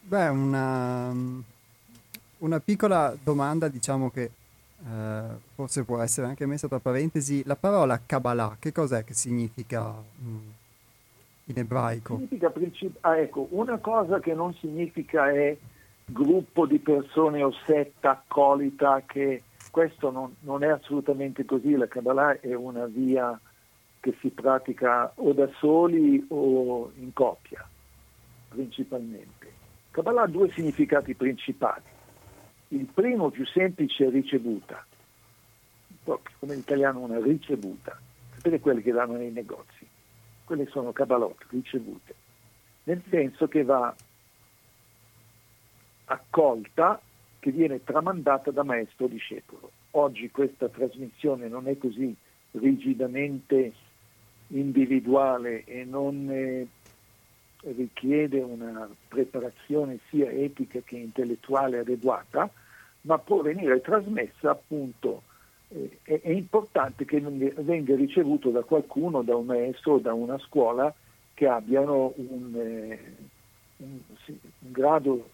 Beh, 0.01 0.29
una, 0.29 1.15
una 2.39 2.61
piccola 2.61 3.17
domanda, 3.23 3.69
diciamo 3.69 4.11
che 4.11 4.31
eh, 4.85 5.37
forse 5.55 5.85
può 5.85 6.01
essere 6.01 6.27
anche 6.27 6.47
messa 6.47 6.69
tra 6.69 6.79
parentesi. 6.79 7.43
La 7.45 7.57
parola 7.57 8.01
Kabbalah, 8.05 8.57
che 8.59 8.73
cos'è 8.73 9.05
che 9.05 9.15
significa? 9.15 9.91
Mh, 9.91 10.29
mm, 10.29 10.49
in 11.47 11.59
ebraico? 11.59 12.15
Significa 12.15 12.51
princip- 12.51 12.99
ah, 13.01 13.19
ecco, 13.19 13.49
una 13.51 13.79
cosa 13.79 14.21
che 14.21 14.35
non 14.35 14.55
significa 14.55 15.31
è 15.31 15.57
gruppo 16.05 16.67
di 16.67 16.79
persone 16.79 17.43
o 17.43 17.53
setta 17.67 18.11
accolita, 18.11 19.03
che 19.07 19.43
questo 19.71 20.11
non, 20.11 20.35
non 20.41 20.63
è 20.63 20.69
assolutamente 20.69 21.45
così, 21.45 21.75
la 21.75 21.89
Kabbalah 21.89 22.41
è 22.41 22.55
una 22.55 22.87
via 22.87 23.39
che 24.01 24.17
si 24.21 24.31
pratica 24.31 25.13
o 25.17 25.33
da 25.33 25.49
soli 25.59 26.25
o 26.29 26.91
in 26.97 27.13
coppia, 27.13 27.67
principalmente. 28.49 29.51
Kabbalah 29.91 30.23
ha 30.23 30.27
due 30.27 30.51
significati 30.51 31.15
principali. 31.15 31.83
Il 32.73 32.87
primo, 32.87 33.29
più 33.29 33.45
semplice, 33.45 34.07
è 34.07 34.11
ricevuta, 34.11 34.83
come 36.05 36.55
in 36.55 36.61
italiano 36.61 37.01
una 37.01 37.21
ricevuta, 37.21 38.01
sapete 38.35 38.61
quelle 38.61 38.81
che 38.81 38.93
danno 38.93 39.19
nei 39.19 39.31
negozi? 39.31 39.87
Quelle 40.43 40.67
sono 40.69 40.91
cabalot 40.91 41.37
ricevute, 41.51 42.15
nel 42.85 43.03
senso 43.11 43.47
che 43.47 43.63
va 43.63 43.95
accolta, 46.07 46.99
che 47.39 47.51
viene 47.51 47.85
tramandata 47.85 48.51
da 48.51 48.63
maestro 48.63 49.07
discepolo. 49.07 49.71
Oggi 49.91 50.31
questa 50.31 50.71
trasmissione 50.71 51.49
non 51.49 51.69
è 51.69 51.77
così 51.77 52.17
rigidamente 52.53 53.73
individuale 54.49 55.65
e 55.65 55.85
non 55.85 56.27
eh, 56.31 56.67
richiede 57.75 58.41
una 58.41 58.89
preparazione 59.09 59.99
sia 60.09 60.31
etica 60.31 60.81
che 60.81 60.97
intellettuale 60.97 61.81
adeguata, 61.81 62.51
ma 63.03 63.19
può 63.19 63.43
venire 63.43 63.81
trasmessa 63.81 64.51
appunto 64.51 65.23
eh, 65.69 65.99
è, 66.03 66.21
è, 66.21 66.31
importante 66.31 67.05
che 67.05 67.21
venga 67.21 67.95
ricevuto 67.97 68.51
da 68.51 68.63
qualcuno, 68.63 69.23
da 69.23 69.37
un 69.37 69.47
maestro, 69.47 69.99
da 69.99 70.13
una 70.13 70.39
scuola 70.39 70.93
che 71.35 71.47
abbiano 71.47 72.13
un, 72.17 72.55
eh, 72.55 73.17
un, 73.79 73.99
un 74.17 74.73
grado 74.73 75.31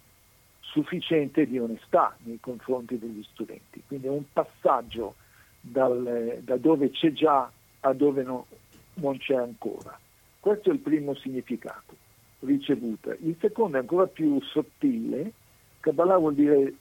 sufficiente 0.60 1.46
di 1.46 1.58
onestà 1.58 2.16
nei 2.22 2.38
confronti 2.40 2.98
degli 2.98 3.22
studenti. 3.32 3.82
Quindi 3.86 4.06
è 4.06 4.10
un 4.10 4.24
passaggio 4.32 5.14
dal, 5.60 6.38
da 6.42 6.56
dove 6.56 6.90
c'è 6.90 7.12
già 7.12 7.50
a 7.80 7.92
dove 7.92 8.22
no, 8.22 8.46
non 8.94 9.18
c'è 9.18 9.34
ancora. 9.34 9.98
Questo 10.38 10.70
è 10.70 10.72
il 10.72 10.78
primo 10.78 11.14
significato, 11.14 11.96
ricevuta. 12.40 13.14
Il 13.20 13.36
secondo 13.40 13.76
è 13.76 13.80
ancora 13.80 14.06
più 14.06 14.40
sottile. 14.42 15.32
Kabbalah 15.80 16.16
vuol 16.16 16.34
dire 16.34 16.74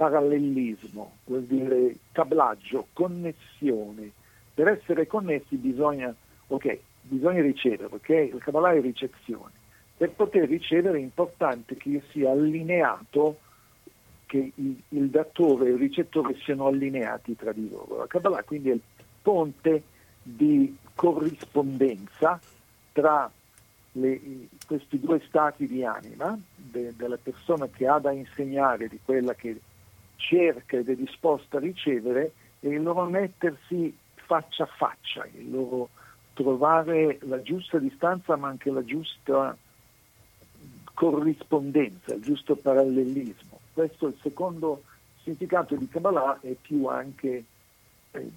parallelismo, 0.00 1.16
vuol 1.26 1.42
dire 1.42 1.96
cablaggio, 2.12 2.86
connessione. 2.94 4.10
Per 4.54 4.66
essere 4.66 5.06
connessi 5.06 5.56
bisogna, 5.56 6.14
okay, 6.46 6.80
bisogna 7.02 7.42
ricevere, 7.42 7.94
ok? 7.94 8.08
Il 8.08 8.38
Kabbalah 8.38 8.72
è 8.72 8.80
ricezione. 8.80 9.52
Per 9.98 10.08
poter 10.12 10.48
ricevere 10.48 10.96
è 10.96 11.02
importante 11.02 11.76
che 11.76 11.90
io 11.90 12.00
sia 12.12 12.30
allineato, 12.30 13.40
che 14.24 14.52
il, 14.54 14.80
il 14.88 15.10
datore 15.10 15.66
e 15.66 15.72
il 15.72 15.78
ricettore 15.78 16.34
siano 16.44 16.68
allineati 16.68 17.36
tra 17.36 17.52
di 17.52 17.68
loro. 17.68 17.98
La 17.98 18.06
Kabbalah 18.06 18.42
quindi 18.42 18.70
è 18.70 18.72
il 18.72 18.82
ponte 19.20 19.82
di 20.22 20.78
corrispondenza 20.94 22.40
tra 22.92 23.30
le, 23.92 24.20
questi 24.66 24.98
due 24.98 25.20
stati 25.26 25.66
di 25.66 25.84
anima 25.84 26.38
de, 26.56 26.94
della 26.96 27.18
persona 27.22 27.68
che 27.68 27.86
ha 27.86 27.98
da 27.98 28.12
insegnare, 28.12 28.88
di 28.88 28.98
quella 29.04 29.34
che 29.34 29.60
cerca 30.20 30.76
ed 30.76 30.88
è 30.88 30.94
disposta 30.94 31.56
a 31.56 31.60
ricevere 31.60 32.32
e 32.60 32.68
il 32.68 32.82
loro 32.82 33.04
mettersi 33.06 33.96
faccia 34.14 34.64
a 34.64 34.66
faccia, 34.66 35.26
il 35.34 35.50
loro 35.50 35.88
trovare 36.34 37.18
la 37.22 37.42
giusta 37.42 37.78
distanza 37.78 38.36
ma 38.36 38.48
anche 38.48 38.70
la 38.70 38.84
giusta 38.84 39.56
corrispondenza, 40.94 42.14
il 42.14 42.22
giusto 42.22 42.54
parallelismo. 42.56 43.58
Questo 43.72 44.06
è 44.06 44.10
il 44.10 44.18
secondo 44.20 44.82
significato 45.22 45.74
di 45.74 45.88
Kabbalah 45.88 46.38
è 46.40 46.54
più 46.60 46.86
anche 46.86 47.44
eh, 48.12 48.30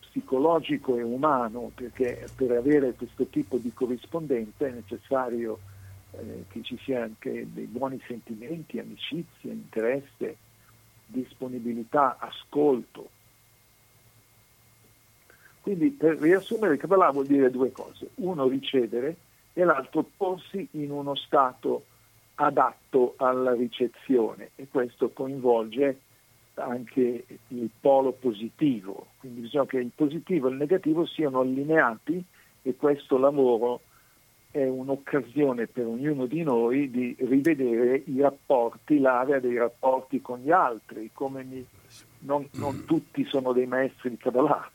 psicologico 0.00 0.96
e 0.98 1.02
umano, 1.02 1.70
perché 1.74 2.26
per 2.36 2.50
avere 2.50 2.92
questo 2.92 3.24
tipo 3.26 3.56
di 3.56 3.72
corrispondenza 3.72 4.66
è 4.66 4.70
necessario 4.70 5.58
eh, 6.12 6.44
che 6.48 6.62
ci 6.62 6.78
sia 6.82 7.02
anche 7.02 7.46
dei 7.50 7.64
buoni 7.64 8.00
sentimenti, 8.06 8.78
amicizia, 8.78 9.50
interesse, 9.50 10.36
disponibilità, 11.12 12.16
ascolto. 12.18 13.10
Quindi 15.60 15.90
per 15.90 16.18
riassumere 16.18 16.76
Kabbalah 16.76 17.10
vuol 17.10 17.26
dire 17.26 17.50
due 17.50 17.70
cose, 17.70 18.10
uno 18.16 18.48
ricevere 18.48 19.16
e 19.52 19.62
l'altro 19.62 20.04
porsi 20.16 20.66
in 20.72 20.90
uno 20.90 21.14
stato 21.14 21.84
adatto 22.36 23.14
alla 23.18 23.54
ricezione. 23.54 24.50
E 24.56 24.66
questo 24.68 25.10
coinvolge 25.10 26.00
anche 26.54 27.24
il 27.48 27.70
polo 27.80 28.12
positivo, 28.12 29.06
quindi 29.18 29.42
bisogna 29.42 29.66
che 29.66 29.78
il 29.78 29.92
positivo 29.94 30.48
e 30.48 30.50
il 30.50 30.56
negativo 30.56 31.06
siano 31.06 31.40
allineati 31.40 32.22
e 32.62 32.76
questo 32.76 33.16
lavoro 33.16 33.80
è 34.52 34.68
un'occasione 34.68 35.66
per 35.66 35.86
ognuno 35.86 36.26
di 36.26 36.42
noi 36.42 36.90
di 36.90 37.16
rivedere 37.20 38.02
i 38.04 38.20
rapporti, 38.20 38.98
l'area 38.98 39.40
dei 39.40 39.56
rapporti 39.56 40.20
con 40.20 40.40
gli 40.40 40.50
altri, 40.50 41.10
come 41.14 41.42
mi, 41.42 41.66
non, 42.20 42.46
non, 42.52 42.84
tutti 42.84 43.24
sono 43.24 43.52
dei 43.52 43.66
maestri 43.66 44.10
di 44.10 44.18
Kabbalah, 44.18 44.70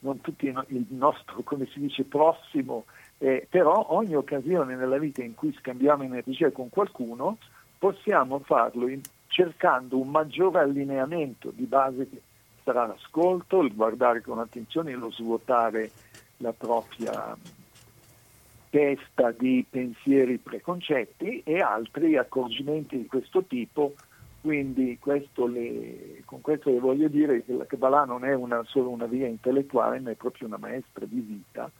non 0.00 0.20
tutti 0.20 0.46
il 0.46 0.86
nostro, 0.90 1.42
come 1.42 1.66
si 1.66 1.80
dice, 1.80 2.04
prossimo, 2.04 2.84
eh, 3.18 3.48
però 3.50 3.86
ogni 3.90 4.14
occasione 4.14 4.76
nella 4.76 4.98
vita 4.98 5.24
in 5.24 5.34
cui 5.34 5.52
scambiamo 5.58 6.04
energia 6.04 6.52
con 6.52 6.68
qualcuno 6.68 7.38
possiamo 7.78 8.38
farlo 8.38 8.86
in, 8.86 9.00
cercando 9.26 9.98
un 9.98 10.08
maggiore 10.08 10.60
allineamento 10.60 11.50
di 11.52 11.64
base 11.64 12.08
che 12.08 12.20
sarà 12.62 12.86
l'ascolto, 12.86 13.60
il 13.60 13.74
guardare 13.74 14.20
con 14.20 14.38
attenzione, 14.38 14.94
lo 14.94 15.10
svuotare 15.10 15.90
la 16.38 16.52
propria 16.52 17.36
testa 18.76 19.30
di 19.30 19.64
pensieri 19.66 20.36
preconcetti 20.36 21.40
e 21.46 21.60
altri 21.60 22.18
accorgimenti 22.18 22.98
di 22.98 23.06
questo 23.06 23.42
tipo. 23.44 23.94
Quindi 24.42 24.98
questo 25.00 25.46
le, 25.46 26.20
con 26.26 26.42
questo 26.42 26.68
le 26.68 26.78
voglio 26.78 27.08
dire 27.08 27.42
che 27.42 27.54
la 27.54 27.64
Kabbalah 27.64 28.04
non 28.04 28.26
è 28.26 28.34
una, 28.34 28.62
solo 28.64 28.90
una 28.90 29.06
via 29.06 29.26
intellettuale, 29.26 29.98
ma 30.00 30.10
è 30.10 30.14
proprio 30.14 30.46
una 30.46 30.58
maestra 30.58 31.06
di 31.06 31.20
vita 31.20 31.70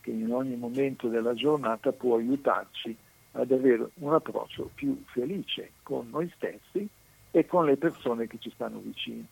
che 0.00 0.10
in 0.12 0.32
ogni 0.32 0.54
momento 0.54 1.08
della 1.08 1.34
giornata 1.34 1.90
può 1.90 2.18
aiutarci 2.18 2.96
ad 3.32 3.50
avere 3.50 3.88
un 3.94 4.14
approccio 4.14 4.70
più 4.76 5.02
felice 5.06 5.72
con 5.82 6.08
noi 6.10 6.30
stessi 6.36 6.88
e 7.32 7.46
con 7.46 7.64
le 7.64 7.76
persone 7.76 8.28
che 8.28 8.38
ci 8.38 8.52
stanno 8.54 8.78
vicino. 8.78 9.24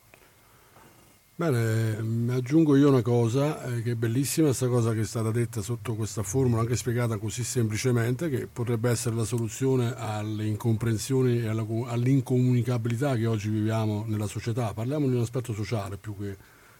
Bene, 1.34 2.34
aggiungo 2.34 2.76
io 2.76 2.90
una 2.90 3.00
cosa, 3.00 3.64
eh, 3.64 3.80
che 3.82 3.92
è 3.92 3.94
bellissima 3.94 4.48
questa 4.48 4.68
cosa 4.68 4.92
che 4.92 5.00
è 5.00 5.04
stata 5.04 5.30
detta 5.30 5.62
sotto 5.62 5.94
questa 5.94 6.22
formula, 6.22 6.60
anche 6.60 6.76
spiegata 6.76 7.16
così 7.16 7.42
semplicemente, 7.42 8.28
che 8.28 8.46
potrebbe 8.46 8.90
essere 8.90 9.16
la 9.16 9.24
soluzione 9.24 9.94
alle 9.96 10.44
incomprensioni 10.44 11.40
e 11.40 11.48
alla, 11.48 11.64
all'incomunicabilità 11.86 13.16
che 13.16 13.24
oggi 13.24 13.48
viviamo 13.48 14.04
nella 14.06 14.26
società. 14.26 14.74
Parliamo 14.74 15.08
di 15.08 15.14
un 15.14 15.22
aspetto 15.22 15.54
sociale 15.54 15.96
più 15.96 16.14
che 16.18 16.36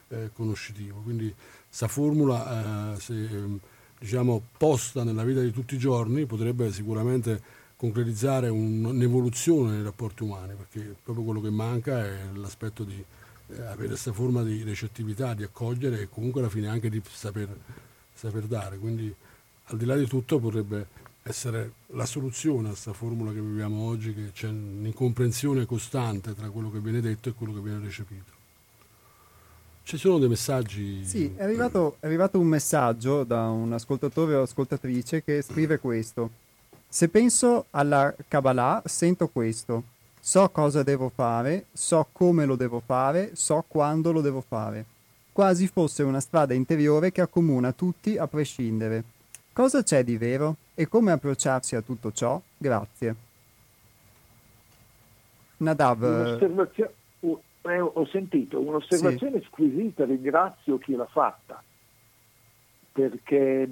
eh, 0.08 0.30
conoscitivo, 0.34 1.00
quindi 1.00 1.34
questa 1.66 1.88
formula, 1.88 2.94
eh, 2.94 3.00
se 3.00 3.28
diciamo, 3.98 4.42
posta 4.58 5.02
nella 5.02 5.24
vita 5.24 5.40
di 5.40 5.50
tutti 5.50 5.76
i 5.76 5.78
giorni, 5.78 6.26
potrebbe 6.26 6.70
sicuramente 6.70 7.40
concretizzare 7.74 8.50
un, 8.50 8.84
un'evoluzione 8.84 9.72
nei 9.72 9.82
rapporti 9.82 10.24
umani, 10.24 10.52
perché 10.54 10.94
proprio 11.02 11.24
quello 11.24 11.40
che 11.40 11.50
manca 11.50 12.04
è 12.04 12.18
l'aspetto 12.34 12.84
di 12.84 13.02
avere 13.58 13.88
questa 13.88 14.12
forma 14.12 14.42
di 14.42 14.62
recettività, 14.62 15.34
di 15.34 15.42
accogliere 15.42 16.02
e 16.02 16.08
comunque 16.08 16.40
alla 16.40 16.50
fine 16.50 16.68
anche 16.68 16.88
di 16.88 17.02
saper, 17.10 17.54
saper 18.14 18.44
dare. 18.44 18.78
Quindi 18.78 19.14
al 19.66 19.76
di 19.76 19.84
là 19.84 19.96
di 19.96 20.06
tutto 20.06 20.38
potrebbe 20.38 21.00
essere 21.22 21.72
la 21.88 22.04
soluzione 22.06 22.68
a 22.68 22.70
questa 22.70 22.92
formula 22.92 23.32
che 23.32 23.40
viviamo 23.40 23.86
oggi, 23.86 24.12
che 24.12 24.32
c'è 24.32 24.48
un'incomprensione 24.48 25.66
costante 25.66 26.34
tra 26.34 26.50
quello 26.50 26.70
che 26.70 26.80
viene 26.80 27.00
detto 27.00 27.28
e 27.28 27.32
quello 27.32 27.52
che 27.52 27.60
viene 27.60 27.84
recepito. 27.84 28.40
Ci 29.84 29.96
sono 29.96 30.18
dei 30.18 30.28
messaggi? 30.28 31.04
Sì, 31.04 31.32
è 31.34 31.42
arrivato, 31.42 31.96
è 32.00 32.06
arrivato 32.06 32.38
un 32.38 32.46
messaggio 32.46 33.24
da 33.24 33.48
un 33.48 33.72
ascoltatore 33.72 34.34
o 34.34 34.42
ascoltatrice 34.42 35.22
che 35.24 35.42
scrive 35.42 35.78
questo. 35.78 36.30
Se 36.88 37.08
penso 37.08 37.66
alla 37.70 38.14
Kabbalah, 38.28 38.82
sento 38.84 39.28
questo. 39.28 39.84
So 40.24 40.48
cosa 40.50 40.84
devo 40.84 41.08
fare, 41.08 41.66
so 41.72 42.06
come 42.12 42.44
lo 42.44 42.54
devo 42.54 42.78
fare, 42.78 43.34
so 43.34 43.64
quando 43.66 44.12
lo 44.12 44.20
devo 44.20 44.40
fare. 44.40 44.84
Quasi 45.32 45.66
fosse 45.66 46.04
una 46.04 46.20
strada 46.20 46.54
interiore 46.54 47.10
che 47.10 47.22
accomuna 47.22 47.72
tutti 47.72 48.16
a 48.16 48.28
prescindere. 48.28 49.02
Cosa 49.52 49.82
c'è 49.82 50.04
di 50.04 50.16
vero 50.16 50.54
e 50.74 50.86
come 50.86 51.10
approcciarsi 51.10 51.74
a 51.74 51.82
tutto 51.82 52.12
ciò? 52.12 52.40
Grazie. 52.56 53.16
Nadav. 55.56 56.02
Un'osservazione, 56.02 56.92
eh, 57.62 57.80
ho 57.80 58.06
sentito 58.06 58.60
un'osservazione 58.60 59.40
sì. 59.40 59.46
squisita, 59.46 60.04
ringrazio 60.04 60.78
chi 60.78 60.94
l'ha 60.94 61.06
fatta, 61.06 61.60
perché 62.92 63.68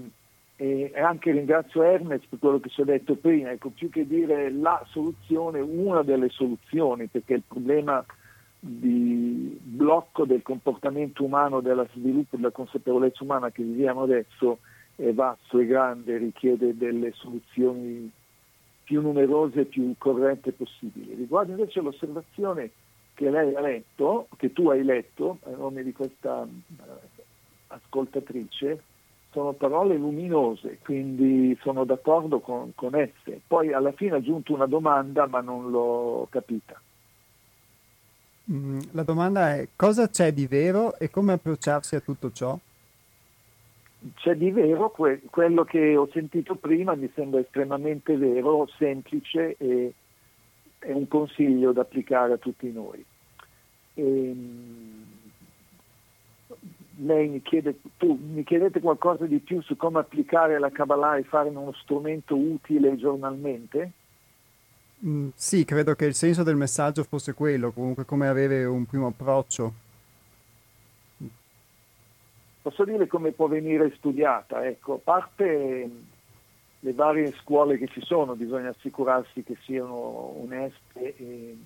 e 0.62 0.92
anche 0.94 1.32
ringrazio 1.32 1.82
Ernest 1.82 2.26
per 2.28 2.38
quello 2.38 2.60
che 2.60 2.68
si 2.68 2.82
è 2.82 2.84
detto 2.84 3.14
prima, 3.14 3.50
ecco, 3.50 3.70
più 3.70 3.88
che 3.88 4.06
dire 4.06 4.50
la 4.50 4.84
soluzione, 4.90 5.58
una 5.58 6.02
delle 6.02 6.28
soluzioni, 6.28 7.06
perché 7.06 7.32
il 7.32 7.42
problema 7.48 8.04
di 8.58 9.58
blocco 9.58 10.26
del 10.26 10.42
comportamento 10.42 11.24
umano, 11.24 11.62
dello 11.62 11.88
sviluppo 11.94 12.36
della 12.36 12.50
consapevolezza 12.50 13.24
umana 13.24 13.50
che 13.50 13.62
viviamo 13.62 14.02
adesso 14.02 14.58
è 14.96 15.10
vasto 15.14 15.58
e 15.58 15.64
grande, 15.64 16.18
richiede 16.18 16.76
delle 16.76 17.12
soluzioni 17.12 18.10
più 18.84 19.00
numerose 19.00 19.60
e 19.60 19.64
più 19.64 19.94
corrette 19.96 20.52
possibili. 20.52 21.14
Riguardo 21.14 21.52
invece 21.52 21.80
l'osservazione 21.80 22.70
che 23.14 23.30
lei 23.30 23.54
ha 23.54 23.60
letto, 23.62 24.28
che 24.36 24.52
tu 24.52 24.68
hai 24.68 24.84
letto, 24.84 25.38
a 25.44 25.56
nome 25.56 25.82
di 25.82 25.92
questa 25.94 26.42
uh, 26.42 26.82
ascoltatrice, 27.68 28.82
sono 29.30 29.52
parole 29.52 29.96
luminose, 29.96 30.78
quindi 30.82 31.56
sono 31.62 31.84
d'accordo 31.84 32.40
con, 32.40 32.72
con 32.74 32.94
esse. 32.94 33.40
Poi 33.46 33.72
alla 33.72 33.92
fine 33.92 34.12
ha 34.12 34.16
aggiunto 34.16 34.52
una 34.52 34.66
domanda, 34.66 35.26
ma 35.26 35.40
non 35.40 35.70
l'ho 35.70 36.26
capita. 36.30 36.80
Mm, 38.50 38.80
la 38.92 39.02
domanda 39.04 39.54
è 39.54 39.68
cosa 39.76 40.08
c'è 40.08 40.32
di 40.32 40.46
vero 40.46 40.98
e 40.98 41.10
come 41.10 41.34
approcciarsi 41.34 41.94
a 41.94 42.00
tutto 42.00 42.32
ciò? 42.32 42.58
C'è 44.14 44.34
di 44.34 44.50
vero 44.50 44.90
que- 44.90 45.20
quello 45.30 45.62
che 45.64 45.94
ho 45.94 46.08
sentito 46.10 46.56
prima, 46.56 46.94
mi 46.94 47.10
sembra 47.14 47.38
estremamente 47.40 48.16
vero, 48.16 48.66
semplice 48.78 49.56
e 49.58 49.92
è 50.78 50.90
un 50.90 51.06
consiglio 51.06 51.72
da 51.72 51.82
applicare 51.82 52.32
a 52.32 52.38
tutti 52.38 52.72
noi. 52.72 53.04
E, 53.94 54.02
ehm, 54.02 55.09
lei 57.02 57.28
mi 57.28 57.42
chiede, 57.42 57.78
tu 57.96 58.18
mi 58.20 58.44
chiedete 58.44 58.80
qualcosa 58.80 59.24
di 59.26 59.38
più 59.38 59.60
su 59.62 59.76
come 59.76 60.00
applicare 60.00 60.58
la 60.58 60.70
Kabbalah 60.70 61.16
e 61.16 61.24
farne 61.24 61.56
uno 61.56 61.72
strumento 61.72 62.36
utile 62.36 62.96
giornalmente? 62.96 63.92
Mm, 65.04 65.28
sì, 65.34 65.64
credo 65.64 65.94
che 65.94 66.04
il 66.04 66.14
senso 66.14 66.42
del 66.42 66.56
messaggio 66.56 67.04
fosse 67.04 67.32
quello, 67.32 67.70
comunque 67.70 68.04
come 68.04 68.28
avere 68.28 68.64
un 68.64 68.84
primo 68.84 69.06
approccio. 69.08 69.72
Posso 72.62 72.84
dire 72.84 73.06
come 73.06 73.32
può 73.32 73.46
venire 73.46 73.94
studiata, 73.96 74.66
ecco, 74.66 74.94
a 74.94 74.98
parte 75.02 75.90
le 76.82 76.92
varie 76.92 77.32
scuole 77.32 77.78
che 77.78 77.88
ci 77.88 78.02
sono, 78.02 78.34
bisogna 78.34 78.68
assicurarsi 78.68 79.42
che 79.42 79.56
siano 79.62 79.94
oneste 80.42 81.16
e, 81.16 81.56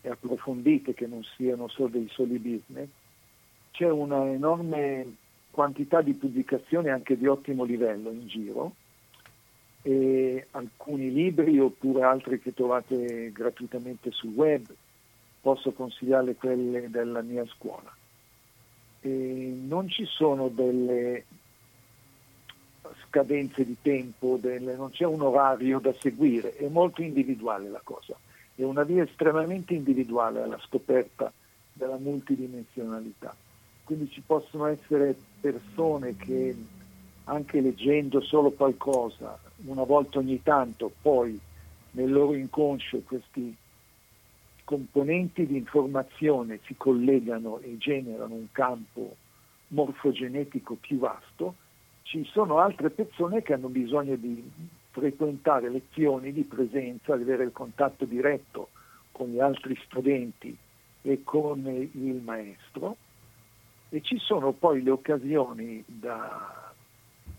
e 0.00 0.08
approfondite, 0.08 0.94
che 0.94 1.06
non 1.06 1.22
siano 1.36 1.68
solo 1.68 1.88
dei 1.88 2.08
soli 2.10 2.38
business 2.38 2.88
c'è 3.70 3.88
una 3.88 4.26
enorme 4.26 5.16
quantità 5.50 6.00
di 6.00 6.12
pubblicazioni 6.12 6.88
anche 6.88 7.16
di 7.16 7.26
ottimo 7.26 7.64
livello 7.64 8.10
in 8.10 8.26
giro 8.26 8.74
alcuni 10.50 11.12
libri 11.12 11.58
oppure 11.58 12.02
altri 12.02 12.40
che 12.40 12.52
trovate 12.52 13.32
gratuitamente 13.32 14.10
sul 14.10 14.32
web, 14.32 14.66
posso 15.40 15.72
consigliare 15.72 16.34
quelle 16.34 16.90
della 16.90 17.22
mia 17.22 17.46
scuola. 17.46 17.94
E 19.00 19.58
non 19.66 19.88
ci 19.88 20.04
sono 20.04 20.48
delle 20.48 21.24
scadenze 23.06 23.64
di 23.64 23.76
tempo, 23.80 24.36
delle, 24.38 24.76
non 24.76 24.90
c'è 24.90 25.04
un 25.04 25.22
orario 25.22 25.78
da 25.78 25.94
seguire, 25.98 26.56
è 26.56 26.68
molto 26.68 27.00
individuale 27.00 27.70
la 27.70 27.80
cosa, 27.82 28.14
è 28.54 28.62
una 28.62 28.82
via 28.82 29.02
estremamente 29.02 29.72
individuale 29.72 30.42
alla 30.42 30.58
scoperta 30.58 31.32
della 31.72 31.96
multidimensionalità 31.96 33.34
quindi 33.90 34.08
ci 34.12 34.22
possono 34.24 34.66
essere 34.66 35.16
persone 35.40 36.14
che 36.14 36.56
anche 37.24 37.60
leggendo 37.60 38.20
solo 38.20 38.52
qualcosa, 38.52 39.36
una 39.64 39.82
volta 39.82 40.20
ogni 40.20 40.40
tanto, 40.44 40.92
poi 41.02 41.36
nel 41.92 42.12
loro 42.12 42.34
inconscio 42.34 43.00
questi 43.00 43.52
componenti 44.62 45.44
di 45.44 45.56
informazione 45.56 46.60
si 46.66 46.76
collegano 46.76 47.58
e 47.58 47.76
generano 47.78 48.34
un 48.34 48.46
campo 48.52 49.16
morfogenetico 49.68 50.76
più 50.76 50.98
vasto, 50.98 51.56
ci 52.02 52.24
sono 52.30 52.58
altre 52.58 52.90
persone 52.90 53.42
che 53.42 53.54
hanno 53.54 53.70
bisogno 53.70 54.14
di 54.14 54.48
frequentare 54.90 55.68
lezioni 55.68 56.32
di 56.32 56.44
presenza, 56.44 57.16
di 57.16 57.22
avere 57.22 57.42
il 57.42 57.52
contatto 57.52 58.04
diretto 58.04 58.68
con 59.10 59.30
gli 59.30 59.40
altri 59.40 59.76
studenti 59.84 60.56
e 61.02 61.24
con 61.24 61.66
il 61.66 62.20
maestro 62.22 62.96
e 63.90 64.00
ci 64.02 64.18
sono 64.18 64.52
poi 64.52 64.82
le 64.82 64.90
occasioni 64.90 65.82
da 65.86 66.72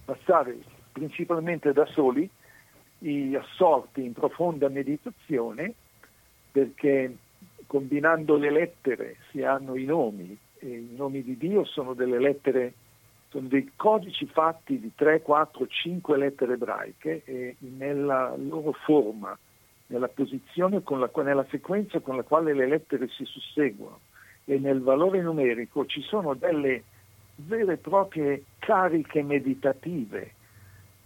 passare 0.04 0.58
principalmente 0.92 1.72
da 1.72 1.86
soli, 1.88 2.30
assorti 3.36 4.04
in 4.04 4.14
profonda 4.14 4.68
meditazione, 4.68 5.74
perché 6.52 7.16
combinando 7.66 8.36
le 8.36 8.52
lettere 8.52 9.16
si 9.32 9.42
hanno 9.42 9.76
i 9.76 9.86
nomi, 9.86 10.38
e 10.60 10.68
i 10.68 10.94
nomi 10.96 11.24
di 11.24 11.38
Dio 11.38 11.64
sono 11.64 11.94
delle 11.94 12.20
lettere, 12.20 12.74
sono 13.30 13.48
dei 13.48 13.72
codici 13.76 14.28
fatti 14.28 14.80
di 14.80 14.92
3, 14.94 15.22
4, 15.22 15.66
5 15.66 16.18
lettere 16.18 16.54
ebraiche 16.54 17.24
e 17.24 17.56
nella 17.60 18.36
loro 18.36 18.74
forma, 18.74 19.36
nella 19.88 20.10
posizione, 20.10 20.84
la, 20.86 21.10
nella 21.24 21.46
sequenza 21.50 22.00
con 22.02 22.18
la 22.18 22.24
quale 22.24 22.54
le 22.54 22.68
lettere 22.68 23.08
si 23.08 23.24
susseguono 23.24 24.00
e 24.46 24.58
nel 24.58 24.82
valore 24.82 25.22
numerico 25.22 25.86
ci 25.86 26.02
sono 26.02 26.34
delle 26.34 26.84
vere 27.36 27.74
e 27.74 27.78
proprie 27.78 28.44
cariche 28.60 29.22
meditative, 29.24 30.34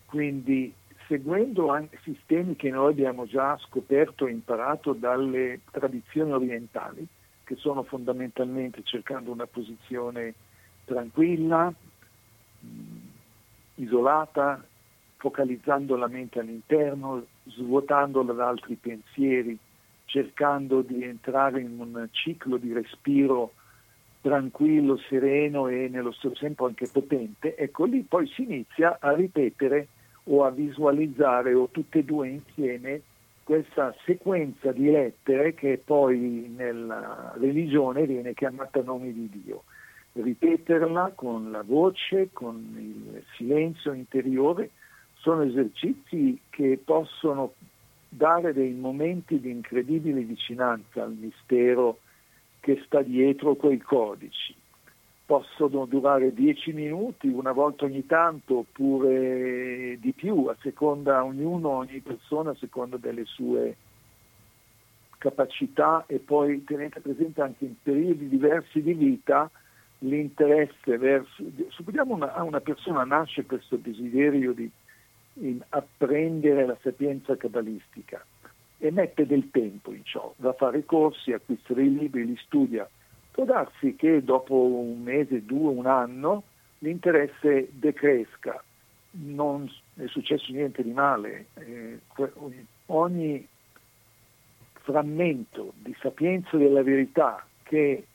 quindi 0.06 0.74
seguendo 1.08 1.69
anche 1.69 2.00
sistemi 2.04 2.56
che 2.56 2.69
noi 2.69 2.91
abbiamo 2.91 3.26
già 3.26 3.58
scoperto 3.60 4.26
e 4.26 4.32
imparato 4.32 4.93
dalle 4.93 5.62
tradizioni 5.71 6.32
orientali, 6.32 7.06
che 7.43 7.56
sono 7.56 7.84
fondamentalmente 7.84 8.82
cercando 8.84 9.32
una 9.32 9.45
posizione 9.45 10.34
tranquilla, 10.86 11.71
isolata, 13.76 14.63
focalizzando 15.17 15.95
la 15.95 16.08
mente 16.08 16.39
all'interno, 16.39 17.26
svuotandola 17.45 18.34
da 18.34 18.48
altri 18.48 18.76
pensieri, 18.76 19.58
cercando 20.06 20.82
di 20.82 21.04
entrare 21.04 21.62
in 21.62 21.80
un 21.80 22.08
ciclo 22.12 22.58
di 22.58 22.72
respiro 22.72 23.54
tranquillo, 24.22 24.98
sereno 24.98 25.68
e 25.68 25.88
nello 25.88 26.12
stesso 26.12 26.39
tempo 26.39 26.65
anche 26.65 26.88
potente, 26.91 27.56
ecco 27.56 27.86
lì 27.86 28.02
poi 28.02 28.28
si 28.28 28.44
inizia 28.44 28.98
a 29.00 29.13
ripetere 29.13 29.88
o 30.24 30.44
a 30.44 30.50
visualizzare 30.50 31.54
o 31.54 31.68
tutte 31.70 32.00
e 32.00 32.04
due 32.04 32.30
insieme 32.30 33.02
questa 33.44 33.94
sequenza 34.06 34.72
di 34.72 34.89
lettere 34.89 35.54
che 35.54 35.80
poi 35.84 36.52
nella 36.56 37.36
religione 37.38 38.08
viene 38.08 38.34
chiamata 38.34 38.82
nome 38.82 39.13
di 39.13 39.30
Dio. 39.30 39.65
Ripeterla 40.13 41.12
con 41.13 41.52
la 41.52 41.62
voce, 41.62 42.30
con 42.34 42.56
il 42.76 43.24
silenzio 43.36 43.94
interiore, 43.94 44.72
sono 45.13 45.44
esercizi 45.44 46.39
che 46.50 46.80
possono 46.84 47.54
dare 48.15 48.54
dei 48.54 48.73
momenti 48.73 49.39
di 49.39 49.49
incredibile 49.49 50.21
vicinanza 50.21 51.04
al 51.04 51.13
mistero 51.13 51.99
che 52.60 52.82
sta 52.86 53.01
dietro 53.01 53.56
quei 53.56 53.80
codici. 53.80 54.56
Possono 55.25 55.86
durare 55.86 56.34
dieci 56.34 56.71
minuti, 56.71 57.28
una 57.28 57.51
volta 57.51 57.86
ogni 57.86 58.06
tanto, 58.06 58.60
oppure 58.60 59.97
di 59.99 60.13
più, 60.13 60.45
a 60.45 60.56
seconda 60.62 61.23
ognuno, 61.23 61.69
ogni 61.69 61.99
persona, 61.99 62.51
a 62.51 62.56
seconda 62.56 62.97
delle 62.97 63.25
sue 63.25 63.75
capacità 65.17 66.04
e 66.08 66.19
poi 66.19 66.63
tenete 66.63 66.99
presente 66.99 67.41
anche 67.41 67.65
in 67.65 67.73
periodi 67.82 68.30
diversi 68.30 68.82
di 68.82 68.93
vita 68.93 69.49
l'interesse 69.99 70.97
verso... 70.97 71.43
Supponiamo 71.69 72.13
una, 72.13 72.43
una 72.43 72.62
persona 72.62 73.04
nasce 73.04 73.45
questo 73.45 73.78
desiderio 73.78 74.54
di 74.54 74.69
in 75.39 75.62
apprendere 75.69 76.65
la 76.65 76.78
sapienza 76.82 77.36
cabalistica 77.36 78.24
e 78.78 78.91
mette 78.91 79.26
del 79.26 79.50
tempo 79.52 79.93
in 79.93 80.04
ciò, 80.04 80.34
va 80.38 80.50
a 80.50 80.54
fare 80.54 80.86
corsi, 80.86 81.32
acquista 81.32 81.74
dei 81.74 81.93
libri, 81.93 82.26
li 82.26 82.38
studia. 82.38 82.88
Può 83.32 83.43
darsi 83.45 83.95
che 83.95 84.24
dopo 84.24 84.56
un 84.56 85.02
mese, 85.02 85.45
due, 85.45 85.71
un 85.71 85.86
anno 85.86 86.43
l'interesse 86.80 87.69
decresca, 87.71 88.63
non 89.12 89.69
è 89.95 90.06
successo 90.08 90.52
niente 90.52 90.84
di 90.84 90.91
male, 90.91 91.48
eh, 91.56 92.00
ogni 92.88 93.48
frammento 94.74 95.74
di 95.78 95.95
sapienza 96.00 96.58
della 96.58 96.84
verità 96.84 97.45
che 97.63 98.06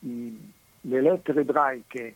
i, 0.00 0.52
le 0.82 1.00
lettere 1.00 1.40
ebraiche 1.40 2.14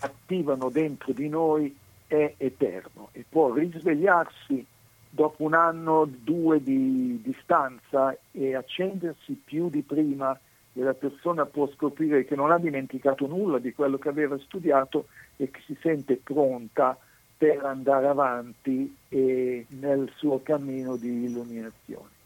attivano 0.00 0.70
dentro 0.70 1.12
di 1.12 1.28
noi 1.28 1.76
è 2.10 2.34
eterno 2.38 3.10
e 3.12 3.24
può 3.28 3.52
risvegliarsi 3.52 4.66
dopo 5.08 5.44
un 5.44 5.54
anno, 5.54 6.08
due 6.10 6.60
di 6.60 7.20
distanza 7.22 8.16
e 8.32 8.56
accendersi 8.56 9.40
più 9.44 9.70
di 9.70 9.82
prima 9.82 10.36
e 10.72 10.82
la 10.82 10.94
persona 10.94 11.46
può 11.46 11.68
scoprire 11.68 12.24
che 12.24 12.34
non 12.34 12.50
ha 12.50 12.58
dimenticato 12.58 13.28
nulla 13.28 13.60
di 13.60 13.72
quello 13.72 13.96
che 13.96 14.08
aveva 14.08 14.36
studiato 14.38 15.06
e 15.36 15.52
che 15.52 15.60
si 15.66 15.76
sente 15.80 16.16
pronta 16.16 16.98
per 17.36 17.64
andare 17.64 18.08
avanti 18.08 18.92
nel 19.08 20.10
suo 20.16 20.42
cammino 20.42 20.96
di 20.96 21.26
illuminazione. 21.26 22.19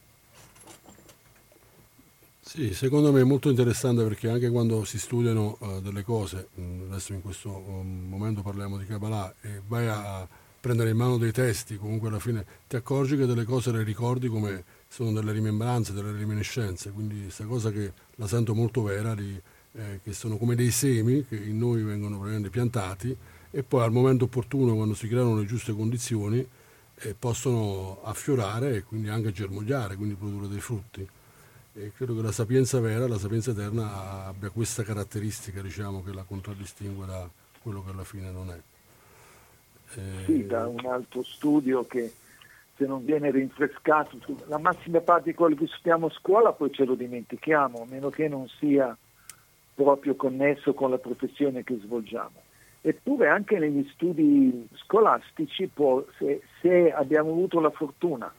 Sì, 2.55 2.73
secondo 2.73 3.11
me 3.11 3.19
è 3.19 3.25
molto 3.25 3.49
interessante 3.49 4.01
perché 4.03 4.29
anche 4.29 4.49
quando 4.49 4.85
si 4.85 4.97
studiano 4.97 5.57
uh, 5.59 5.81
delle 5.81 6.03
cose, 6.03 6.47
mm, 6.57 6.89
adesso 6.89 7.11
in 7.11 7.21
questo 7.21 7.49
um, 7.49 8.05
momento 8.07 8.43
parliamo 8.43 8.77
di 8.77 8.85
Kabbalah, 8.85 9.35
e 9.41 9.61
vai 9.67 9.87
a 9.87 10.25
prendere 10.61 10.91
in 10.91 10.95
mano 10.95 11.17
dei 11.17 11.33
testi, 11.33 11.75
comunque 11.75 12.07
alla 12.07 12.19
fine 12.19 12.45
ti 12.65 12.77
accorgi 12.77 13.17
che 13.17 13.25
delle 13.25 13.43
cose 13.43 13.73
le 13.73 13.83
ricordi 13.83 14.29
come 14.29 14.63
sono 14.87 15.11
delle 15.11 15.33
rimembranze, 15.33 15.91
delle 15.91 16.13
reminiscenze, 16.13 16.91
quindi 16.91 17.23
questa 17.23 17.43
cosa 17.43 17.71
che 17.71 17.91
la 18.15 18.25
sento 18.25 18.55
molto 18.55 18.83
vera, 18.83 19.13
di, 19.13 19.37
eh, 19.73 19.99
che 20.01 20.13
sono 20.13 20.37
come 20.37 20.55
dei 20.55 20.71
semi 20.71 21.25
che 21.27 21.35
in 21.35 21.57
noi 21.57 21.83
vengono 21.83 22.15
praticamente 22.15 22.49
piantati 22.51 23.17
e 23.51 23.63
poi 23.63 23.83
al 23.83 23.91
momento 23.91 24.23
opportuno, 24.23 24.75
quando 24.75 24.93
si 24.93 25.09
creano 25.09 25.35
le 25.35 25.45
giuste 25.45 25.73
condizioni, 25.73 26.47
eh, 26.99 27.15
possono 27.19 27.99
affiorare 28.03 28.77
e 28.77 28.83
quindi 28.83 29.09
anche 29.09 29.33
germogliare, 29.33 29.97
quindi 29.97 30.15
produrre 30.15 30.47
dei 30.47 30.61
frutti. 30.61 31.05
E 31.77 31.91
credo 31.91 32.15
che 32.15 32.21
la 32.21 32.31
sapienza 32.31 32.79
vera, 32.79 33.05
la 33.05 33.17
sapienza 33.17 33.51
eterna 33.51 34.27
abbia 34.27 34.49
questa 34.49 34.81
caratteristica 34.83 35.61
diciamo, 35.61 36.01
che 36.03 36.13
la 36.13 36.23
contraddistingue 36.23 37.05
da 37.05 37.29
quello 37.61 37.83
che 37.83 37.91
alla 37.91 38.05
fine 38.05 38.31
non 38.31 38.49
è. 38.49 38.61
E... 39.99 40.23
Sì, 40.23 40.45
da 40.45 40.67
un 40.67 40.85
altro 40.85 41.21
studio 41.23 41.85
che 41.85 42.13
se 42.77 42.85
non 42.85 43.03
viene 43.03 43.29
rinfrescato, 43.29 44.17
la 44.47 44.57
massima 44.57 45.01
parte 45.01 45.31
di 45.31 45.35
quello 45.35 45.55
che 45.55 45.67
studiamo 45.67 46.07
a 46.07 46.11
scuola 46.11 46.53
poi 46.53 46.71
ce 46.71 46.85
lo 46.85 46.95
dimentichiamo, 46.95 47.81
a 47.81 47.85
meno 47.85 48.09
che 48.09 48.29
non 48.29 48.47
sia 48.57 48.97
proprio 49.73 50.15
connesso 50.15 50.73
con 50.73 50.91
la 50.91 50.97
professione 50.97 51.65
che 51.65 51.77
svolgiamo. 51.77 52.41
Eppure 52.79 53.27
anche 53.27 53.59
negli 53.59 53.85
studi 53.91 54.65
scolastici, 54.75 55.67
può, 55.67 56.05
se, 56.17 56.41
se 56.61 56.93
abbiamo 56.93 57.31
avuto 57.31 57.59
la 57.59 57.71
fortuna 57.71 58.31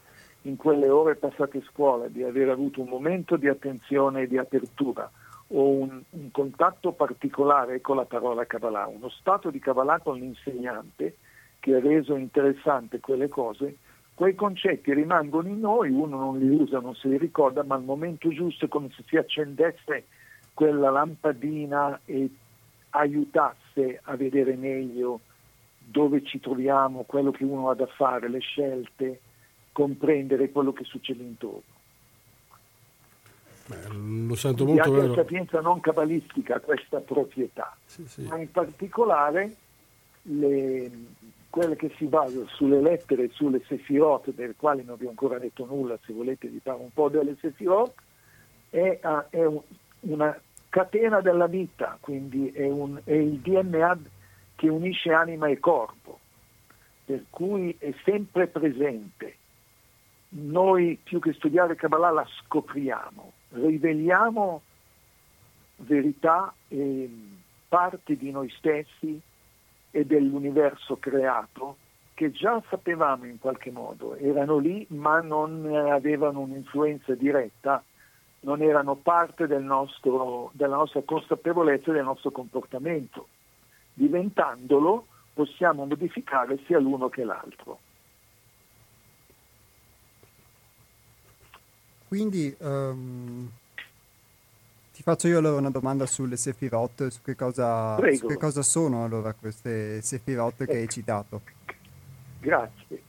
in 0.47 0.57
quelle 0.57 0.89
ore 0.89 1.17
passate 1.17 1.59
a 1.59 1.63
scuola, 1.71 2.07
di 2.09 2.23
aver 2.23 2.51
avuto 2.51 2.81
un 2.81 2.89
momento 2.89 3.37
di 3.37 3.49
attenzione 3.49 4.23
e 4.23 4.27
di 4.29 4.39
apertura 4.39 5.11
o 5.49 5.69
un, 5.69 6.03
un 6.11 6.31
contatto 6.31 6.93
particolare 6.93 7.81
con 7.81 7.97
la 7.97 8.05
parola 8.05 8.47
Kabbalah, 8.47 8.87
uno 8.87 9.09
stato 9.09 9.51
di 9.51 9.59
Kabbalah 9.59 10.01
con 10.01 10.19
l'insegnante 10.19 11.17
che 11.61 11.75
ha 11.75 11.81
reso 11.81 12.17
interessante 12.17 13.01
quelle 13.01 13.29
cose, 13.29 13.77
quei 14.15 14.35
concetti 14.35 14.95
rimangono 14.95 15.49
in 15.49 15.61
noi, 15.61 15.91
uno 15.91 16.17
non 16.17 16.39
li 16.39 16.49
usa, 16.49 16.81
non 16.81 16.95
se 16.95 17.09
li 17.09 17.19
ricorda, 17.19 17.63
ma 17.63 17.75
al 17.75 17.83
momento 17.83 18.29
giusto 18.31 18.65
è 18.65 18.69
come 18.69 18.89
se 18.95 19.03
si 19.07 19.17
accendesse 19.17 20.07
quella 20.55 20.91
lampadina 20.91 22.01
e 22.05 22.31
aiutasse 22.91 24.01
a 24.03 24.17
vedere 24.17 24.55
meglio 24.57 25.21
dove 25.79 26.25
ci 26.25 26.41
troviamo, 26.41 27.05
quello 27.07 27.31
che 27.31 27.45
uno 27.45 27.69
ha 27.69 27.75
da 27.75 27.87
fare, 27.87 28.29
le 28.29 28.41
scelte, 28.41 29.21
comprendere 29.77 30.51
quello 30.51 30.73
che 30.73 30.85
succede 30.85 31.23
intorno. 31.23 31.61
Beh, 33.67 33.89
lo 34.27 34.35
sento 34.35 34.65
molto 34.65 34.91
vero. 34.91 35.09
La 35.09 35.15
sapienza 35.17 35.61
non 35.61 35.81
cabalistica 35.81 36.61
questa 36.61 37.01
proprietà, 37.01 37.77
sì, 37.85 38.09
sì. 38.09 38.23
ma 38.23 38.39
in 38.39 38.51
particolare 38.51 39.55
le, 40.23 40.91
quelle 41.51 41.77
che 41.77 41.93
si 41.99 42.07
basano 42.07 42.47
sulle 42.47 42.81
lettere 42.81 43.25
e 43.25 43.31
sulle 43.35 43.61
sefirot, 43.67 44.33
delle 44.33 44.55
quali 44.57 44.83
non 44.83 44.97
vi 44.97 45.05
ho 45.05 45.11
ancora 45.11 45.39
detto 45.39 45.67
nulla, 45.67 45.99
se 46.07 46.15
volete 46.15 46.49
vi 46.49 46.61
parlo 46.63 46.85
un 46.85 46.93
po' 46.95 47.11
delle 47.11 47.37
sefirot, 47.39 47.93
è, 48.71 48.99
è 49.29 49.45
un, 49.45 49.61
una 50.01 50.41
catena 50.71 51.21
della 51.21 51.49
vita, 51.49 51.99
quindi 52.01 52.51
è, 52.51 52.67
un, 52.67 52.99
è 53.05 53.13
il 53.13 53.41
DNA 53.41 53.99
che 54.55 54.71
unisce 54.71 55.13
anima 55.13 55.49
e 55.49 55.59
corpo, 55.59 56.19
per 57.05 57.25
cui 57.29 57.77
è 57.79 57.93
sempre 58.05 58.47
presente 58.47 59.45
noi 60.31 60.99
più 61.03 61.21
che 61.21 61.33
studiare 61.33 61.77
Kabbalah 61.77 62.11
la 62.11 62.27
scopriamo, 62.43 63.33
riveliamo 63.51 64.63
verità 65.77 66.53
e 66.69 67.11
parti 67.69 68.17
di 68.17 68.31
noi 68.31 68.51
stessi 68.51 69.21
e 69.91 70.05
dell'universo 70.05 70.97
creato 70.97 71.77
che 72.15 72.31
già 72.33 72.63
sapevamo 72.71 73.27
in 73.27 73.39
qualche 73.39 73.71
modo, 73.71 74.17
erano 74.17 74.57
lì 74.57 74.87
ma 74.91 75.21
non 75.21 75.67
avevano 75.67 76.41
un'influenza 76.41 77.15
diretta, 77.15 77.85
non 78.41 78.63
erano 78.63 78.95
parte 78.95 79.47
del 79.47 79.63
nostro, 79.63 80.51
della 80.55 80.77
nostra 80.77 81.03
consapevolezza 81.03 81.91
e 81.91 81.95
del 81.95 82.05
nostro 82.05 82.31
comportamento. 82.31 83.29
Diventandolo 83.93 85.07
possiamo 85.35 85.85
modificare 85.85 86.59
sia 86.65 86.79
l'uno 86.79 87.11
che 87.11 87.23
l'altro. 87.23 87.81
Quindi 92.09 92.55
um, 92.61 93.51
ti 94.93 95.03
faccio 95.03 95.29
io 95.29 95.39
allora 95.39 95.59
una 95.59 95.71
domanda 95.71 96.07
sulle 96.07 96.37
Sefirot, 96.37 97.09
su 97.09 97.21
che 97.23 97.35
cosa, 97.35 97.97
su 98.15 98.27
che 98.27 98.37
cosa 98.37 98.63
sono 98.63 99.05
allora 99.05 99.35
queste 99.35 100.01
Sefirot 100.01 100.65
che 100.65 100.77
hai 100.77 100.89
citato. 100.89 101.43
Grazie. 102.41 103.03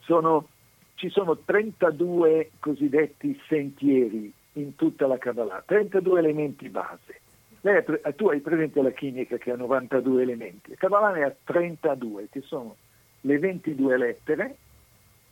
Sono, 0.00 0.48
ci 0.94 1.10
sono 1.10 1.36
32 1.36 2.52
cosiddetti 2.58 3.38
sentieri 3.46 4.32
in 4.54 4.74
tutta 4.74 5.06
la 5.06 5.18
Kabbalah, 5.18 5.62
32 5.66 6.18
elementi 6.18 6.68
base. 6.70 7.20
Lei, 7.60 7.84
tu 8.16 8.28
hai 8.28 8.40
presente 8.40 8.80
la 8.80 8.90
chimica 8.90 9.36
che 9.36 9.50
ha 9.50 9.56
92 9.56 10.22
elementi, 10.22 10.70
la 10.70 10.76
Kabbalah 10.76 11.10
ne 11.12 11.22
ha 11.24 11.34
32, 11.44 12.28
che 12.30 12.40
sono 12.40 12.76
le 13.20 13.38
22 13.38 13.96
lettere 13.98 14.56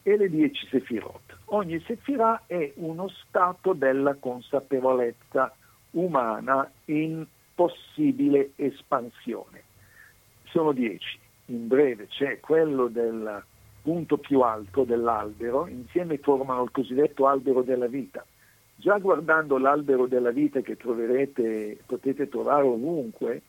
e 0.07 0.17
le 0.17 0.31
10 0.31 0.69
sefirot. 0.69 1.37
Ogni 1.47 1.81
sefirah 1.81 2.45
è 2.47 2.73
uno 2.77 3.09
stato 3.09 3.73
della 3.73 4.15
consapevolezza 4.15 5.53
umana 5.91 6.71
in 6.85 7.27
possibile 7.53 8.53
espansione. 8.55 9.65
Sono 10.45 10.71
10. 10.71 11.19
In 11.47 11.67
breve 11.67 12.07
c'è 12.07 12.39
quello 12.39 12.87
del 12.87 13.43
punto 13.83 14.19
più 14.19 14.43
alto 14.43 14.85
dell'albero, 14.85 15.67
insieme 15.67 16.19
formano 16.19 16.63
il 16.63 16.71
cosiddetto 16.71 17.27
albero 17.27 17.63
della 17.63 17.89
vita. 17.89 18.25
Già 18.77 18.99
guardando 18.99 19.59
l'albero 19.59 20.07
della 20.07 20.31
vita 20.31 20.61
che 20.61 20.77
troverete, 20.77 21.79
potete 21.85 22.29
trovare 22.29 22.65
ovunque, 22.65 23.43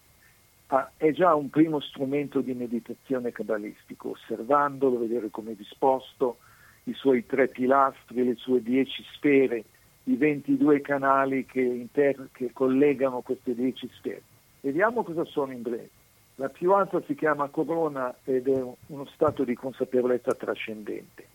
ah, 0.67 0.91
è 0.97 1.11
già 1.11 1.35
un 1.35 1.49
primo 1.49 1.79
strumento 1.79 2.41
di 2.41 2.53
meditazione 2.53 3.31
cabalistico, 3.31 4.11
osservandolo, 4.11 4.99
vedere 4.99 5.29
come 5.29 5.51
è 5.51 5.55
disposto, 5.55 6.37
i 6.83 6.93
suoi 6.93 7.25
tre 7.25 7.47
pilastri, 7.47 8.23
le 8.23 8.35
sue 8.35 8.61
dieci 8.61 9.03
sfere, 9.13 9.63
i 10.03 10.15
22 10.15 10.81
canali 10.81 11.45
che, 11.45 11.61
inter- 11.61 12.29
che 12.31 12.51
collegano 12.53 13.21
queste 13.21 13.53
dieci 13.53 13.89
sfere. 13.93 14.21
Vediamo 14.61 15.03
cosa 15.03 15.25
sono 15.25 15.51
in 15.51 15.61
breve. 15.61 15.89
La 16.35 16.49
più 16.49 16.71
alta 16.73 17.01
si 17.05 17.15
chiama 17.15 17.47
corona 17.47 18.13
ed 18.23 18.47
è 18.47 18.63
uno 18.87 19.05
stato 19.05 19.43
di 19.43 19.55
consapevolezza 19.55 20.33
trascendente. 20.33 21.25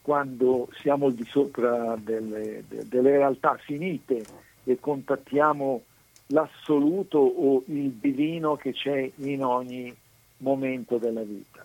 Quando 0.00 0.68
siamo 0.80 1.06
al 1.06 1.12
di 1.12 1.24
sopra 1.24 1.96
delle, 1.96 2.64
delle 2.66 3.10
realtà 3.10 3.56
finite 3.56 4.24
e 4.64 4.78
contattiamo 4.80 5.82
l'assoluto 6.28 7.18
o 7.18 7.62
il 7.66 7.92
divino 7.92 8.56
che 8.56 8.72
c'è 8.72 9.10
in 9.16 9.44
ogni 9.44 9.94
momento 10.38 10.98
della 10.98 11.22
vita. 11.22 11.64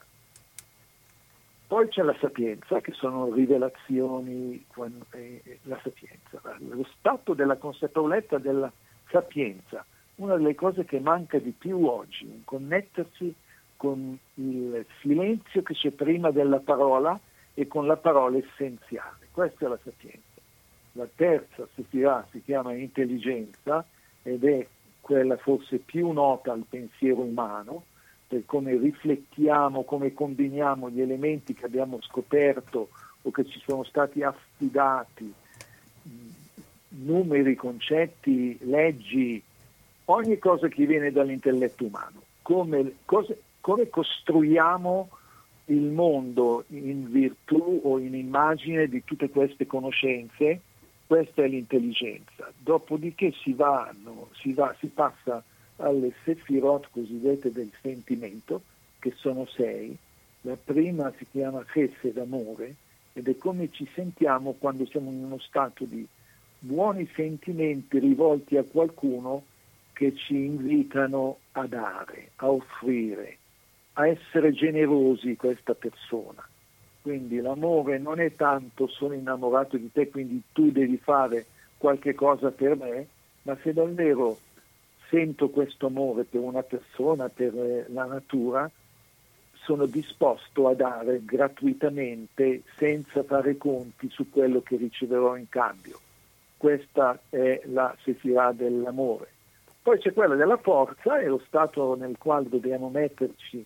Poi 1.68 1.88
c'è 1.88 2.04
la 2.04 2.16
sapienza, 2.20 2.82
che 2.82 2.92
sono 2.92 3.34
rivelazioni, 3.34 4.64
la 5.64 5.80
sapienza, 5.82 6.40
lo 6.60 6.86
stato 6.98 7.34
della 7.34 7.58
consapevolezza 7.58 8.38
della 8.38 8.72
sapienza, 9.10 9.84
una 10.16 10.36
delle 10.36 10.54
cose 10.54 10.86
che 10.86 11.00
manca 11.00 11.40
di 11.40 11.50
più 11.50 11.86
oggi, 11.86 12.44
connettersi 12.46 13.34
con 13.76 14.18
il 14.36 14.86
silenzio 15.02 15.64
che 15.64 15.74
c'è 15.74 15.90
prima 15.90 16.30
della 16.30 16.60
parola 16.60 17.20
e 17.56 17.68
con 17.68 17.88
la 17.88 17.98
parola 17.98 18.38
essenziale. 18.38 19.28
Questa 19.32 19.66
è 19.66 19.68
la 19.68 19.80
sapienza. 19.84 20.22
La 20.92 21.08
terza 21.14 21.68
si 21.74 22.42
chiama 22.44 22.74
intelligenza 22.74 23.84
ed 24.24 24.44
è 24.46 24.66
quella 25.02 25.38
forse 25.38 25.78
più 25.78 26.12
nota 26.12 26.54
al 26.54 26.64
pensiero 26.68 27.22
umano, 27.22 27.84
per 28.28 28.44
come 28.46 28.76
riflettiamo, 28.78 29.84
come 29.84 30.14
combiniamo 30.14 30.90
gli 30.90 31.02
elementi 31.02 31.54
che 31.54 31.66
abbiamo 31.66 32.00
scoperto 32.02 32.90
o 33.22 33.32
che 33.32 33.46
ci 33.46 33.62
sono 33.66 33.84
stati 33.84 34.24
affidati, 34.24 35.32
numeri, 36.90 37.56
concetti, 37.56 38.58
leggi, 38.62 39.42
ogni 40.06 40.38
cosa 40.40 40.68
che 40.68 40.86
viene 40.86 41.12
dall'intelletto 41.12 41.86
umano, 41.86 42.22
come, 42.42 42.94
cose, 43.06 43.42
come 43.60 43.90
costruiamo 43.90 45.10
il 45.66 45.84
mondo 45.84 46.66
in 46.68 47.10
virtù 47.10 47.82
o 47.84 48.00
in 48.00 48.16
immagine 48.16 48.88
di 48.88 49.04
tutte 49.04 49.30
queste 49.30 49.66
conoscenze, 49.66 50.62
questa 51.06 51.44
è 51.44 51.48
l'intelligenza. 51.48 52.52
Dopodiché 52.58 53.32
si, 53.32 53.54
vanno, 53.54 54.30
si, 54.34 54.54
va, 54.54 54.76
si 54.80 54.88
passa 54.88 55.44
alle 55.78 56.14
sefirot 56.24 56.90
cosiddette 56.92 57.52
del 57.52 57.72
sentimento, 57.82 58.62
che 59.00 59.14
sono 59.18 59.46
sei. 59.46 59.96
La 60.42 60.58
prima 60.62 61.12
si 61.18 61.26
chiama 61.32 61.64
Chesed, 61.66 62.14
d'amore, 62.14 62.76
ed 63.14 63.28
è 63.28 63.38
come 63.38 63.70
ci 63.72 63.88
sentiamo 63.94 64.54
quando 64.54 64.86
siamo 64.86 65.12
in 65.12 65.24
uno 65.24 65.40
stato 65.40 65.86
di 65.86 66.06
buoni 66.60 67.08
sentimenti 67.14 68.00
rivolti 68.00 68.58
a 68.58 68.64
qualcuno 68.64 69.44
che 69.94 70.16
ci 70.16 70.36
invitano 70.36 71.38
a 71.52 71.68
dare, 71.68 72.32
a 72.38 72.50
offrire, 72.50 73.38
a 73.94 74.08
essere 74.08 74.52
generosi 74.54 75.36
questa 75.36 75.76
persona. 75.76 76.46
Quindi 77.04 77.42
l'amore 77.42 77.98
non 78.00 78.22
è 78.22 78.34
tanto 78.34 78.88
sono 78.88 79.14
innamorato 79.14 79.76
di 79.76 79.92
te, 79.92 80.10
quindi 80.10 80.42
tu 80.54 80.72
devi 80.72 80.96
fare 80.96 81.46
qualche 81.78 82.16
cosa 82.16 82.50
per 82.52 82.78
me, 82.78 83.08
ma 83.42 83.58
se 83.62 83.74
davvero 83.74 84.38
sento 85.10 85.50
questo 85.50 85.88
amore 85.88 86.24
per 86.24 86.40
una 86.40 86.64
persona, 86.64 87.28
per 87.28 87.54
eh, 87.58 87.88
la 87.90 88.06
natura, 88.06 88.72
sono 89.52 89.86
disposto 89.86 90.70
a 90.70 90.76
dare 90.76 91.26
gratuitamente 91.26 92.64
senza 92.78 93.22
fare 93.24 93.58
conti 93.58 94.10
su 94.10 94.30
quello 94.30 94.62
che 94.62 94.78
riceverò 94.78 95.36
in 95.36 95.50
cambio. 95.50 96.00
Questa 96.56 97.20
è 97.28 97.64
la 97.66 97.94
sefirà 98.02 98.54
dell'amore. 98.54 99.28
Poi 99.82 100.00
c'è 100.00 100.14
quella 100.14 100.36
della 100.36 100.56
forza, 100.56 101.20
è 101.20 101.28
lo 101.28 101.42
stato 101.48 101.96
nel 101.96 102.16
quale 102.18 102.48
dobbiamo 102.48 102.88
metterci 102.88 103.66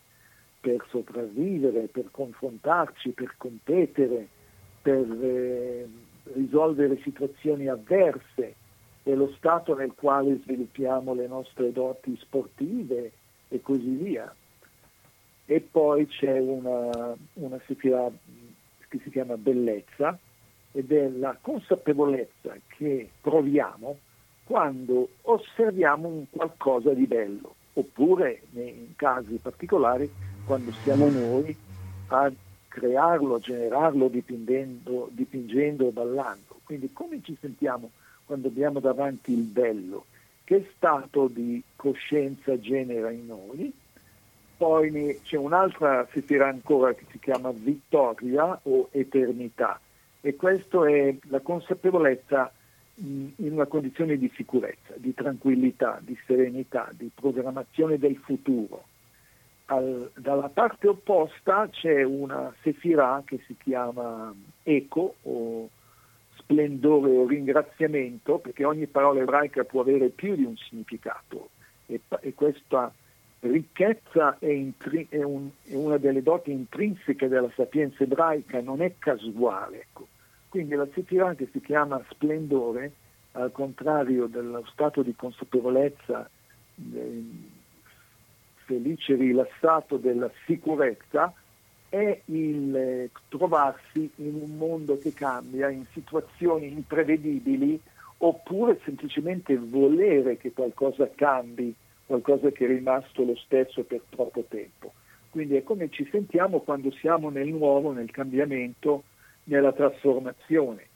per 0.68 0.86
sopravvivere, 0.90 1.88
per 1.88 2.12
confrontarci, 2.12 3.12
per 3.12 3.36
competere, 3.38 4.28
per 4.82 5.06
eh, 5.22 5.88
risolvere 6.34 7.00
situazioni 7.04 7.70
avverse, 7.70 8.56
è 9.02 9.14
lo 9.14 9.32
stato 9.38 9.78
nel 9.78 9.94
quale 9.96 10.42
sviluppiamo 10.44 11.14
le 11.14 11.28
nostre 11.28 11.72
doti 11.72 12.18
sportive 12.20 13.12
e 13.48 13.62
così 13.62 13.92
via. 13.92 14.36
E 15.46 15.62
poi 15.62 16.06
c'è 16.08 16.38
una, 16.38 17.16
una 17.36 17.58
che 17.66 19.00
si 19.02 19.10
chiama 19.10 19.38
bellezza 19.38 20.20
ed 20.74 20.92
è 20.92 21.08
la 21.08 21.38
consapevolezza 21.40 22.54
che 22.76 23.10
proviamo 23.22 23.98
quando 24.44 25.08
osserviamo 25.22 26.10
un 26.10 26.26
qualcosa 26.30 26.94
di 26.94 27.08
bello, 27.08 27.56
oppure 27.72 28.42
in 28.52 28.94
casi 28.98 29.40
particolari 29.42 30.36
quando 30.48 30.72
siamo 30.82 31.10
noi 31.10 31.56
a 32.08 32.32
crearlo, 32.70 33.36
a 33.36 33.40
generarlo 33.40 34.08
dipingendo, 34.08 35.12
e 35.14 35.92
ballando. 35.92 36.62
Quindi 36.64 36.92
come 36.94 37.20
ci 37.22 37.38
sentiamo 37.40 37.92
quando 38.26 38.48
abbiamo 38.48 38.80
davanti 38.80 39.34
il 39.34 39.44
bello, 39.44 40.06
che 40.46 40.70
stato 40.74 41.28
di 41.28 41.62
coscienza 41.76 42.58
genera 42.60 43.12
in 43.12 43.26
noi. 43.26 43.74
Poi 44.56 45.20
c'è 45.24 45.36
un'altra 45.38 46.08
sefira 46.12 46.48
ancora 46.48 46.94
che 46.94 47.04
si 47.12 47.20
chiama 47.20 47.52
vittoria 47.52 48.58
o 48.64 48.88
eternità 48.92 49.80
e 50.22 50.36
questa 50.36 50.88
è 50.90 51.16
la 51.28 51.42
consapevolezza 51.42 52.52
in 52.96 53.34
una 53.38 53.68
condizione 53.68 54.18
di 54.18 54.32
sicurezza, 54.36 54.94
di 54.96 55.14
tranquillità, 55.14 56.00
di 56.02 56.18
serenità, 56.26 56.90
di 56.92 57.12
programmazione 57.14 58.00
del 58.00 58.16
futuro. 58.16 58.84
Al, 59.70 60.12
dalla 60.16 60.50
parte 60.50 60.88
opposta 60.88 61.68
c'è 61.70 62.04
una 62.04 62.54
sefira 62.62 63.22
che 63.26 63.42
si 63.46 63.56
chiama 63.58 64.34
eco 64.64 65.16
o 65.24 65.70
splendore 66.38 67.12
o 67.12 67.28
ringraziamento, 67.28 68.38
perché 68.38 68.64
ogni 68.64 68.88
parola 68.88 69.20
ebraica 69.20 69.66
può 69.66 69.82
avere 69.82 70.08
più 70.08 70.36
di 70.36 70.46
un 70.46 70.56
significato 70.56 71.50
e, 71.88 72.00
e 72.22 72.34
questa 72.34 72.94
ricchezza 73.42 74.38
è, 74.40 74.48
intri- 74.48 75.08
è, 75.10 75.22
un, 75.22 75.50
è, 75.64 75.76
una 75.76 75.98
delle 75.98 76.24
doti 76.24 76.52
intrinseche 76.52 77.28
della 77.28 77.52
sapienza 77.56 78.04
ebraica, 78.04 78.62
non 78.62 78.82
è 78.82 78.94
casuale. 78.98 79.82
Ecco. 79.82 80.08
Quindi 80.50 80.76
la 80.76 80.88
Sefirah 80.94 81.36
che 81.36 81.50
si 81.52 81.62
chiama 81.62 82.02
splendore, 82.10 82.92
al 83.34 83.52
contrario 83.52 84.28
dello 84.28 84.66
stato 84.72 85.04
di 85.04 85.14
consapevolezza 85.16 86.28
eh, 86.94 87.24
felice 88.68 89.16
rilassato 89.16 89.96
della 89.96 90.30
sicurezza, 90.46 91.34
è 91.90 92.22
il 92.26 92.76
eh, 92.76 93.10
trovarsi 93.30 94.10
in 94.18 94.36
un 94.36 94.58
mondo 94.58 95.00
che 95.00 95.14
cambia, 95.14 95.70
in 95.70 95.86
situazioni 95.94 96.68
imprevedibili, 96.68 97.80
oppure 98.20 98.80
semplicemente 98.84 99.58
volere 99.58 100.38
che 100.38 100.52
qualcosa 100.52 101.10
cambi, 101.16 101.74
qualcosa 102.06 102.52
che 102.52 102.66
è 102.66 102.68
rimasto 102.68 103.24
lo 103.24 103.38
stesso 103.38 103.84
per 103.84 104.02
troppo 104.10 104.44
tempo. 104.50 104.92
Quindi 105.30 105.56
è 105.56 105.64
come 105.64 105.90
ci 105.90 106.08
sentiamo 106.12 106.60
quando 106.60 106.92
siamo 106.92 107.30
nel 107.30 107.48
nuovo, 107.48 107.94
nel 107.94 108.12
cambiamento, 108.12 109.04
nella 109.46 109.72
trasformazione. 109.72 110.88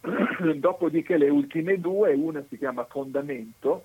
Dopodiché 0.56 1.16
le 1.16 1.28
ultime 1.28 1.78
due, 1.78 2.14
una 2.14 2.44
si 2.48 2.58
chiama 2.58 2.84
fondamento 2.84 3.84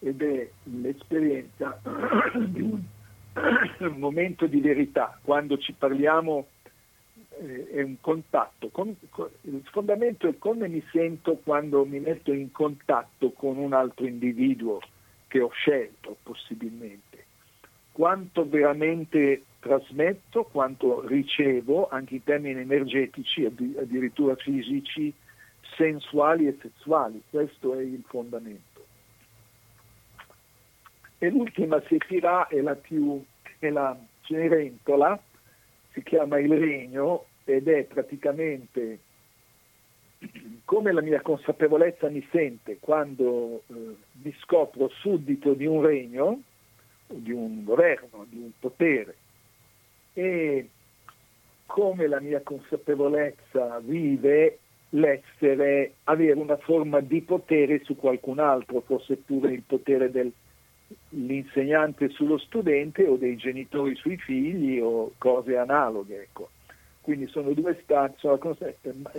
ed 0.00 0.22
è 0.22 0.48
l'esperienza 0.64 1.78
di 2.34 2.60
un 2.60 2.82
momento 3.96 4.46
di 4.46 4.60
verità, 4.60 5.18
quando 5.22 5.58
ci 5.58 5.72
parliamo 5.72 6.46
eh, 7.40 7.68
è 7.70 7.82
un 7.82 7.96
contatto. 8.00 8.68
Con, 8.68 8.96
con, 9.10 9.28
il 9.42 9.62
fondamento 9.70 10.26
è 10.28 10.36
come 10.38 10.68
mi 10.68 10.82
sento 10.90 11.36
quando 11.42 11.84
mi 11.84 12.00
metto 12.00 12.32
in 12.32 12.50
contatto 12.50 13.32
con 13.32 13.56
un 13.56 13.72
altro 13.72 14.06
individuo 14.06 14.80
che 15.28 15.40
ho 15.40 15.50
scelto 15.50 16.16
possibilmente. 16.22 17.26
Quanto 17.92 18.48
veramente 18.48 19.44
trasmetto, 19.60 20.44
quanto 20.44 21.06
ricevo, 21.06 21.88
anche 21.88 22.14
in 22.14 22.24
termini 22.24 22.60
energetici, 22.60 23.44
addirittura 23.44 24.34
fisici, 24.36 25.12
sensuali 25.76 26.46
e 26.46 26.56
sessuali. 26.60 27.22
Questo 27.28 27.74
è 27.74 27.82
il 27.82 28.02
fondamento. 28.06 28.69
E 31.22 31.28
l'ultima 31.28 31.82
sefirà 31.86 32.48
è 32.48 32.60
la 32.62 32.74
più, 32.74 33.22
è 33.58 33.68
la 33.68 33.94
Cenerentola, 34.22 35.20
si 35.92 36.02
chiama 36.02 36.38
il 36.38 36.56
regno 36.56 37.26
ed 37.44 37.68
è 37.68 37.84
praticamente 37.84 39.00
come 40.64 40.92
la 40.92 41.02
mia 41.02 41.20
consapevolezza 41.20 42.08
mi 42.08 42.26
sente 42.30 42.78
quando 42.78 43.62
eh, 43.66 43.96
mi 44.22 44.34
scopro 44.40 44.88
suddito 44.88 45.54
di 45.54 45.66
un 45.66 45.82
regno, 45.82 46.42
di 47.06 47.32
un 47.32 47.64
governo, 47.64 48.26
di 48.28 48.36
un 48.36 48.50
potere 48.58 49.16
e 50.14 50.68
come 51.66 52.06
la 52.06 52.20
mia 52.20 52.40
consapevolezza 52.42 53.78
vive 53.80 54.58
l'essere, 54.90 55.94
avere 56.04 56.38
una 56.38 56.56
forma 56.56 57.00
di 57.00 57.20
potere 57.20 57.82
su 57.84 57.94
qualcun 57.94 58.40
altro, 58.40 58.80
fosse 58.80 59.16
pure 59.16 59.52
il 59.52 59.62
potere 59.62 60.10
del, 60.10 60.32
l'insegnante 61.10 62.08
sullo 62.10 62.38
studente 62.38 63.06
o 63.06 63.16
dei 63.16 63.36
genitori 63.36 63.94
sui 63.94 64.16
figli 64.16 64.78
o 64.80 65.12
cose 65.18 65.56
analoghe. 65.56 66.22
Ecco. 66.22 66.50
Quindi 67.00 67.26
sono 67.28 67.52
due 67.52 67.78
stati, 67.82 68.26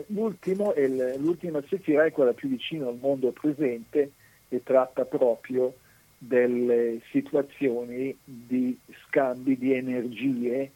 l'ultimo 0.07 0.73
è 0.73 0.87
l'ultima 1.17 1.61
sefira 1.67 2.05
è 2.05 2.11
quella 2.11 2.33
più 2.33 2.47
vicina 2.47 2.87
al 2.87 2.97
mondo 3.01 3.31
presente 3.31 4.11
e 4.49 4.61
tratta 4.63 5.03
proprio 5.05 5.73
delle 6.17 7.01
situazioni 7.09 8.15
di 8.23 8.77
scambi 9.07 9.57
di 9.57 9.73
energie, 9.73 10.69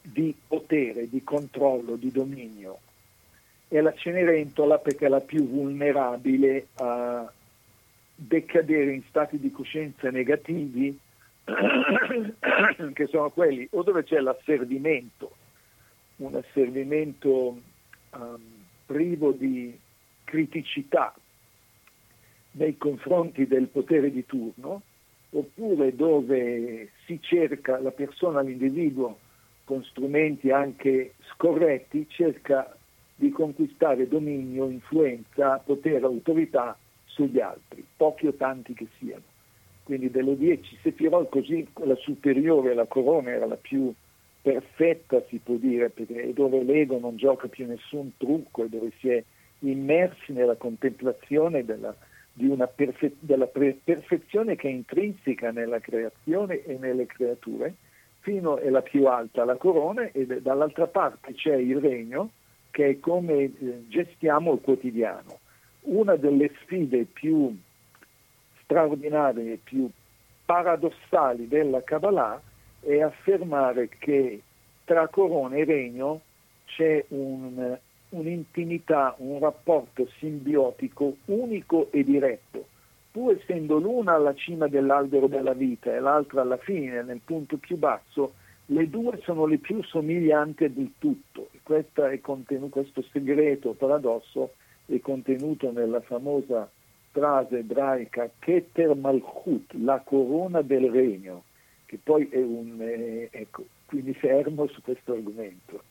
di 0.00 0.32
potere, 0.46 1.08
di 1.08 1.24
controllo, 1.24 1.96
di 1.96 2.12
dominio. 2.12 2.78
E 3.68 3.80
la 3.80 3.92
Cenerentola 3.92 4.78
perché 4.78 5.06
è 5.06 5.08
la 5.08 5.20
più 5.20 5.48
vulnerabile 5.48 6.68
a 6.76 7.30
decadere 8.16 8.92
in 8.92 9.02
stati 9.08 9.38
di 9.38 9.50
coscienza 9.50 10.10
negativi 10.10 10.98
che 12.94 13.06
sono 13.06 13.30
quelli 13.30 13.68
o 13.72 13.82
dove 13.82 14.02
c'è 14.02 14.18
l'asservimento, 14.18 15.36
un 16.16 16.34
asservimento 16.34 17.60
um, 18.10 18.40
privo 18.86 19.32
di 19.32 19.78
criticità 20.24 21.14
nei 22.52 22.76
confronti 22.78 23.46
del 23.46 23.68
potere 23.68 24.10
di 24.10 24.24
turno, 24.24 24.82
oppure 25.30 25.94
dove 25.94 26.90
si 27.04 27.20
cerca 27.20 27.78
la 27.78 27.90
persona, 27.90 28.40
l'individuo, 28.40 29.18
con 29.64 29.84
strumenti 29.84 30.50
anche 30.50 31.14
scorretti, 31.32 32.06
cerca 32.08 32.74
di 33.14 33.30
conquistare 33.30 34.08
dominio, 34.08 34.68
influenza, 34.68 35.58
potere, 35.58 36.04
autorità 36.04 36.76
sugli 37.16 37.40
altri, 37.40 37.84
pochi 37.96 38.26
o 38.26 38.34
tanti 38.34 38.74
che 38.74 38.86
siano. 38.98 39.34
Quindi 39.82 40.10
delle 40.10 40.36
dieci 40.36 40.76
Sefirot 40.82 41.28
così 41.30 41.66
la 41.84 41.94
superiore, 41.96 42.74
la 42.74 42.84
corona 42.84 43.30
era 43.30 43.46
la 43.46 43.56
più 43.56 43.92
perfetta 44.42 45.24
si 45.28 45.40
può 45.42 45.54
dire, 45.54 45.90
perché 45.90 46.22
è 46.22 46.32
dove 46.32 46.62
l'ego 46.62 46.98
non 46.98 47.16
gioca 47.16 47.48
più 47.48 47.66
nessun 47.66 48.12
trucco, 48.16 48.64
è 48.64 48.68
dove 48.68 48.92
si 49.00 49.08
è 49.08 49.22
immersi 49.60 50.32
nella 50.32 50.56
contemplazione 50.56 51.64
della, 51.64 51.96
perfe- 52.66 53.16
della 53.18 53.46
pre- 53.46 53.78
perfezione 53.82 54.54
che 54.54 54.68
è 54.68 54.72
intrinseca 54.72 55.50
nella 55.50 55.80
creazione 55.80 56.62
e 56.64 56.76
nelle 56.78 57.06
creature, 57.06 57.74
fino 58.20 58.58
è 58.58 58.68
la 58.68 58.82
più 58.82 59.06
alta 59.06 59.44
la 59.44 59.56
corona 59.56 60.10
e 60.10 60.26
dall'altra 60.42 60.88
parte 60.88 61.32
c'è 61.32 61.54
il 61.54 61.78
regno 61.80 62.30
che 62.70 62.88
è 62.88 63.00
come 63.00 63.34
eh, 63.44 63.52
gestiamo 63.88 64.52
il 64.52 64.60
quotidiano 64.60 65.38
una 65.86 66.16
delle 66.16 66.50
sfide 66.62 67.04
più 67.04 67.54
straordinarie 68.62 69.58
più 69.62 69.88
paradossali 70.44 71.48
della 71.48 71.82
Kabbalah 71.82 72.40
è 72.80 73.00
affermare 73.00 73.88
che 73.88 74.40
tra 74.84 75.08
corona 75.08 75.56
e 75.56 75.64
regno 75.64 76.20
c'è 76.66 77.04
un, 77.08 77.76
un'intimità, 78.10 79.14
un 79.18 79.38
rapporto 79.40 80.08
simbiotico 80.18 81.16
unico 81.26 81.88
e 81.90 82.04
diretto, 82.04 82.66
pur 83.10 83.36
essendo 83.36 83.78
l'una 83.78 84.14
alla 84.14 84.34
cima 84.34 84.68
dell'albero 84.68 85.26
della 85.26 85.52
vita 85.52 85.94
e 85.94 86.00
l'altra 86.00 86.42
alla 86.42 86.58
fine, 86.58 87.02
nel 87.02 87.20
punto 87.24 87.56
più 87.56 87.76
basso, 87.76 88.34
le 88.66 88.88
due 88.88 89.20
sono 89.22 89.46
le 89.46 89.58
più 89.58 89.82
somiglianti 89.82 90.72
del 90.72 90.92
tutto. 90.98 91.48
Questo, 91.62 92.04
è 92.04 92.20
contenuto, 92.20 92.80
questo 92.80 93.02
segreto 93.12 93.72
paradosso 93.72 94.52
è 94.86 95.00
contenuto 95.00 95.70
nella 95.72 96.00
famosa 96.00 96.70
frase 97.10 97.58
ebraica 97.58 98.30
Keter 98.38 98.94
Malchut, 98.94 99.72
la 99.74 100.00
corona 100.04 100.62
del 100.62 100.90
regno, 100.90 101.44
che 101.86 101.98
poi 102.02 102.28
è 102.28 102.42
un... 102.42 102.76
Eh, 102.80 103.28
ecco, 103.32 103.64
quindi 103.86 104.14
fermo 104.14 104.66
su 104.68 104.82
questo 104.82 105.12
argomento. 105.12 105.82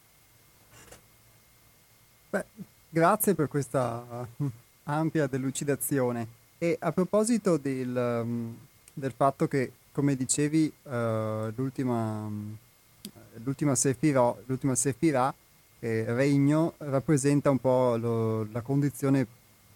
Beh, 2.30 2.46
grazie 2.90 3.34
per 3.34 3.48
questa 3.48 4.28
uh, 4.38 4.50
ampia 4.84 5.28
delucidazione. 5.28 6.28
E 6.58 6.78
a 6.80 6.92
proposito 6.92 7.58
del, 7.58 8.22
um, 8.24 8.58
del 8.94 9.12
fatto 9.12 9.48
che, 9.48 9.72
come 9.92 10.16
dicevi, 10.16 10.72
uh, 10.84 11.52
l'ultima, 11.56 12.26
um, 12.26 12.56
l'ultima 13.44 13.76
Sefirah, 13.76 14.36
l'ultima 14.46 14.76
eh, 15.80 16.06
regno 16.08 16.74
rappresenta 16.78 17.50
un 17.50 17.60
po' 17.60 17.96
lo, 17.98 18.48
la 18.52 18.62
condizione 18.62 19.26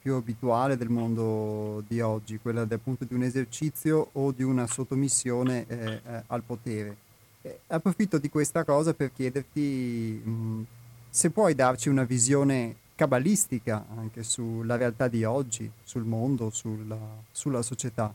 più 0.01 0.15
abituale 0.15 0.77
del 0.77 0.89
mondo 0.89 1.83
di 1.87 1.99
oggi, 1.99 2.39
quella 2.41 2.65
del 2.65 2.79
punto 2.79 3.03
di 3.03 3.13
un 3.13 3.23
esercizio 3.23 4.09
o 4.13 4.31
di 4.31 4.43
una 4.43 4.65
sottomissione 4.65 5.65
eh, 5.67 6.01
eh, 6.05 6.23
al 6.27 6.41
potere. 6.43 6.95
Eh, 7.41 7.59
approfitto 7.67 8.17
di 8.17 8.29
questa 8.29 8.63
cosa 8.63 8.93
per 8.93 9.11
chiederti 9.13 10.21
mh, 10.23 10.65
se 11.09 11.29
puoi 11.29 11.53
darci 11.53 11.89
una 11.89 12.03
visione 12.03 12.75
cabalistica 12.95 13.85
anche 13.95 14.23
sulla 14.23 14.75
realtà 14.75 15.07
di 15.07 15.23
oggi, 15.23 15.69
sul 15.83 16.03
mondo, 16.03 16.49
sulla, 16.49 16.97
sulla 17.31 17.61
società. 17.61 18.13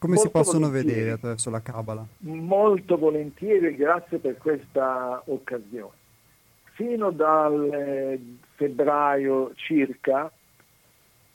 Come 0.00 0.14
Molto 0.14 0.28
si 0.28 0.32
possono 0.32 0.70
vedere 0.70 1.10
attraverso 1.10 1.50
la 1.50 1.60
Cabala? 1.60 2.06
Molto 2.20 2.96
volentieri, 2.96 3.76
grazie 3.76 4.16
per 4.16 4.38
questa 4.38 5.22
occasione. 5.26 5.92
Fino 6.72 7.10
dal 7.10 7.70
eh, 7.70 8.18
febbraio 8.54 9.52
circa 9.56 10.32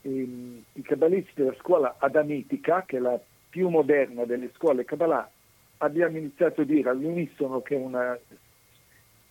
ehm, 0.01 0.63
i 0.74 0.82
cabalisti 0.82 1.34
della 1.36 1.53
scuola 1.59 1.97
adamitica, 1.99 2.86
che 2.88 2.97
è 2.97 2.99
la 2.99 3.20
più 3.47 3.70
moderna 3.70 4.26
delle 4.26 4.49
scuole 4.55 4.84
Kabbalah, 4.84 5.30
abbiamo 5.78 6.18
iniziato 6.18 6.61
a 6.61 6.66
dire 6.66 6.89
all'unisono 6.89 7.61
che 7.61 7.76
una, 7.76 8.18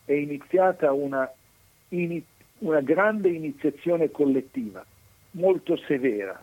è 0.04 0.12
iniziata 0.12 0.92
una, 0.92 1.28
in, 1.88 2.22
una 2.58 2.80
grande 2.82 3.30
iniziazione 3.30 4.12
collettiva, 4.12 4.86
molto 5.32 5.76
severa, 5.76 6.40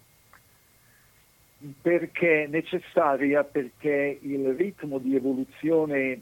perché 1.81 2.47
necessaria 2.49 3.43
perché 3.43 4.19
il 4.21 4.53
ritmo 4.53 4.97
di 4.97 5.15
evoluzione 5.15 6.21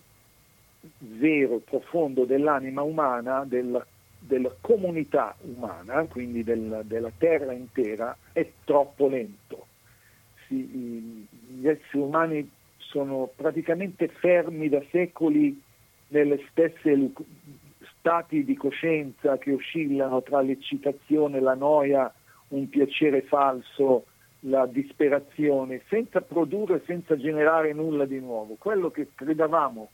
vero, 0.98 1.58
profondo 1.58 2.26
dell'anima 2.26 2.82
umana, 2.82 3.44
della 3.46 3.86
della 4.20 4.54
comunità 4.60 5.36
umana, 5.42 6.04
quindi 6.06 6.44
del, 6.44 6.82
della 6.84 7.12
terra 7.18 7.54
intera, 7.54 8.16
è 8.34 8.48
troppo 8.66 9.08
lento. 9.08 9.68
Si, 10.46 11.28
gli 11.48 11.68
esseri 11.68 12.00
umani 12.00 12.50
sono 12.78 13.30
praticamente 13.34 14.08
fermi 14.08 14.68
da 14.68 14.82
secoli 14.92 15.60
nelle 16.10 16.44
stesse 16.50 17.12
stati 17.98 18.44
di 18.44 18.56
coscienza 18.56 19.38
che 19.38 19.54
oscillano 19.54 20.22
tra 20.22 20.42
l'eccitazione, 20.42 21.40
la 21.40 21.54
noia, 21.54 22.12
un 22.50 22.68
piacere 22.68 23.22
falso, 23.22 24.06
la 24.42 24.66
disperazione, 24.66 25.82
senza 25.88 26.22
produrre, 26.22 26.84
senza 26.86 27.18
generare 27.18 27.74
nulla 27.74 28.06
di 28.06 28.20
nuovo. 28.20 28.56
Quello 28.58 28.90
che 28.90 29.10
credevamo 29.14 29.90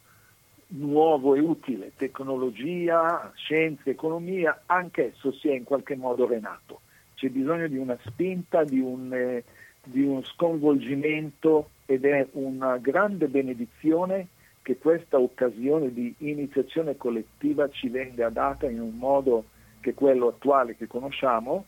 nuovo 0.68 1.36
e 1.36 1.40
utile, 1.40 1.92
tecnologia, 1.96 3.32
scienza, 3.36 3.90
economia, 3.90 4.64
anch'esso 4.66 5.32
si 5.32 5.50
è 5.50 5.54
in 5.54 5.64
qualche 5.64 5.96
modo 5.96 6.28
renato. 6.28 6.82
C'è 7.16 7.30
bisogno 7.30 7.68
di 7.68 7.78
una 7.78 7.98
spinta, 8.06 8.64
di 8.64 8.80
un, 8.80 9.14
eh, 9.14 9.44
di 9.84 10.04
un 10.04 10.24
sconvolgimento 10.24 11.70
ed 11.86 12.06
è 12.06 12.28
una 12.34 12.78
grande 12.78 13.28
benedizione 13.28 14.28
che 14.62 14.78
questa 14.78 15.20
occasione 15.20 15.94
di 15.94 16.14
iniziazione 16.20 16.98
collettiva 16.98 17.70
ci 17.70 17.88
venga 17.88 18.30
data 18.30 18.68
in 18.68 18.82
un 18.82 18.98
modo 18.98 19.46
che 19.80 19.94
quello 19.94 20.30
attuale 20.30 20.76
che 20.76 20.88
conosciamo, 20.88 21.66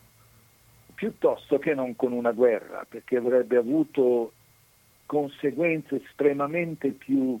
piuttosto 0.98 1.60
che 1.60 1.74
non 1.74 1.94
con 1.94 2.10
una 2.10 2.32
guerra, 2.32 2.84
perché 2.88 3.18
avrebbe 3.18 3.56
avuto 3.56 4.32
conseguenze 5.06 6.02
estremamente 6.02 6.90
più 6.90 7.38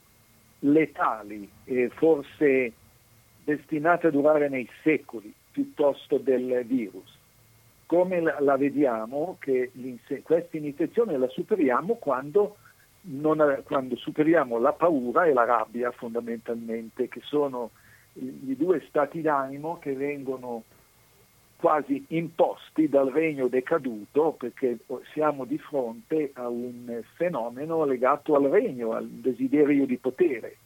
letali 0.60 1.50
e 1.64 1.88
forse 1.88 2.72
destinate 3.42 4.06
a 4.06 4.10
durare 4.10 4.48
nei 4.48 4.68
secoli 4.84 5.34
piuttosto 5.50 6.18
del 6.18 6.62
virus. 6.66 7.18
Come 7.86 8.20
la, 8.20 8.56
vediamo 8.56 9.38
che 9.40 9.72
questa 10.22 10.56
iniziazione 10.56 11.18
la 11.18 11.28
superiamo 11.28 11.94
quando, 11.94 12.58
non, 13.00 13.62
quando 13.64 13.96
superiamo 13.96 14.60
la 14.60 14.72
paura 14.72 15.24
e 15.24 15.32
la 15.32 15.44
rabbia 15.44 15.90
fondamentalmente, 15.90 17.08
che 17.08 17.22
sono 17.24 17.70
i 18.12 18.54
due 18.56 18.84
stati 18.86 19.20
d'animo 19.20 19.80
che 19.80 19.94
vengono 19.94 20.62
quasi 21.58 22.04
imposti 22.08 22.88
dal 22.88 23.10
regno 23.10 23.48
decaduto 23.48 24.36
perché 24.38 24.78
siamo 25.12 25.44
di 25.44 25.58
fronte 25.58 26.30
a 26.34 26.46
un 26.48 27.02
fenomeno 27.16 27.84
legato 27.84 28.36
al 28.36 28.44
regno, 28.44 28.92
al 28.92 29.08
desiderio 29.08 29.84
di 29.84 29.96
potere 29.96 30.58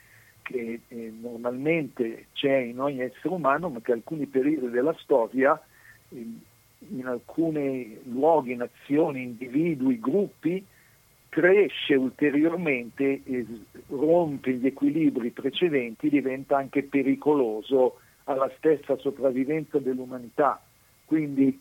che 0.43 0.81
eh, 0.87 1.13
normalmente 1.19 2.27
c'è 2.35 2.57
in 2.57 2.79
ogni 2.79 3.01
essere 3.01 3.33
umano 3.35 3.71
ma 3.71 3.81
che 3.81 3.93
alcuni 3.93 4.27
periodi 4.27 4.69
della 4.69 4.95
storia 4.99 5.59
in, 6.11 6.39
in 6.91 7.07
alcuni 7.07 7.99
luoghi, 8.05 8.55
nazioni, 8.55 9.23
individui, 9.23 9.99
gruppi 9.99 10.63
cresce 11.31 11.95
ulteriormente, 11.95 13.23
e 13.25 13.47
rompe 13.89 14.53
gli 14.53 14.67
equilibri 14.67 15.31
precedenti, 15.31 16.11
diventa 16.11 16.59
anche 16.59 16.83
pericoloso 16.83 18.01
alla 18.25 18.51
stessa 18.59 18.99
sopravvivenza 18.99 19.79
dell'umanità 19.79 20.61
quindi 21.13 21.61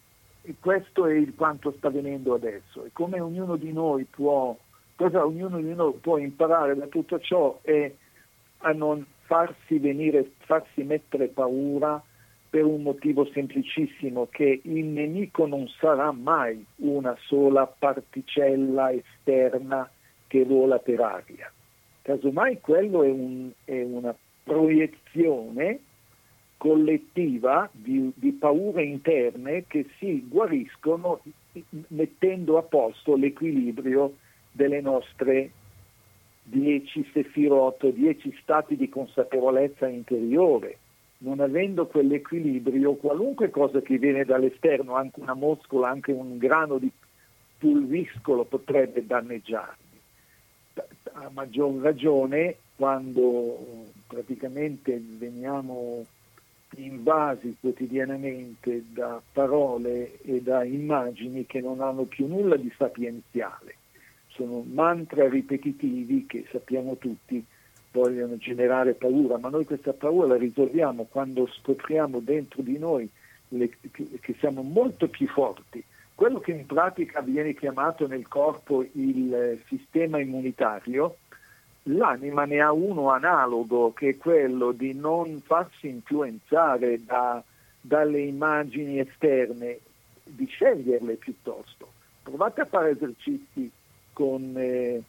questo 0.61 1.07
è 1.07 1.13
il 1.13 1.35
quanto 1.35 1.73
sta 1.73 1.89
avvenendo 1.89 2.35
adesso 2.35 2.85
e 2.85 2.91
come 2.93 3.19
ognuno 3.19 3.57
di 3.57 3.73
noi 3.73 4.05
può, 4.05 4.55
cosa 4.95 5.25
ognuno 5.25 5.59
di 5.59 5.73
noi 5.73 5.91
può 5.99 6.17
imparare 6.17 6.73
da 6.73 6.87
tutto 6.87 7.19
ciò 7.19 7.59
è 7.61 7.93
a 8.59 8.71
non 8.71 9.05
farsi 9.23 9.77
venire, 9.77 10.31
farsi 10.45 10.83
mettere 10.83 11.27
paura 11.27 12.01
per 12.49 12.63
un 12.63 12.81
motivo 12.81 13.25
semplicissimo 13.25 14.29
che 14.31 14.61
il 14.63 14.85
nemico 14.85 15.45
non 15.45 15.67
sarà 15.67 16.13
mai 16.13 16.65
una 16.77 17.17
sola 17.25 17.67
particella 17.67 18.93
esterna 18.93 19.89
che 20.27 20.45
vola 20.45 20.79
per 20.79 21.01
aria. 21.01 21.51
Casomai 22.03 22.61
quello 22.61 23.03
è, 23.03 23.09
un, 23.09 23.51
è 23.65 23.81
una 23.81 24.15
proiezione 24.43 25.81
collettiva 26.61 27.67
di, 27.71 28.11
di, 28.13 28.33
paure 28.33 28.83
interne 28.83 29.65
che 29.65 29.87
si 29.97 30.23
guariscono 30.27 31.21
mettendo 31.87 32.59
a 32.59 32.61
posto 32.61 33.15
l'equilibrio 33.15 34.17
delle 34.51 34.79
nostre 34.79 35.49
dieci 36.43 37.03
sefirot, 37.11 37.87
dieci 37.87 38.37
stati 38.43 38.75
di 38.75 38.87
consapevolezza 38.89 39.87
interiore. 39.87 40.77
Non 41.23 41.39
avendo 41.39 41.87
quell'equilibrio, 41.87 42.93
qualunque 42.93 43.49
cosa 43.49 43.81
che 43.81 43.97
viene 43.97 44.23
dall'esterno, 44.23 44.93
anche 44.93 45.19
una 45.19 45.33
moscola, 45.33 45.89
anche 45.89 46.11
un 46.11 46.37
grano 46.37 46.77
di 46.77 46.91
pulviscolo 47.57 48.43
potrebbe 48.43 49.03
danneggiarmi. 49.03 49.99
A 51.13 51.31
maggior 51.33 51.73
ragione 51.81 52.57
quando 52.75 53.87
praticamente 54.05 55.01
veniamo 55.03 56.05
invasi 56.77 57.57
quotidianamente 57.59 58.85
da 58.93 59.21
parole 59.31 60.19
e 60.21 60.41
da 60.41 60.63
immagini 60.63 61.45
che 61.45 61.59
non 61.59 61.81
hanno 61.81 62.03
più 62.03 62.27
nulla 62.27 62.55
di 62.55 62.71
sapienziale. 62.77 63.75
Sono 64.27 64.63
mantra 64.65 65.27
ripetitivi 65.27 66.25
che 66.25 66.45
sappiamo 66.49 66.97
tutti 66.97 67.45
vogliono 67.91 68.37
generare 68.37 68.93
paura, 68.93 69.37
ma 69.37 69.49
noi 69.49 69.65
questa 69.65 69.93
paura 69.93 70.27
la 70.27 70.37
risolviamo 70.37 71.07
quando 71.09 71.47
scopriamo 71.47 72.19
dentro 72.19 72.61
di 72.61 72.77
noi 72.77 73.09
le, 73.49 73.69
che 74.21 74.35
siamo 74.39 74.61
molto 74.61 75.09
più 75.09 75.27
forti. 75.27 75.83
Quello 76.15 76.39
che 76.39 76.51
in 76.51 76.65
pratica 76.65 77.21
viene 77.21 77.53
chiamato 77.53 78.07
nel 78.07 78.27
corpo 78.27 78.85
il 78.93 79.59
sistema 79.67 80.19
immunitario 80.19 81.17
L'anima 81.83 82.45
ne 82.45 82.61
ha 82.61 82.71
uno 82.71 83.09
analogo 83.09 83.91
che 83.93 84.09
è 84.09 84.17
quello 84.17 84.71
di 84.71 84.93
non 84.93 85.41
farsi 85.41 85.87
influenzare 85.87 87.03
da, 87.03 87.43
dalle 87.81 88.21
immagini 88.21 88.99
esterne, 88.99 89.79
di 90.23 90.45
sceglierle 90.45 91.15
piuttosto. 91.15 91.91
Provate 92.21 92.61
a 92.61 92.65
fare 92.65 92.91
esercizi 92.91 93.69
con 94.13 94.53
eh, 94.55 95.01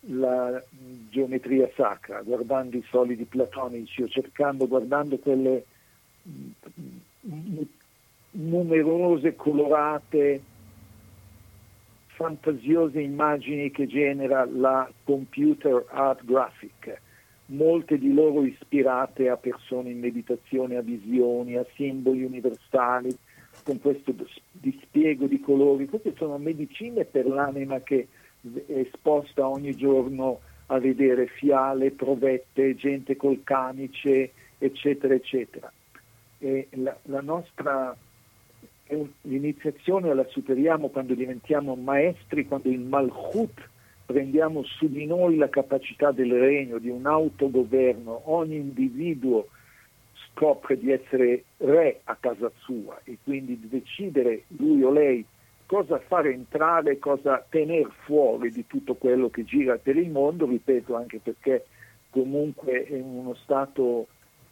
la 0.00 0.62
geometria 1.10 1.68
sacra, 1.74 2.22
guardando 2.22 2.76
i 2.76 2.84
solidi 2.88 3.24
platonici 3.24 4.02
o 4.02 4.08
cercando, 4.08 4.66
guardando 4.66 5.18
quelle 5.18 5.64
numerose, 8.30 9.36
colorate 9.36 10.42
fantasiose 12.18 13.00
immagini 13.00 13.70
che 13.70 13.86
genera 13.86 14.44
la 14.44 14.90
computer 15.04 15.84
art 15.86 16.24
graphic, 16.24 17.00
molte 17.46 17.96
di 17.96 18.12
loro 18.12 18.44
ispirate 18.44 19.28
a 19.28 19.36
persone 19.36 19.90
in 19.90 20.00
meditazione, 20.00 20.76
a 20.76 20.82
visioni, 20.82 21.54
a 21.54 21.64
simboli 21.76 22.24
universali, 22.24 23.16
con 23.62 23.80
questo 23.80 24.12
dispiego 24.50 25.26
di 25.26 25.38
colori. 25.38 25.88
Queste 25.88 26.12
sono 26.16 26.38
medicine 26.38 27.04
per 27.04 27.24
l'anima 27.24 27.78
che 27.82 28.08
è 28.66 28.72
esposta 28.72 29.48
ogni 29.48 29.76
giorno 29.76 30.40
a 30.66 30.78
vedere 30.80 31.28
fiale, 31.28 31.92
provette, 31.92 32.74
gente 32.74 33.14
col 33.14 33.44
camice, 33.44 34.32
eccetera, 34.58 35.14
eccetera. 35.14 35.72
La, 36.70 36.96
la 37.04 37.20
nostra 37.20 37.96
l'iniziazione 39.22 40.12
la 40.14 40.26
superiamo 40.28 40.88
quando 40.88 41.14
diventiamo 41.14 41.74
maestri, 41.74 42.46
quando 42.46 42.68
in 42.68 42.88
Malchut 42.88 43.68
prendiamo 44.06 44.62
su 44.64 44.88
di 44.88 45.04
noi 45.04 45.36
la 45.36 45.50
capacità 45.50 46.12
del 46.12 46.32
regno, 46.32 46.78
di 46.78 46.88
un 46.88 47.06
autogoverno, 47.06 48.22
ogni 48.32 48.56
individuo 48.56 49.48
scopre 50.30 50.78
di 50.78 50.90
essere 50.92 51.44
re 51.58 52.00
a 52.04 52.16
casa 52.18 52.50
sua 52.60 53.00
e 53.04 53.18
quindi 53.22 53.58
di 53.58 53.68
decidere 53.68 54.44
lui 54.56 54.82
o 54.82 54.90
lei 54.90 55.24
cosa 55.66 55.98
fare 55.98 56.32
entrare, 56.32 56.98
cosa 56.98 57.44
tenere 57.46 57.88
fuori 58.04 58.50
di 58.50 58.66
tutto 58.66 58.94
quello 58.94 59.28
che 59.28 59.44
gira 59.44 59.76
per 59.76 59.96
il 59.96 60.08
mondo, 60.08 60.46
ripeto 60.46 60.96
anche 60.96 61.18
perché 61.22 61.66
comunque 62.08 62.84
è 62.84 62.98
uno 62.98 63.34
stato 63.34 64.06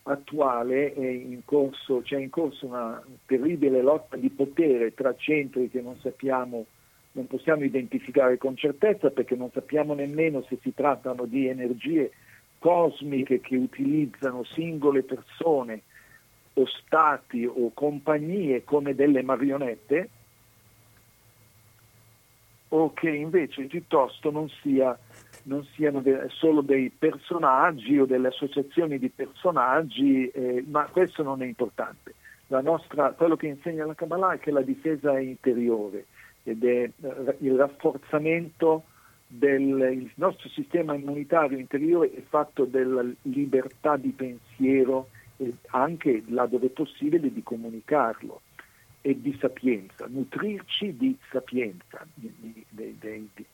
attuale 0.07 0.87
in 0.87 1.41
corso, 1.45 2.01
c'è 2.03 2.19
in 2.19 2.31
corso 2.31 2.67
una 2.67 3.03
terribile 3.27 3.83
lotta 3.83 4.17
di 4.17 4.31
potere 4.31 4.95
tra 4.95 5.15
centri 5.17 5.69
che 5.69 5.81
non 5.81 5.99
sappiamo, 6.01 6.65
non 7.13 7.27
possiamo 7.27 7.65
identificare 7.65 8.39
con 8.39 8.57
certezza 8.57 9.11
perché 9.11 9.35
non 9.35 9.51
sappiamo 9.53 9.95
nemmeno 9.95 10.45
se 10.49 10.59
si 10.63 10.73
trattano 10.73 11.25
di 11.25 11.49
energie 11.49 12.13
cosmiche 12.59 13.41
che 13.41 13.57
utilizzano 13.57 14.45
singole 14.45 15.03
persone 15.03 15.83
o 16.55 16.67
stati 16.67 17.45
o 17.45 17.71
compagnie 17.75 18.65
come 18.65 18.95
delle 18.95 19.23
marionette 19.23 20.09
o 22.69 22.93
che 22.93 23.11
invece 23.11 23.65
piuttosto 23.65 24.31
non 24.31 24.49
sia 24.63 24.99
non 25.47 25.65
siano 25.75 26.01
de- 26.01 26.29
solo 26.29 26.61
dei 26.61 26.91
personaggi 26.91 27.99
o 27.99 28.07
delle 28.07 28.29
associazioni 28.29 28.99
di 28.99 29.09
personaggi, 29.09 30.29
eh, 30.29 30.65
ma 30.69 30.85
questo 30.91 31.23
non 31.23 31.43
è 31.43 31.47
importante. 31.47 32.15
nostra, 32.49 33.11
quello 33.13 33.37
che 33.37 33.47
insegna 33.47 33.87
la 33.87 33.95
Kabbalah 33.95 34.35
è 34.35 34.39
che 34.39 34.51
la 34.51 34.63
difesa 34.63 35.17
è 35.17 35.21
interiore 35.21 36.07
ed 36.45 36.65
è 36.65 36.91
eh, 37.01 37.37
il 37.41 37.57
rafforzamento 37.57 38.85
del 39.29 40.09
nostro 40.15 40.49
sistema 40.51 40.95
immunitario 40.95 41.59
interiore 41.59 42.13
è 42.13 42.23
fatto 42.29 42.65
della 42.65 43.05
libertà 43.23 43.97
di 43.97 44.11
pensiero 44.11 45.09
e 45.39 45.53
anche 45.71 46.23
laddove 46.29 46.69
possibile 46.69 47.33
di 47.33 47.43
comunicarlo 47.43 48.43
e 49.01 49.21
di 49.21 49.37
sapienza, 49.41 50.07
nutrirci 50.09 50.97
di 50.97 51.17
sapienza, 51.31 52.07
di, 52.15 52.33
di, 52.39 52.65
di, 52.69 53.45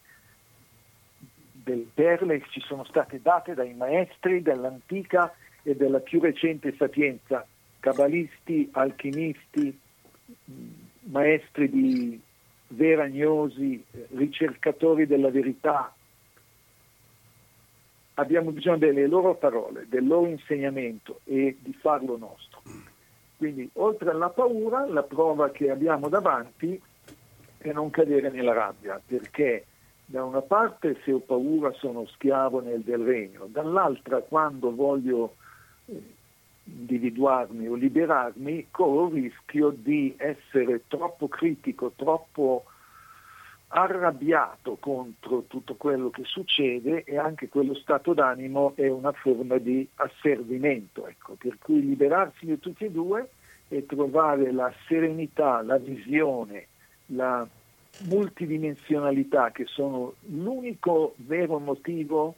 delle 1.62 1.86
perle 1.92 2.40
che 2.40 2.48
ci 2.50 2.60
sono 2.60 2.84
state 2.84 3.20
date 3.20 3.54
dai 3.54 3.74
maestri 3.74 4.42
dell'antica 4.42 5.34
e 5.62 5.76
della 5.76 6.00
più 6.00 6.20
recente 6.20 6.74
sapienza, 6.76 7.46
cabalisti, 7.80 8.68
alchimisti, 8.72 9.78
maestri 11.04 11.68
di 11.68 12.20
veragnosi, 12.68 13.82
ricercatori 14.16 15.06
della 15.06 15.30
verità. 15.30 15.94
Abbiamo 18.14 18.50
bisogno 18.50 18.78
delle 18.78 19.06
loro 19.06 19.34
parole, 19.34 19.86
del 19.88 20.06
loro 20.06 20.26
insegnamento 20.26 21.20
e 21.24 21.56
di 21.60 21.72
farlo 21.72 22.16
nostro. 22.16 22.62
Quindi, 23.36 23.68
oltre 23.74 24.10
alla 24.10 24.28
paura, 24.28 24.86
la 24.86 25.02
prova 25.02 25.50
che 25.50 25.70
abbiamo 25.70 26.08
davanti 26.08 26.80
è 27.58 27.72
non 27.72 27.90
cadere 27.90 28.30
nella 28.30 28.52
rabbia, 28.52 29.00
perché 29.04 29.64
da 30.05 30.24
una 30.24 30.42
parte 30.42 31.00
se 31.05 31.12
ho 31.12 31.20
paura 31.20 31.72
sono 31.72 32.07
schiavo 32.07 32.61
nel 32.61 32.80
del 32.82 33.03
regno, 33.03 33.46
dall'altra 33.48 34.20
quando 34.20 34.74
voglio 34.74 35.36
eh, 35.86 36.00
individuarmi 36.64 37.66
o 37.68 37.74
liberarmi, 37.74 38.68
corro 38.70 39.09
il 39.09 39.22
rischio 39.22 39.70
di 39.70 40.14
essere 40.16 40.82
troppo 40.86 41.28
critico, 41.28 41.92
troppo 41.96 42.64
arrabbiato 43.74 44.76
contro 44.78 45.44
tutto 45.48 45.76
quello 45.76 46.11
che 46.11 46.24
succede 46.24 47.05
e 47.05 47.16
anche 47.16 47.48
quello 47.48 47.74
stato 47.74 48.12
d'animo 48.12 48.72
è 48.76 48.88
una 48.88 49.12
forma 49.12 49.57
di 49.57 49.88
asservimento. 49.94 51.07
Ecco. 51.07 51.36
Per 51.38 51.57
cui 51.59 51.80
liberarsi 51.80 52.44
di 52.44 52.59
tutti 52.59 52.84
e 52.84 52.90
due 52.90 53.30
e 53.68 53.86
trovare 53.86 54.53
la 54.53 54.70
serenità, 54.86 55.62
la 55.62 55.78
visione, 55.78 56.66
la 57.07 57.48
multidimensionalità 58.01 59.51
che 59.51 59.66
sono 59.66 60.14
l'unico 60.28 61.14
vero 61.16 61.59
motivo 61.59 62.36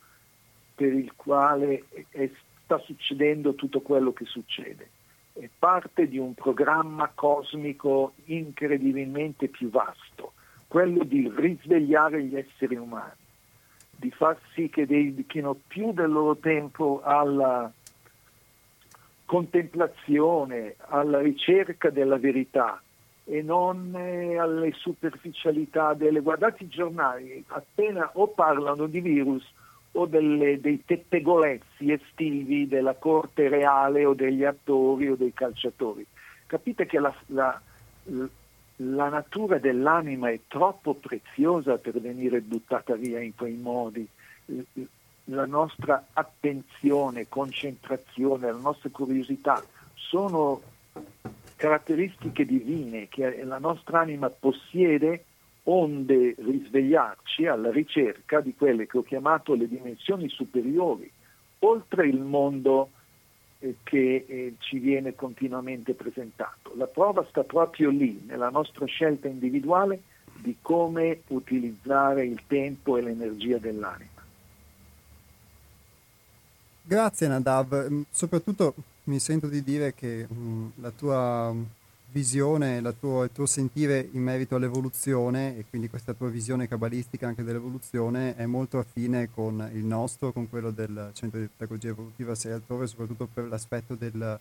per 0.75 0.93
il 0.93 1.13
quale 1.15 1.85
è, 2.11 2.29
sta 2.65 2.79
succedendo 2.79 3.55
tutto 3.55 3.81
quello 3.81 4.13
che 4.13 4.25
succede. 4.25 4.91
È 5.33 5.49
parte 5.59 6.09
di 6.09 6.19
un 6.19 6.35
programma 6.35 7.11
cosmico 7.15 8.15
incredibilmente 8.27 9.49
più 9.49 9.71
vasto, 9.71 10.33
quello 10.69 11.05
di 11.05 11.31
risvegliare 11.35 12.23
gli 12.23 12.37
esseri 12.37 12.77
umani, 12.77 13.13
di 13.97 14.11
far 14.11 14.39
sì 14.53 14.69
che 14.69 14.87
dedichino 14.87 15.57
più 15.67 15.93
del 15.93 16.11
loro 16.11 16.37
tempo 16.37 17.01
alla 17.03 17.73
contemplazione, 19.25 20.77
alla 20.79 21.21
ricerca 21.21 21.91
della 21.91 22.19
verità, 22.19 22.81
e 23.25 23.43
non 23.43 23.95
eh, 23.97 24.37
alle 24.39 24.73
superficialità 24.73 25.95
delle... 25.95 26.21
Guardate 26.21 26.65
i 26.65 26.69
giornali, 26.69 27.43
appena 27.49 28.11
o 28.15 28.29
parlano 28.29 28.87
di 28.87 29.01
virus 29.01 29.51
o 29.93 30.07
delle, 30.07 30.61
dei 30.61 30.83
pettegolezzi 30.85 31.91
estivi 31.91 32.69
della 32.69 32.95
corte 32.95 33.49
reale 33.49 34.05
o 34.05 34.15
degli 34.15 34.45
attori 34.45 35.09
o 35.09 35.17
dei 35.17 35.33
calciatori. 35.33 36.05
Capite 36.47 36.85
che 36.85 36.99
la, 36.99 37.15
la, 37.27 37.61
la 38.77 39.09
natura 39.09 39.59
dell'anima 39.59 40.31
è 40.31 40.41
troppo 40.47 40.95
preziosa 40.95 41.79
per 41.79 42.01
venire 42.01 42.41
buttata 42.41 42.95
via 42.97 43.21
in 43.21 43.35
quei 43.35 43.55
modi. 43.55 44.07
La 45.29 45.47
nostra 45.47 46.09
attenzione, 46.13 47.29
concentrazione, 47.29 48.51
la 48.51 48.59
nostra 48.59 48.91
curiosità 48.91 49.63
sono 49.95 50.61
caratteristiche 51.57 52.45
divine 52.45 53.09
che 53.09 53.45
la 53.45 53.59
nostra 53.59 54.01
anima 54.01 54.29
possiede 54.31 55.25
onde 55.65 56.35
risvegliarci 56.39 57.47
alla 57.47 57.71
ricerca 57.71 58.41
di 58.41 58.55
quelle 58.55 58.87
che 58.87 58.99
ho 58.99 59.03
chiamato 59.03 59.55
le 59.55 59.69
dimensioni 59.69 60.29
superiori, 60.29 61.11
oltre 61.61 62.07
il 62.07 62.21
mondo 62.21 62.91
eh, 63.61 63.77
che 63.83 64.25
eh, 64.27 64.55
ci 64.59 64.79
viene 64.79 65.15
continuamente 65.15 65.95
presentato. 65.95 66.73
La 66.77 66.87
prova 66.87 67.25
sta 67.25 67.45
proprio 67.45 67.89
lì, 67.89 68.25
nella 68.27 68.51
nostra 68.51 68.85
scelta 68.87 69.29
individuale 69.29 70.03
di 70.35 70.57
come 70.61 71.23
utilizzare 71.29 72.27
il 72.27 72.43
tempo 72.47 72.99
e 72.99 73.03
l'energia 73.03 73.57
dell'anima. 73.59 74.11
Grazie 76.83 77.29
Nadav, 77.29 77.89
mm, 77.89 78.03
soprattutto 78.11 78.75
mi 79.05 79.19
sento 79.19 79.49
di 79.49 79.63
dire 79.63 79.95
che 79.95 80.27
mh, 80.27 80.73
la 80.77 80.91
tua 80.91 81.55
visione, 82.11 82.81
la 82.81 82.93
tua, 82.93 83.25
il 83.25 83.33
tuo 83.33 83.45
sentire 83.45 84.09
in 84.13 84.23
merito 84.23 84.55
all'evoluzione 84.55 85.59
e 85.59 85.65
quindi 85.69 85.89
questa 85.89 86.15
tua 86.15 86.29
visione 86.29 86.69
cabalistica 86.69 87.27
anche 87.27 87.43
dell'evoluzione 87.43 88.37
è 88.37 88.47
molto 88.47 88.79
affine 88.79 89.31
con 89.35 89.69
il 89.75 89.85
nostro, 89.85 90.33
con 90.33 90.49
quello 90.49 90.71
del 90.71 91.11
Centro 91.13 91.41
di 91.41 91.49
Pedagogia 91.55 91.89
Evolutiva 91.89 92.37
Sei 92.37 92.53
Altrove, 92.53 92.87
soprattutto 92.87 93.29
per 93.33 93.49
l'aspetto 93.49 93.97
del, 93.97 94.39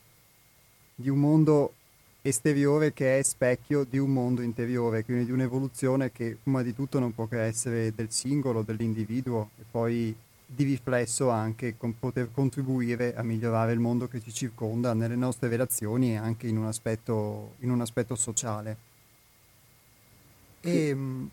di 0.93 1.09
un 1.09 1.19
mondo 1.19 1.73
esteriore 2.21 2.93
che 2.93 3.17
è 3.17 3.23
specchio 3.23 3.85
di 3.89 3.97
un 3.97 4.13
mondo 4.13 4.41
interiore, 4.41 5.03
quindi 5.03 5.25
di 5.25 5.31
un'evoluzione 5.31 6.11
che 6.11 6.37
prima 6.41 6.61
di 6.61 6.75
tutto 6.75 6.99
non 6.99 7.13
può 7.13 7.25
che 7.25 7.41
essere 7.41 7.91
del 7.93 8.11
singolo, 8.11 8.61
dell'individuo 8.61 9.49
e 9.59 9.63
poi 9.69 10.15
di 10.55 10.63
riflesso 10.63 11.29
anche 11.29 11.77
con 11.77 11.97
poter 11.97 12.29
contribuire 12.31 13.15
a 13.15 13.23
migliorare 13.23 13.73
il 13.73 13.79
mondo 13.79 14.07
che 14.07 14.21
ci 14.21 14.33
circonda 14.33 14.93
nelle 14.93 15.15
nostre 15.15 15.49
relazioni 15.49 16.13
e 16.13 16.17
anche 16.17 16.47
in 16.47 16.57
un 16.57 16.65
aspetto, 16.65 17.53
in 17.59 17.71
un 17.71 17.81
aspetto 17.81 18.15
sociale. 18.15 18.77
E, 20.61 20.93
mh, 20.93 21.29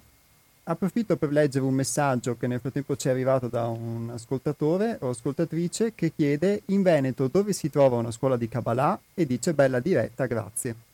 approfitto 0.65 1.17
per 1.17 1.31
leggere 1.31 1.65
un 1.65 1.75
messaggio 1.75 2.37
che 2.37 2.47
nel 2.47 2.61
frattempo 2.61 2.97
ci 2.97 3.09
è 3.09 3.11
arrivato 3.11 3.49
da 3.49 3.67
un 3.67 4.11
ascoltatore 4.13 4.99
o 5.01 5.11
ascoltatrice 5.11 5.95
che 5.95 6.13
chiede 6.15 6.63
in 6.67 6.83
Veneto 6.83 7.29
dove 7.29 7.53
si 7.53 7.71
trova 7.71 7.97
una 7.97 8.11
scuola 8.11 8.37
di 8.37 8.49
Kabbalah 8.49 9.01
e 9.15 9.27
dice 9.27 9.55
bella 9.55 9.81
diretta, 9.81 10.27
grazie. 10.27 10.89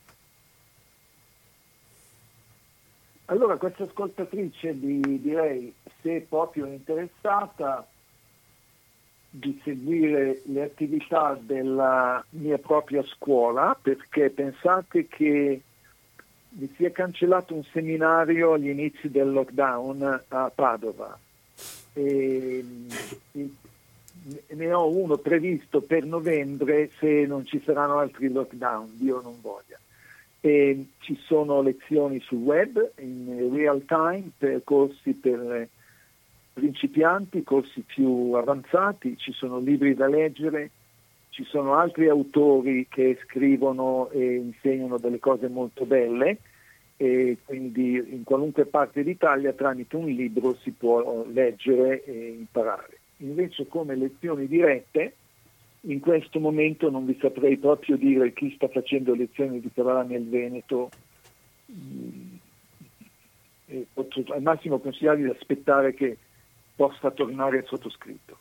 Allora, 3.27 3.57
questa 3.57 3.83
ascoltatrice 3.83 4.79
di, 4.79 5.20
direi, 5.20 5.74
se 6.01 6.24
proprio 6.29 6.66
interessata, 6.66 7.85
di 9.39 9.61
seguire 9.62 10.41
le 10.45 10.62
attività 10.62 11.39
della 11.41 12.24
mia 12.30 12.59
propria 12.59 13.03
scuola 13.03 13.78
perché 13.80 14.30
pensate 14.30 15.07
che 15.09 15.61
mi 16.49 16.72
si 16.74 16.84
è 16.84 16.93
cancellato 16.93 17.55
un 17.55 17.62
seminario 17.64 18.55
agli 18.55 18.68
inizi 18.68 19.11
del 19.11 19.30
lockdown 19.30 20.22
a 20.28 20.51
Padova 20.55 21.18
e 21.93 22.64
ne 24.49 24.72
ho 24.72 24.89
uno 24.89 25.18
previsto 25.18 25.80
per 25.80 26.05
novembre 26.05 26.91
se 26.99 27.26
non 27.26 27.47
ci 27.47 27.61
saranno 27.64 27.99
altri 27.99 28.30
lockdown, 28.30 28.97
Dio 28.99 29.20
non 29.20 29.37
voglia. 29.41 29.78
E 30.41 30.87
ci 30.99 31.18
sono 31.24 31.62
lezioni 31.62 32.20
sul 32.20 32.39
web 32.39 32.93
in 32.99 33.51
real 33.55 33.84
time, 33.87 34.30
percorsi 34.37 35.12
per 35.12 35.68
principianti, 36.57 37.42
corsi 37.42 37.82
più 37.82 38.32
avanzati, 38.32 39.18
ci 39.18 39.30
sono 39.32 39.59
libri 39.59 39.94
da 39.94 40.09
leggere, 40.09 40.70
ci 41.28 41.44
sono 41.44 41.74
altri 41.74 42.09
autori 42.09 42.86
che 42.88 43.18
scrivono 43.24 44.09
e 44.09 44.36
insegnano 44.36 44.96
delle 44.96 45.18
cose 45.18 45.48
molto 45.48 45.84
belle 45.84 46.38
e 46.96 47.36
quindi 47.44 47.96
in 47.96 48.24
qualunque 48.24 48.64
parte 48.64 49.04
d'Italia 49.04 49.52
tramite 49.52 49.96
un 49.96 50.07
libro 50.07 50.57
si 50.62 50.70
può 50.70 51.26
leggere 51.30 52.02
e 52.04 52.28
imparare. 52.38 53.00
Invece 53.18 53.66
come 53.66 53.94
lezioni 53.94 54.46
dirette, 54.46 55.12
in 55.82 56.00
questo 56.00 56.40
momento 56.40 56.88
non 56.88 57.04
vi 57.04 57.18
saprei 57.20 57.59
proprio 57.59 57.98
dire 57.98 58.32
chi 58.32 58.50
sta 58.54 58.68
facendo 58.68 59.14
lezioni 59.14 59.61
di 59.61 59.70
Kabbalah 59.74 60.04
nel 60.04 60.26
Veneto, 60.26 60.88
mm, 61.70 62.34
al 64.32 64.42
massimo 64.42 64.78
consigliarvi 64.78 65.24
di 65.24 65.28
aspettare 65.28 65.92
che 65.92 66.16
possa 66.77 67.11
tornare 67.11 67.64
sottoscritto. 67.66 68.37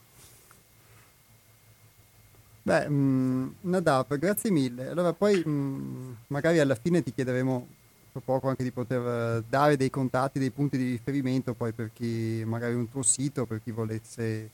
Beh, 2.61 2.89
mh, 2.89 2.93
mm, 2.93 3.47
Nadav, 3.61 4.17
grazie 4.17 4.51
mille. 4.51 4.89
Allora 4.89 5.13
poi 5.13 5.41
mh, 5.43 5.49
mm, 5.49 6.11
magari 6.27 6.59
alla 6.59 6.75
fine 6.75 7.01
ti 7.01 7.13
chiederemo 7.13 7.67
tra 8.11 8.21
poco 8.23 8.47
anche 8.47 8.63
di 8.63 8.71
poter 8.71 9.01
eh, 9.01 9.43
dare 9.47 9.77
dei 9.77 9.89
contatti, 9.89 10.39
dei 10.39 10.49
punti 10.49 10.77
di 10.77 10.91
riferimento 10.91 11.53
poi 11.53 11.73
per 11.73 11.91
chi 11.93 12.43
magari 12.45 12.73
un 12.73 12.89
tuo 12.89 13.03
sito, 13.03 13.45
per 13.45 13.61
chi 13.63 13.71
volesse 13.71 14.49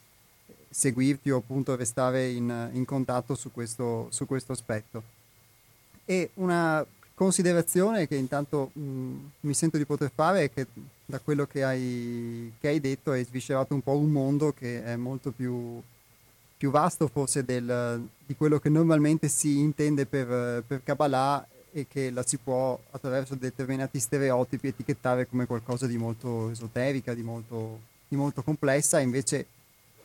seguirti 0.69 1.29
o 1.31 1.37
appunto 1.37 1.75
restare 1.75 2.29
in, 2.29 2.69
in 2.73 2.85
contatto 2.85 3.35
su 3.35 3.51
questo, 3.51 4.07
su 4.09 4.25
questo 4.25 4.51
aspetto. 4.51 5.03
E 6.05 6.31
una 6.35 6.85
considerazione 7.21 8.07
che 8.07 8.15
intanto 8.15 8.71
mh, 8.73 8.81
mi 9.41 9.53
sento 9.53 9.77
di 9.77 9.85
poter 9.85 10.11
fare 10.11 10.45
è 10.45 10.51
che 10.51 10.65
da 11.05 11.19
quello 11.19 11.45
che 11.45 11.63
hai, 11.63 12.51
che 12.59 12.69
hai 12.69 12.79
detto 12.79 13.11
hai 13.11 13.23
sviscerato 13.23 13.75
un 13.75 13.81
po' 13.83 13.95
un 13.95 14.09
mondo 14.09 14.51
che 14.53 14.83
è 14.83 14.95
molto 14.95 15.29
più, 15.29 15.79
più 16.57 16.71
vasto 16.71 17.07
forse 17.07 17.45
del, 17.45 18.07
di 18.25 18.35
quello 18.35 18.57
che 18.57 18.69
normalmente 18.69 19.27
si 19.27 19.59
intende 19.59 20.07
per, 20.07 20.63
per 20.65 20.81
Kabbalah 20.83 21.45
e 21.71 21.85
che 21.87 22.09
la 22.09 22.23
si 22.25 22.37
può 22.37 22.79
attraverso 22.89 23.35
determinati 23.35 23.99
stereotipi 23.99 24.69
etichettare 24.69 25.27
come 25.27 25.45
qualcosa 25.45 25.85
di 25.85 25.97
molto 25.97 26.49
esoterica, 26.49 27.13
di 27.13 27.21
molto, 27.21 27.81
di 28.07 28.15
molto 28.15 28.41
complessa, 28.41 28.99
invece 28.99 29.45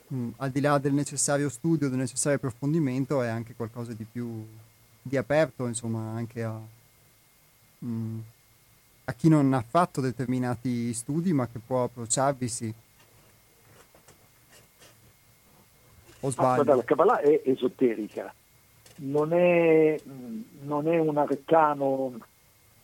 mh, 0.08 0.28
al 0.36 0.50
di 0.50 0.60
là 0.60 0.76
del 0.76 0.92
necessario 0.92 1.48
studio, 1.48 1.88
del 1.88 1.98
necessario 1.98 2.36
approfondimento, 2.36 3.22
è 3.22 3.28
anche 3.28 3.54
qualcosa 3.54 3.94
di 3.94 4.04
più 4.04 4.46
di 5.00 5.16
aperto, 5.16 5.66
insomma, 5.66 6.10
anche 6.14 6.42
a, 6.42 6.60
mh, 7.78 8.18
a 9.04 9.12
chi 9.12 9.28
non 9.28 9.52
ha 9.52 9.62
fatto 9.62 10.00
determinati 10.00 10.92
studi, 10.92 11.32
ma 11.32 11.46
che 11.46 11.60
può 11.64 11.84
approcciarvisi. 11.84 12.74
O 16.20 16.30
sbaglio? 16.30 16.72
Ah, 16.72 16.76
la 16.76 16.84
Kabbalah 16.84 17.20
è 17.20 17.42
esoterica, 17.44 18.34
non 18.96 19.32
è, 19.32 20.00
non 20.62 20.88
è 20.88 20.98
un 20.98 21.16
arcano, 21.18 22.18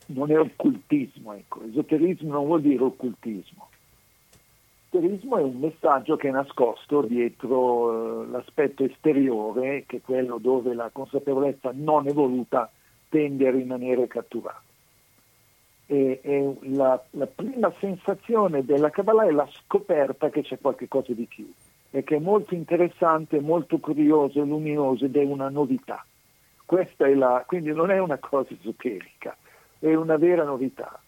non 0.07 0.31
è 0.31 0.39
occultismo. 0.39 1.33
Ecco. 1.33 1.63
Esoterismo 1.65 2.33
non 2.33 2.45
vuol 2.45 2.61
dire 2.61 2.83
occultismo. 2.85 3.69
Esoterismo 4.91 5.39
è 5.39 5.43
un 5.43 5.59
messaggio 5.59 6.17
che 6.17 6.29
è 6.29 6.31
nascosto 6.31 7.03
dietro 7.03 8.23
eh, 8.23 8.27
l'aspetto 8.27 8.85
esteriore, 8.85 9.85
che 9.87 9.97
è 9.97 10.01
quello 10.03 10.39
dove 10.39 10.75
la 10.75 10.91
consapevolezza 10.93 11.71
non 11.75 12.07
evoluta 12.07 12.71
tende 13.09 13.49
a 13.49 13.51
rimanere 13.51 14.07
catturata. 14.07 14.63
E, 15.93 16.21
e 16.23 16.57
la, 16.71 16.99
la, 17.11 17.27
prima 17.27 17.71
sensazione 17.79 18.65
della 18.65 18.89
Kabbalah 18.89 19.27
è 19.27 19.31
la 19.31 19.47
scoperta 19.53 20.31
che 20.31 20.41
c'è 20.41 20.59
qualcosa 20.59 21.13
di 21.13 21.27
più 21.27 21.53
e 21.91 22.03
che 22.03 22.17
è 22.17 22.19
molto 22.19 22.55
interessante, 22.55 23.41
molto 23.41 23.77
curioso, 23.77 24.43
luminoso 24.43 25.05
ed 25.05 25.17
è 25.17 25.23
una 25.23 25.51
novità. 25.51 26.03
È 26.65 27.15
la, 27.15 27.45
quindi 27.47 27.75
non 27.75 27.91
è 27.91 27.99
una 27.99 28.17
cosa 28.17 28.55
esoterica, 28.59 29.37
è 29.79 29.93
una 29.93 30.17
vera 30.17 30.45
novità. 30.45 30.99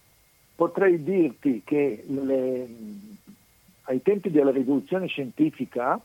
Potrei 0.54 1.02
dirti 1.02 1.62
che 1.64 2.04
le, 2.06 2.68
ai 3.84 4.02
tempi 4.02 4.30
della 4.30 4.50
rivoluzione 4.50 5.06
scientifica 5.06 5.98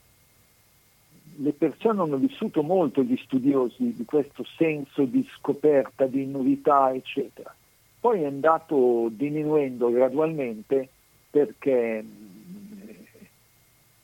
le 1.36 1.52
persone 1.52 2.02
hanno 2.02 2.16
vissuto 2.16 2.64
molto, 2.64 3.04
gli 3.04 3.18
studiosi, 3.18 3.94
di 3.94 4.06
questo 4.06 4.46
senso 4.56 5.04
di 5.04 5.28
scoperta, 5.36 6.06
di 6.06 6.26
novità, 6.26 6.94
eccetera. 6.94 7.54
Poi 8.00 8.22
è 8.22 8.26
andato 8.26 9.10
diminuendo 9.12 9.92
gradualmente 9.92 10.88
perché 11.30 12.04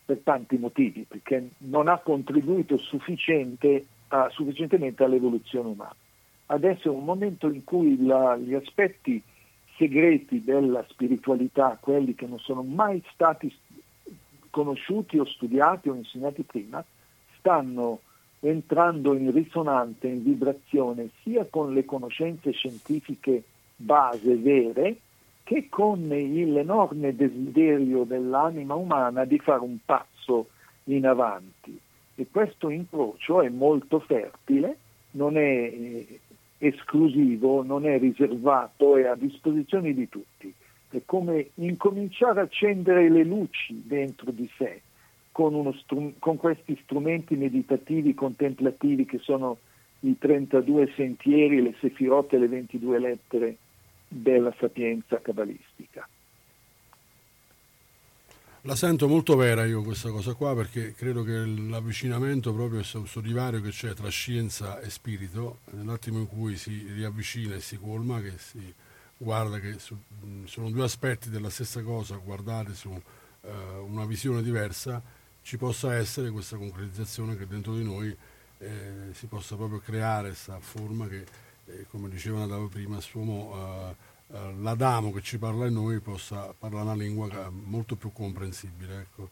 per 0.06 0.20
tanti 0.24 0.58
motivi, 0.58 1.06
perché 1.08 1.50
non 1.60 1.88
ha 1.88 1.98
contribuito 1.98 2.78
sufficiente 2.78 3.86
a, 4.10 4.30
sufficientemente 4.30 5.04
all'evoluzione 5.04 5.70
umana. 5.70 5.96
Adesso 6.48 6.90
è 6.90 6.96
un 6.96 7.04
momento 7.04 7.50
in 7.50 7.64
cui 7.64 8.04
la, 8.06 8.38
gli 8.38 8.54
aspetti 8.54 9.22
segreti 9.78 10.44
della 10.44 10.86
spiritualità, 10.88 11.78
quelli 11.80 12.14
che 12.14 12.28
non 12.28 12.38
sono 12.40 12.62
mai 12.62 13.02
stati 13.12 13.54
conosciuti 14.52 15.18
o 15.18 15.26
studiati 15.26 15.90
o 15.90 15.96
insegnati 15.96 16.44
prima, 16.44 16.84
stanno 17.40 18.02
entrando 18.42 19.16
in 19.16 19.32
risonanza, 19.32 20.08
in 20.08 20.24
vibrazione 20.24 21.10
sia 21.24 21.46
con 21.50 21.74
le 21.74 21.84
conoscenze 21.84 22.52
scientifiche 22.52 23.44
base 23.76 24.36
vere, 24.36 24.98
che 25.44 25.68
con 25.70 26.08
l'enorme 26.08 27.16
desiderio 27.16 28.04
dell'anima 28.04 28.74
umana 28.74 29.26
di 29.26 29.38
fare 29.38 29.62
un 29.62 29.78
passo 29.86 30.48
in 30.86 31.06
avanti. 31.06 31.80
E 32.16 32.28
questo 32.32 32.70
incrocio 32.70 33.42
è 33.42 33.50
molto 33.50 34.00
fertile, 34.00 34.78
non 35.12 35.38
è 35.38 35.42
eh, 35.42 36.20
esclusivo, 36.58 37.64
non 37.64 37.86
è 37.86 38.00
riservato, 38.00 38.98
è 38.98 39.06
a 39.06 39.16
disposizione 39.16 39.94
di 39.94 40.10
tutti. 40.10 40.52
È 40.90 41.02
come 41.06 41.50
incominciare 41.56 42.40
a 42.40 42.44
accendere 42.44 43.10
le 43.10 43.24
luci 43.24 43.84
dentro 43.86 44.32
di 44.32 44.50
sé 44.58 44.82
con, 45.32 45.74
strum- 45.82 46.14
con 46.18 46.38
questi 46.38 46.80
strumenti 46.84 47.36
meditativi, 47.36 48.14
contemplativi 48.14 49.06
che 49.06 49.20
sono 49.20 49.58
i 50.00 50.18
32 50.18 50.94
sentieri, 50.96 51.62
le 51.62 51.76
sefirotte 51.82 52.38
le 52.38 52.48
22 52.48 53.00
lettere 53.00 53.58
della 54.08 54.54
sapienza 54.60 55.22
cabalistica. 55.22 56.08
La 58.68 58.76
sento 58.76 59.08
molto 59.08 59.36
vera 59.36 59.64
io 59.64 59.84
questa 59.84 60.10
cosa 60.10 60.34
qua 60.34 60.56
perché 60.56 60.94
credo 60.96 61.22
che 61.22 61.46
l'avvicinamento 61.46 62.52
proprio 62.52 62.80
questo 62.80 63.22
divario 63.22 63.62
che 63.62 63.70
c'è 63.70 63.94
tra 63.94 64.10
scienza 64.10 64.80
e 64.80 64.90
spirito, 64.90 65.60
nell'attimo 65.72 66.18
in 66.18 66.28
cui 66.28 66.58
si 66.58 66.84
riavvicina 66.92 67.54
e 67.54 67.60
si 67.60 67.78
colma, 67.78 68.22
che 68.22 68.34
si 68.40 68.74
guarda 69.18 69.60
che 69.60 69.78
su, 69.78 69.96
sono 70.46 70.72
due 70.72 70.84
aspetti 70.84 71.30
della 71.30 71.52
stessa 71.52 71.84
cosa 71.84 72.16
guardate 72.16 72.74
su 72.74 72.90
uh, 72.90 73.50
una 73.88 74.06
visione 74.06 74.42
diversa, 74.42 75.00
ci 75.44 75.58
possa 75.58 75.94
essere 75.94 76.32
questa 76.32 76.58
concretizzazione 76.58 77.38
che 77.38 77.46
dentro 77.46 77.76
di 77.76 77.84
noi 77.84 78.18
eh, 78.58 79.10
si 79.12 79.28
possa 79.28 79.56
proprio 79.56 79.78
creare 79.78 80.30
questa 80.30 80.60
forma 80.60 81.08
che 81.08 81.24
eh, 81.68 81.86
come 81.90 82.10
diceva 82.10 82.40
Natale 82.40 82.68
prima, 82.68 82.98
assumo 82.98 83.54
eh, 83.56 84.36
eh, 84.36 84.54
l'Adamo 84.60 85.12
che 85.12 85.22
ci 85.22 85.38
parla 85.38 85.68
in 85.68 85.74
noi 85.74 86.00
possa 86.00 86.54
parlare 86.58 86.84
una 86.84 86.96
lingua 86.96 87.50
molto 87.50 87.96
più 87.96 88.12
comprensibile. 88.12 89.00
Ecco. 89.00 89.30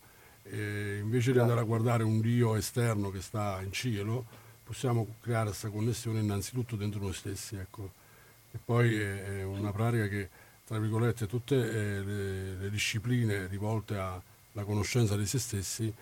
invece 0.49 1.31
di 1.31 1.39
andare 1.39 1.61
a 1.61 1.63
guardare 1.63 2.03
un 2.03 2.19
Dio 2.19 2.55
esterno 2.55 3.09
che 3.09 3.21
sta 3.21 3.61
in 3.61 3.71
cielo, 3.71 4.25
possiamo 4.63 5.15
creare 5.21 5.47
questa 5.47 5.69
connessione 5.69 6.19
innanzitutto 6.19 6.75
dentro 6.75 6.99
noi 6.99 7.13
stessi. 7.13 7.55
Ecco. 7.55 7.91
E 8.51 8.59
poi 8.63 8.95
è 8.95 9.43
una 9.43 9.71
pratica 9.71 10.07
che, 10.07 10.29
tra 10.65 10.77
virgolette, 10.79 11.27
tutte 11.27 11.55
eh, 11.55 12.03
le, 12.03 12.55
le 12.55 12.69
discipline 12.69 13.47
rivolte 13.47 13.97
alla 13.97 14.63
conoscenza 14.63 15.15
di 15.15 15.25
se 15.25 15.39
stessi 15.39 15.93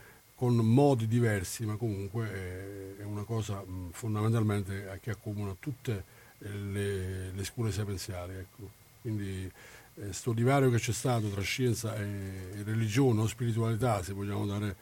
con 0.41 0.55
modi 0.55 1.05
diversi, 1.05 1.65
ma 1.65 1.75
comunque 1.75 2.95
è, 2.97 3.03
una 3.03 3.21
cosa 3.21 3.63
fondamentalmente 3.91 4.97
che 4.99 5.11
accomuna 5.11 5.55
tutte 5.59 6.03
le, 6.50 7.32
le 7.32 7.44
scuole 7.44 7.72
sapienziali. 7.72 8.36
Ecco. 8.36 8.70
Quindi 9.02 9.52
eh, 9.96 10.34
divario 10.34 10.70
che 10.70 10.78
c'è 10.78 10.94
stato 10.94 11.28
tra 11.30 11.42
scienza 11.42 11.96
e, 11.96 12.04
e, 12.56 12.64
religione 12.64 13.22
o 13.22 13.28
spiritualità, 13.28 14.02
se 14.04 14.14
vogliamo 14.14 14.46
dare 14.46 14.76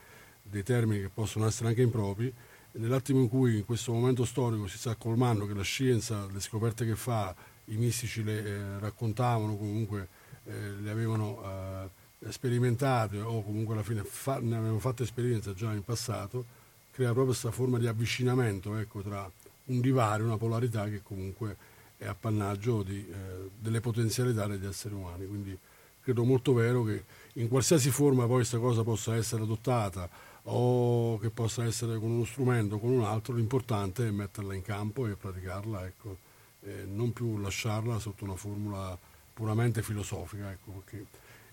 dei 0.43 0.64
termini 0.64 1.01
che 1.01 1.10
possono 1.10 1.47
essere 1.47 1.70
anche 1.70 1.82
impropri, 1.82 2.32
nell'attimo 2.74 3.20
in 3.20 3.30
cui 3.30 3.57
in 3.57 3.66
questo 3.66 3.91
momento 3.91 4.26
storico 4.26 4.68
si 4.68 4.78
sta 4.78 4.95
colmando 4.95 5.47
che 5.47 5.53
la 5.53 5.64
scienza, 5.64 6.28
le 6.32 6.39
scoperte 6.39 6.86
che 6.86 6.95
fa, 6.95 7.36
i 7.66 7.76
mistici 7.76 8.24
le 8.24 8.43
eh, 8.43 8.80
raccontavano, 8.80 9.55
comunque 9.55 10.07
eh, 10.45 10.72
le 10.82 10.89
avevano 10.89 11.41
eh, 11.43 12.32
sperimentate 12.32 13.20
o 13.20 13.43
comunque 13.43 13.74
alla 13.74 13.84
fine 13.84 14.03
fa, 14.03 14.39
ne 14.39 14.55
avevano 14.55 14.80
fatto 14.80 15.03
esperienza 15.03 15.53
già 15.53 15.72
in 15.74 15.84
passato, 15.84 16.45
crea 16.91 17.07
proprio 17.07 17.26
questa 17.26 17.51
forma 17.51 17.78
di 17.78 17.88
avvicinamento 17.88 18.76
ecco, 18.78 19.01
tra 19.01 19.30
un 19.70 19.82
divario, 19.82 20.26
una 20.26 20.38
polarità 20.38 20.86
che 20.86 21.01
comunque 21.01 21.55
è 21.97 22.05
appannaggio 22.05 22.82
di, 22.84 23.05
eh, 23.09 23.49
delle 23.57 23.82
potenzialità 23.82 24.47
degli 24.47 24.65
esseri 24.65 24.93
umani. 24.93 25.26
Quindi 25.26 25.57
credo 26.01 26.24
molto 26.24 26.53
vero 26.53 26.84
che 26.84 27.03
in 27.34 27.47
qualsiasi 27.47 27.89
forma 27.91 28.26
poi 28.26 28.38
questa 28.38 28.57
cosa 28.57 28.84
possa 28.84 29.15
essere 29.15 29.43
adottata 29.43 30.09
o 30.43 31.20
che 31.20 31.30
possa 31.30 31.65
essere 31.65 31.99
con 31.99 32.09
uno 32.09 32.26
strumento 32.26 32.76
o 32.76 32.80
con 32.80 32.91
un 32.91 33.03
altro, 33.03 33.36
l'importante 33.36 34.07
è 34.07 34.11
metterla 34.11 34.55
in 34.55 34.61
campo 34.61 35.05
e 35.07 35.15
praticarla, 35.15 35.86
ecco, 35.86 36.17
e 36.61 36.86
non 36.86 37.13
più 37.13 37.38
lasciarla 37.38 37.99
sotto 37.99 38.24
una 38.24 38.36
formula 38.36 38.97
puramente 39.34 39.84
filosofica. 39.84 40.51
Ecco, 40.51 40.84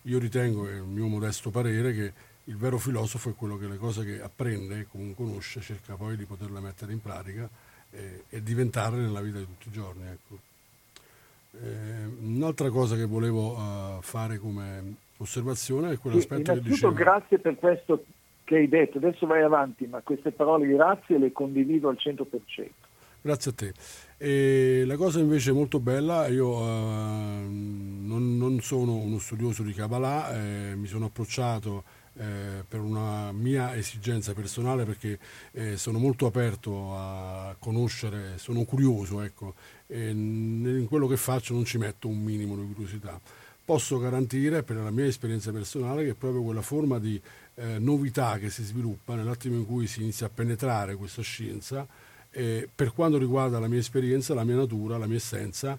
io 0.02 0.18
ritengo, 0.18 0.68
è 0.68 0.74
il 0.74 0.84
mio 0.84 1.08
modesto 1.08 1.50
parere, 1.50 1.92
che 1.92 2.12
il 2.44 2.56
vero 2.56 2.78
filosofo 2.78 3.30
è 3.30 3.34
quello 3.34 3.58
che 3.58 3.66
le 3.66 3.76
cose 3.76 4.04
che 4.04 4.22
apprende 4.22 4.78
e 4.78 5.14
conosce 5.14 5.60
cerca 5.60 5.96
poi 5.96 6.16
di 6.16 6.24
poterle 6.24 6.60
mettere 6.60 6.92
in 6.92 7.02
pratica 7.02 7.50
e, 7.96 8.24
e 8.28 8.42
diventarle 8.42 9.00
nella 9.00 9.20
vita 9.20 9.38
di 9.38 9.46
tutti 9.46 9.68
i 9.68 9.72
giorni. 9.72 10.06
Ecco. 10.06 10.38
Eh, 11.62 12.04
un'altra 12.20 12.68
cosa 12.68 12.96
che 12.96 13.06
volevo 13.06 13.56
uh, 13.56 14.02
fare 14.02 14.38
come 14.38 14.94
osservazione 15.18 15.92
è 15.92 15.98
quell'aspetto 15.98 16.52
sì, 16.52 16.60
che 16.60 16.68
dicevo. 16.68 16.92
grazie 16.92 17.38
per 17.38 17.56
questo 17.56 18.04
che 18.44 18.56
hai 18.56 18.68
detto, 18.68 18.98
adesso 18.98 19.26
vai 19.26 19.42
avanti, 19.42 19.86
ma 19.86 20.00
queste 20.02 20.30
parole 20.30 20.66
grazie 20.68 21.18
le 21.18 21.32
condivido 21.32 21.88
al 21.88 21.96
100%. 21.98 22.68
Grazie 23.22 23.50
a 23.50 23.54
te. 23.54 23.72
E 24.18 24.84
la 24.86 24.96
cosa 24.96 25.18
invece 25.18 25.50
molto 25.50 25.80
bella, 25.80 26.28
io 26.28 26.48
uh, 26.48 27.48
non, 27.48 28.36
non, 28.36 28.60
sono 28.60 28.94
uno 28.94 29.18
studioso 29.18 29.62
di 29.62 29.72
Kabbalah, 29.72 30.32
eh, 30.36 30.76
mi 30.76 30.86
sono 30.86 31.06
approcciato 31.06 31.82
eh, 32.18 32.64
per 32.66 32.80
una 32.80 33.30
mia 33.32 33.76
esigenza 33.76 34.32
personale 34.32 34.84
perché 34.84 35.18
eh, 35.52 35.76
sono 35.76 35.98
molto 35.98 36.26
aperto 36.26 36.96
a 36.96 37.54
conoscere, 37.58 38.38
sono 38.38 38.64
curioso, 38.64 39.20
ecco, 39.20 39.54
e 39.86 40.10
in 40.10 40.86
quello 40.88 41.06
che 41.06 41.16
faccio 41.16 41.52
non 41.52 41.64
ci 41.64 41.78
metto 41.78 42.08
un 42.08 42.22
minimo 42.22 42.56
di 42.56 42.72
curiosità. 42.72 43.20
Posso 43.64 43.98
garantire 43.98 44.62
per 44.62 44.76
la 44.76 44.90
mia 44.90 45.06
esperienza 45.06 45.52
personale 45.52 46.04
che 46.04 46.14
proprio 46.14 46.42
quella 46.42 46.62
forma 46.62 46.98
di 46.98 47.20
eh, 47.56 47.78
novità 47.78 48.38
che 48.38 48.48
si 48.48 48.62
sviluppa 48.62 49.14
nell'attimo 49.14 49.56
in 49.56 49.66
cui 49.66 49.86
si 49.86 50.00
inizia 50.00 50.26
a 50.26 50.30
penetrare 50.30 50.94
questa 50.94 51.22
scienza, 51.22 51.86
per 52.30 52.92
quanto 52.92 53.16
riguarda 53.16 53.58
la 53.58 53.66
mia 53.66 53.78
esperienza, 53.78 54.34
la 54.34 54.44
mia 54.44 54.56
natura, 54.56 54.98
la 54.98 55.06
mia 55.06 55.16
essenza, 55.16 55.78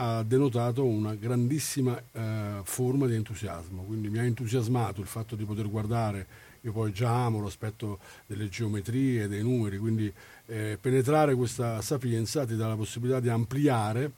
ha 0.00 0.22
denotato 0.22 0.84
una 0.84 1.14
grandissima 1.14 2.00
eh, 2.12 2.60
forma 2.62 3.06
di 3.06 3.14
entusiasmo, 3.14 3.82
quindi 3.82 4.08
mi 4.08 4.18
ha 4.18 4.22
entusiasmato 4.22 5.00
il 5.00 5.08
fatto 5.08 5.34
di 5.34 5.44
poter 5.44 5.68
guardare, 5.68 6.26
io 6.60 6.72
poi 6.72 6.92
già 6.92 7.24
amo 7.24 7.42
l'aspetto 7.42 7.98
delle 8.26 8.48
geometrie, 8.48 9.26
dei 9.26 9.42
numeri, 9.42 9.76
quindi 9.78 10.12
eh, 10.46 10.78
penetrare 10.80 11.34
questa 11.34 11.80
sapienza 11.82 12.46
ti 12.46 12.54
dà 12.54 12.68
la 12.68 12.76
possibilità 12.76 13.18
di 13.18 13.28
ampliare 13.28 14.12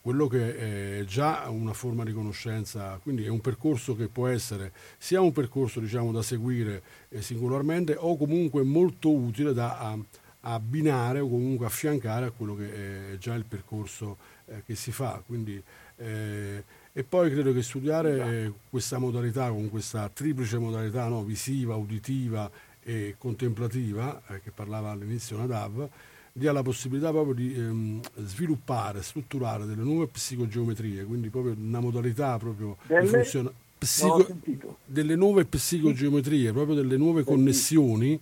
quello 0.00 0.28
che 0.28 1.00
è 1.00 1.04
già 1.04 1.48
una 1.48 1.72
forma 1.72 2.04
di 2.04 2.12
conoscenza, 2.12 3.00
quindi 3.02 3.24
è 3.24 3.28
un 3.28 3.40
percorso 3.40 3.96
che 3.96 4.06
può 4.06 4.28
essere 4.28 4.72
sia 4.98 5.20
un 5.20 5.32
percorso 5.32 5.80
diciamo, 5.80 6.12
da 6.12 6.22
seguire 6.22 6.82
eh, 7.08 7.22
singolarmente 7.22 7.96
o 7.98 8.16
comunque 8.16 8.62
molto 8.62 9.10
utile 9.10 9.52
da 9.52 9.98
abbinare 10.42 11.18
o 11.18 11.28
comunque 11.28 11.66
affiancare 11.66 12.26
a 12.26 12.30
quello 12.30 12.54
che 12.54 13.14
è 13.14 13.18
già 13.18 13.34
il 13.34 13.46
percorso 13.46 14.18
eh, 14.46 14.62
che 14.64 14.74
si 14.74 14.92
fa. 14.92 15.22
Quindi, 15.24 15.62
eh, 15.96 16.64
e 16.92 17.02
poi 17.02 17.30
credo 17.30 17.52
che 17.52 17.62
studiare 17.62 18.52
questa 18.70 18.98
modalità, 18.98 19.48
con 19.48 19.68
questa 19.68 20.08
triplice 20.12 20.58
modalità 20.58 21.08
no, 21.08 21.24
visiva, 21.24 21.74
uditiva 21.74 22.50
e 22.82 23.16
contemplativa, 23.18 24.22
eh, 24.28 24.40
che 24.40 24.50
parlava 24.50 24.90
all'inizio 24.90 25.36
Nadav, 25.36 25.88
dia 26.36 26.52
la 26.52 26.62
possibilità 26.62 27.10
proprio 27.10 27.34
di 27.34 27.54
ehm, 27.54 28.00
sviluppare, 28.24 29.02
strutturare 29.02 29.66
delle 29.66 29.82
nuove 29.82 30.06
psicogeometrie, 30.06 31.04
quindi 31.04 31.30
proprio 31.30 31.54
una 31.56 31.80
modalità 31.80 32.36
proprio 32.38 32.76
delle, 32.86 33.00
di 33.02 33.06
funzionare. 33.08 33.54
Psico, 33.76 34.78
delle 34.84 35.14
nuove 35.14 35.44
psicogeometrie, 35.44 36.52
proprio 36.52 36.74
delle 36.74 36.96
nuove 36.96 37.22
connessioni 37.22 38.18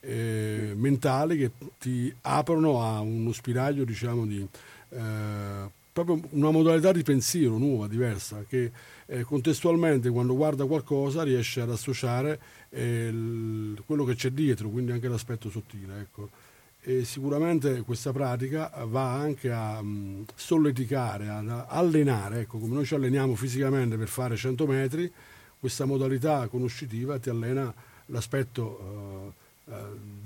eh, 0.00 0.72
mentali 0.76 1.38
che 1.38 1.50
ti 1.78 2.14
aprono 2.22 2.82
a 2.82 3.00
uno 3.00 3.32
spiraglio 3.32 3.84
diciamo, 3.84 4.26
di, 4.26 4.46
eh, 4.90 5.70
proprio 5.92 6.20
una 6.30 6.50
modalità 6.50 6.92
di 6.92 7.02
pensiero 7.02 7.56
nuova, 7.56 7.86
diversa, 7.86 8.44
che 8.46 8.70
eh, 9.06 9.22
contestualmente 9.22 10.10
quando 10.10 10.36
guarda 10.36 10.66
qualcosa 10.66 11.22
riesce 11.22 11.62
ad 11.62 11.70
associare 11.70 12.38
eh, 12.68 13.06
il, 13.06 13.82
quello 13.86 14.04
che 14.04 14.14
c'è 14.14 14.30
dietro, 14.30 14.68
quindi 14.68 14.92
anche 14.92 15.08
l'aspetto 15.08 15.48
sottile. 15.48 16.00
Ecco. 16.00 16.28
E 16.82 17.04
sicuramente 17.04 17.80
questa 17.80 18.12
pratica 18.12 18.70
va 18.86 19.14
anche 19.14 19.50
a 19.50 19.80
mh, 19.82 20.26
solleticare, 20.34 21.28
ad 21.28 21.64
allenare, 21.66 22.40
ecco, 22.40 22.58
come 22.58 22.74
noi 22.74 22.84
ci 22.84 22.94
alleniamo 22.94 23.34
fisicamente 23.34 23.96
per 23.96 24.08
fare 24.08 24.36
100 24.36 24.66
metri, 24.66 25.10
questa 25.58 25.84
modalità 25.84 26.46
conoscitiva 26.48 27.18
ti 27.18 27.30
allena 27.30 27.74
l'aspetto 28.06 28.78
eh, 28.78 28.95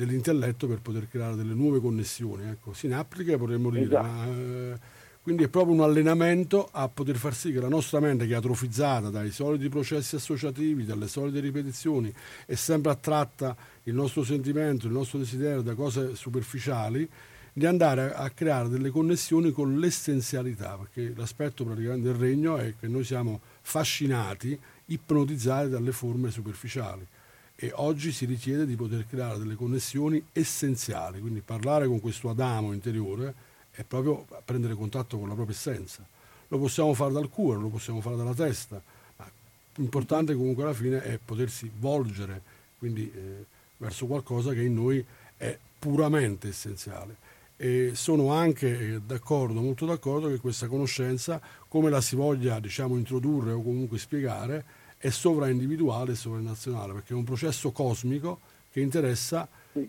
dell'intelletto 0.05 0.66
per 0.66 0.80
poter 0.80 1.09
creare 1.09 1.36
delle 1.36 1.55
nuove 1.55 1.80
connessioni, 1.80 2.48
ecco. 2.48 2.72
sinaptiche 2.72 3.36
potremmo 3.36 3.70
dire, 3.70 3.84
esatto. 3.84 4.07
ma, 4.07 4.26
eh, 4.26 4.78
quindi 5.22 5.44
è 5.44 5.48
proprio 5.48 5.74
un 5.74 5.82
allenamento 5.82 6.68
a 6.72 6.88
poter 6.88 7.16
far 7.16 7.34
sì 7.34 7.53
che 7.53 7.61
la 7.61 7.68
nostra 7.68 8.01
mente 8.01 8.26
che 8.26 8.32
è 8.32 8.36
atrofizzata 8.36 9.11
dai 9.11 9.30
soliti 9.30 9.68
processi 9.68 10.16
associativi, 10.16 10.86
dalle 10.86 11.09
solite 11.09 11.40
ripetizioni, 11.40 12.12
è 12.46 12.55
sempre 12.55 12.90
attratta 12.90 13.55
il 13.84 13.94
nostro 13.94 14.24
sentimento, 14.24 14.86
il 14.86 14.92
nostro 14.92 15.18
desiderio 15.18 15.61
da 15.61 15.74
cose 15.74 16.14
superficiali, 16.14 17.09
di 17.53 17.66
andare 17.66 18.14
a 18.14 18.30
creare 18.30 18.68
delle 18.68 18.90
connessioni 18.90 19.51
con 19.51 19.78
l'essenzialità, 19.78 20.78
perché 20.78 21.12
l'aspetto 21.14 21.64
praticamente 21.64 22.07
del 22.07 22.16
regno 22.16 22.57
è 22.57 22.74
che 22.78 22.88
noi 22.88 23.05
siamo 23.05 23.40
fascinati, 23.61 24.59
ipnotizzati 24.86 25.68
dalle 25.68 25.92
forme 25.92 26.30
superficiali 26.30 27.07
e 27.62 27.72
oggi 27.74 28.11
si 28.11 28.24
richiede 28.24 28.64
di 28.64 28.74
poter 28.74 29.06
creare 29.06 29.36
delle 29.36 29.54
connessioni 29.54 30.24
essenziali, 30.32 31.20
quindi 31.20 31.42
parlare 31.42 31.86
con 31.86 32.00
questo 32.00 32.30
Adamo 32.30 32.72
interiore 32.72 33.34
è 33.70 33.82
proprio 33.84 34.26
prendere 34.46 34.72
contatto 34.74 35.18
con 35.18 35.28
la 35.28 35.34
propria 35.34 35.54
essenza. 35.54 36.02
Lo 36.48 36.58
possiamo 36.58 36.94
fare 36.94 37.12
dal 37.12 37.28
cuore, 37.28 37.61
lo 37.61 37.68
possiamo 37.68 38.00
fare 38.00 38.16
dalla 38.16 38.32
testa, 38.32 38.80
ma 39.16 39.30
l'importante 39.74 40.34
comunque 40.34 40.62
alla 40.62 40.72
fine 40.72 41.02
è 41.02 41.18
potersi 41.22 41.70
volgere 41.78 42.40
quindi, 42.78 43.12
eh, 43.14 43.44
verso 43.76 44.06
qualcosa 44.06 44.54
che 44.54 44.62
in 44.62 44.72
noi 44.72 45.04
è 45.36 45.58
puramente 45.78 46.48
essenziale. 46.48 47.28
E 47.58 47.90
sono 47.92 48.32
anche 48.32 48.94
eh, 48.94 49.00
d'accordo, 49.02 49.61
molto 49.61 49.84
d'accordo 49.84 50.28
che 50.28 50.38
questa 50.38 50.66
conoscenza, 50.66 51.38
come 51.68 51.90
la 51.90 52.00
si 52.00 52.16
voglia 52.16 52.58
diciamo, 52.58 52.96
introdurre 52.96 53.52
o 53.52 53.62
comunque 53.62 53.98
spiegare, 53.98 54.64
è 55.03 55.09
sovraindividuale 55.09 56.12
e 56.12 56.14
sovranazionale, 56.14 56.92
perché 56.92 57.14
è 57.14 57.16
un 57.16 57.24
processo 57.24 57.70
cosmico 57.70 58.40
che 58.70 58.80
interessa 58.80 59.48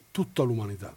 tutta 0.10 0.44
l'umanità. 0.44 0.96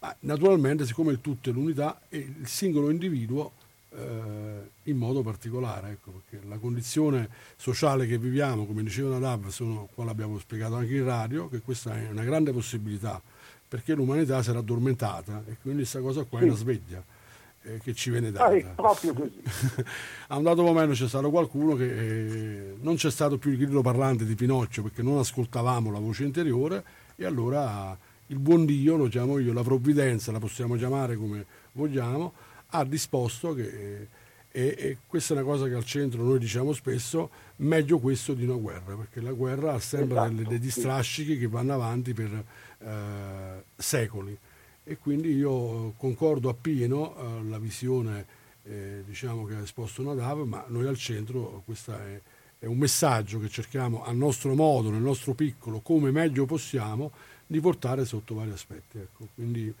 Ma 0.00 0.14
naturalmente, 0.20 0.84
siccome 0.84 1.12
il 1.12 1.20
tutto 1.20 1.48
è 1.48 1.52
l'unità, 1.52 2.00
è 2.08 2.16
il 2.16 2.48
singolo 2.48 2.90
individuo 2.90 3.52
eh, 3.90 4.70
in 4.82 4.96
modo 4.96 5.22
particolare, 5.22 5.90
ecco, 5.90 6.10
perché 6.10 6.44
la 6.48 6.56
condizione 6.56 7.28
sociale 7.54 8.08
che 8.08 8.18
viviamo, 8.18 8.66
come 8.66 8.82
diceva 8.82 9.10
Nadav, 9.10 9.46
sono, 9.48 9.88
qua 9.94 10.04
l'abbiamo 10.04 10.40
spiegato 10.40 10.74
anche 10.74 10.96
in 10.96 11.04
radio, 11.04 11.48
che 11.48 11.60
questa 11.60 11.96
è 11.96 12.10
una 12.10 12.24
grande 12.24 12.50
possibilità, 12.50 13.22
perché 13.68 13.94
l'umanità 13.94 14.42
sarà 14.42 14.58
addormentata 14.58 15.44
e 15.46 15.56
quindi 15.62 15.82
questa 15.82 16.00
cosa 16.00 16.24
qua 16.24 16.40
è 16.40 16.42
una 16.42 16.56
sveglia 16.56 17.20
eh, 17.62 17.78
che 17.78 17.94
ci 17.94 18.10
viene 18.10 18.30
data. 18.30 18.46
Ah, 18.46 18.74
proprio 18.74 19.12
così. 19.14 19.42
a 20.28 20.36
un 20.36 20.42
dato 20.42 20.62
momento 20.62 20.94
c'è 20.94 21.08
stato 21.08 21.30
qualcuno 21.30 21.74
che 21.74 21.84
eh, 21.84 22.74
non 22.80 22.96
c'è 22.96 23.10
stato 23.10 23.38
più 23.38 23.50
il 23.50 23.58
grillo 23.58 23.82
parlante 23.82 24.24
di 24.24 24.34
Pinocchio 24.34 24.82
perché 24.82 25.02
non 25.02 25.18
ascoltavamo 25.18 25.90
la 25.90 25.98
voce 25.98 26.24
interiore 26.24 26.84
e 27.16 27.24
allora 27.24 27.96
il 28.26 28.38
buon 28.38 28.64
Dio, 28.64 28.96
lo 28.96 29.08
chiamo 29.08 29.38
io, 29.38 29.52
la 29.52 29.62
provvidenza, 29.62 30.32
la 30.32 30.38
possiamo 30.38 30.74
chiamare 30.76 31.16
come 31.16 31.44
vogliamo, 31.72 32.32
ha 32.68 32.84
disposto 32.84 33.54
che, 33.54 33.62
eh, 33.62 34.08
e, 34.50 34.74
e, 34.78 34.98
questa 35.06 35.34
è 35.34 35.36
una 35.36 35.46
cosa 35.46 35.66
che 35.68 35.74
al 35.74 35.84
centro 35.84 36.22
noi 36.22 36.38
diciamo 36.38 36.72
spesso, 36.72 37.30
meglio 37.56 37.98
questo 37.98 38.34
di 38.34 38.44
una 38.44 38.56
guerra, 38.56 38.94
perché 38.94 39.20
la 39.20 39.32
guerra 39.32 39.74
ha 39.74 39.78
sempre 39.78 40.16
esatto, 40.16 40.34
delle, 40.34 40.48
degli 40.48 40.70
strascichi 40.70 41.38
che 41.38 41.46
vanno 41.46 41.74
avanti 41.74 42.14
per 42.14 42.44
eh, 42.78 43.64
secoli 43.76 44.38
e 44.84 44.98
quindi 44.98 45.32
io 45.34 45.92
concordo 45.96 46.48
appieno 46.48 47.16
alla 47.16 47.58
visione 47.58 48.40
eh, 48.64 49.02
diciamo 49.06 49.44
che 49.44 49.54
ha 49.54 49.60
esposto 49.60 50.02
Nadav, 50.02 50.44
ma 50.44 50.64
noi 50.68 50.86
al 50.86 50.96
centro 50.96 51.62
questo 51.64 51.92
è, 51.92 52.20
è, 52.58 52.66
un 52.66 52.78
messaggio 52.78 53.40
che 53.40 53.48
cerchiamo 53.48 54.04
a 54.04 54.12
nostro 54.12 54.54
modo, 54.54 54.90
nel 54.90 55.02
nostro 55.02 55.34
piccolo, 55.34 55.80
come 55.80 56.10
meglio 56.10 56.46
possiamo, 56.46 57.10
di 57.46 57.60
portare 57.60 58.04
sotto 58.04 58.34
vari 58.34 58.50
aspetti. 58.50 58.98
Ecco. 58.98 59.28
Quindi 59.34 59.72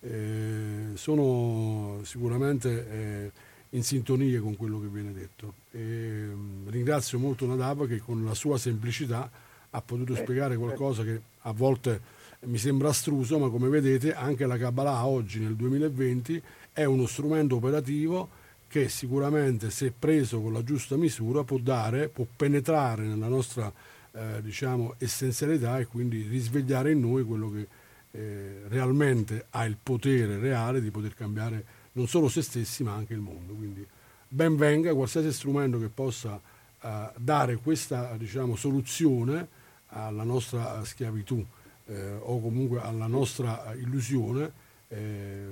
eh, 0.00 0.90
sono 0.94 2.00
sicuramente 2.02 2.90
eh, 2.90 3.30
in 3.70 3.82
sintonia 3.82 4.40
con 4.40 4.56
quello 4.56 4.80
che 4.80 4.88
viene 4.88 5.12
detto. 5.12 5.54
E, 5.70 5.78
mm, 5.78 6.68
ringrazio 6.68 7.18
molto 7.18 7.46
Nadav 7.46 7.86
che 7.86 8.00
con 8.00 8.24
la 8.24 8.34
sua 8.34 8.58
semplicità 8.58 9.30
ha 9.70 9.82
potuto 9.82 10.14
eh, 10.14 10.16
spiegare 10.16 10.56
qualcosa 10.56 11.04
che 11.04 11.20
a 11.40 11.52
volte 11.52 12.18
mi 12.42 12.58
sembra 12.58 12.88
astruso, 12.88 13.38
ma 13.38 13.50
come 13.50 13.68
vedete 13.68 14.14
anche 14.14 14.46
la 14.46 14.56
Kabbalah 14.56 15.06
oggi 15.06 15.40
nel 15.40 15.56
2020 15.56 16.42
è 16.72 16.84
uno 16.84 17.06
strumento 17.06 17.56
operativo 17.56 18.38
che 18.66 18.88
sicuramente 18.88 19.70
se 19.70 19.92
preso 19.96 20.40
con 20.40 20.52
la 20.52 20.62
giusta 20.62 20.96
misura 20.96 21.42
può 21.42 21.58
dare, 21.58 22.08
può 22.08 22.24
penetrare 22.34 23.04
nella 23.04 23.28
nostra 23.28 23.70
eh, 24.12 24.40
diciamo, 24.40 24.94
essenzialità 24.98 25.78
e 25.78 25.86
quindi 25.86 26.22
risvegliare 26.22 26.92
in 26.92 27.00
noi 27.00 27.24
quello 27.24 27.50
che 27.50 27.66
eh, 28.12 28.62
realmente 28.68 29.46
ha 29.50 29.64
il 29.64 29.76
potere 29.80 30.38
reale 30.38 30.80
di 30.80 30.90
poter 30.90 31.14
cambiare 31.14 31.78
non 31.92 32.06
solo 32.06 32.28
se 32.28 32.42
stessi 32.42 32.82
ma 32.84 32.94
anche 32.94 33.12
il 33.12 33.20
mondo. 33.20 33.52
Quindi 33.52 33.86
ben 34.28 34.56
venga 34.56 34.94
qualsiasi 34.94 35.32
strumento 35.32 35.78
che 35.78 35.88
possa 35.88 36.40
eh, 36.80 37.10
dare 37.16 37.56
questa 37.56 38.16
diciamo, 38.16 38.56
soluzione 38.56 39.58
alla 39.88 40.22
nostra 40.22 40.82
schiavitù 40.84 41.44
eh, 41.90 42.12
o 42.20 42.40
comunque 42.40 42.80
alla 42.80 43.06
nostra 43.06 43.72
illusione 43.74 44.50
eh, 44.88 45.46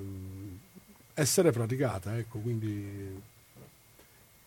essere 1.15 1.51
praticata. 1.51 2.17
Ecco, 2.17 2.39
quindi 2.39 3.21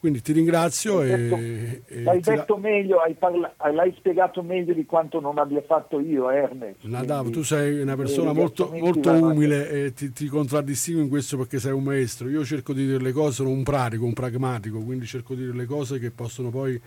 Quindi 0.01 0.23
ti 0.23 0.33
ringrazio 0.33 1.03
e, 1.03 1.83
e, 1.85 2.01
l'hai 2.01 2.21
detto 2.21 2.55
la... 2.55 2.59
meglio, 2.59 2.97
hai 3.01 3.13
parla... 3.13 3.53
l'hai 3.71 3.93
spiegato 3.95 4.41
meglio 4.41 4.73
di 4.73 4.83
quanto 4.83 5.19
non 5.19 5.37
abbia 5.37 5.61
fatto 5.61 5.99
io, 5.99 6.31
Ernest. 6.31 6.85
Nadav, 6.85 7.29
tu 7.29 7.43
sei 7.43 7.81
una 7.81 7.95
persona 7.95 8.33
molto, 8.33 8.71
molto 8.73 9.11
umile 9.11 9.69
e 9.69 9.93
ti, 9.93 10.11
ti 10.11 10.25
contraddistingo 10.25 11.01
in 11.01 11.07
questo 11.07 11.37
perché 11.37 11.59
sei 11.59 11.73
un 11.73 11.83
maestro. 11.83 12.29
Io 12.29 12.43
cerco 12.43 12.73
di 12.73 12.87
dire 12.87 12.99
le 12.99 13.11
cose, 13.11 13.33
sono 13.33 13.49
un 13.49 13.61
pratico, 13.61 14.03
un 14.03 14.13
pragmatico, 14.13 14.79
quindi 14.79 15.05
cerco 15.05 15.35
di 15.35 15.43
dire 15.43 15.55
le 15.55 15.65
cose 15.65 15.99
che 15.99 16.09
possono 16.09 16.49
poi 16.49 16.81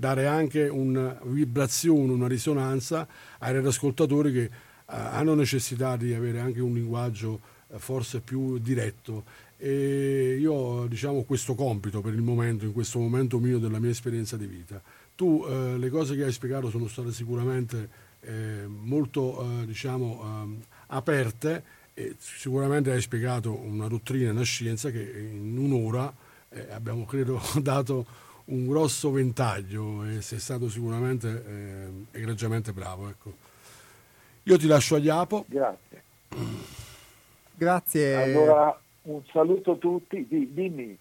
dare 0.00 0.26
anche 0.26 0.66
una 0.66 1.20
vibrazione, 1.24 2.10
una 2.10 2.26
risonanza 2.26 3.06
ai 3.38 3.52
radioascoltatori 3.52 4.32
che 4.32 4.44
uh, 4.44 4.50
hanno 4.86 5.34
necessità 5.34 5.96
di 5.96 6.14
avere 6.14 6.40
anche 6.40 6.60
un 6.60 6.72
linguaggio 6.72 7.40
uh, 7.66 7.78
forse 7.78 8.20
più 8.20 8.58
diretto 8.58 9.24
e 9.58 10.38
io 10.40 10.52
ho 10.54 10.86
diciamo, 10.86 11.22
questo 11.24 11.54
compito 11.54 12.00
per 12.00 12.14
il 12.14 12.22
momento, 12.22 12.64
in 12.64 12.72
questo 12.72 12.98
momento 12.98 13.38
mio 13.38 13.58
della 13.58 13.78
mia 13.78 13.90
esperienza 13.90 14.38
di 14.38 14.46
vita. 14.46 14.80
Tu 15.14 15.44
eh, 15.46 15.76
le 15.76 15.90
cose 15.90 16.16
che 16.16 16.24
hai 16.24 16.32
spiegato 16.32 16.70
sono 16.70 16.88
state 16.88 17.12
sicuramente 17.12 17.90
eh, 18.20 18.64
molto 18.66 19.60
eh, 19.60 19.66
diciamo, 19.66 20.22
ehm, 20.24 20.62
aperte 20.86 21.62
e 21.92 22.16
sicuramente 22.18 22.90
hai 22.90 23.02
spiegato 23.02 23.54
una 23.54 23.86
dottrina, 23.86 24.30
una 24.30 24.44
scienza 24.44 24.90
che 24.90 25.28
in 25.30 25.58
un'ora 25.58 26.10
eh, 26.48 26.68
abbiamo 26.70 27.04
credo 27.04 27.38
dato 27.60 28.06
un 28.50 28.66
grosso 28.66 29.10
ventaglio 29.10 30.04
e 30.04 30.20
sei 30.20 30.38
stato 30.38 30.68
sicuramente 30.68 31.44
ehm, 31.46 32.06
egregiamente 32.12 32.72
bravo. 32.72 33.08
Ecco. 33.08 33.32
Io 34.44 34.58
ti 34.58 34.66
lascio 34.66 34.96
agli 34.96 35.08
Apo. 35.08 35.44
Grazie. 35.48 36.02
Grazie. 37.54 38.14
Allora 38.14 38.80
un 39.02 39.22
saluto 39.32 39.72
a 39.72 39.76
tutti, 39.76 40.26
dimmi. 40.28 40.96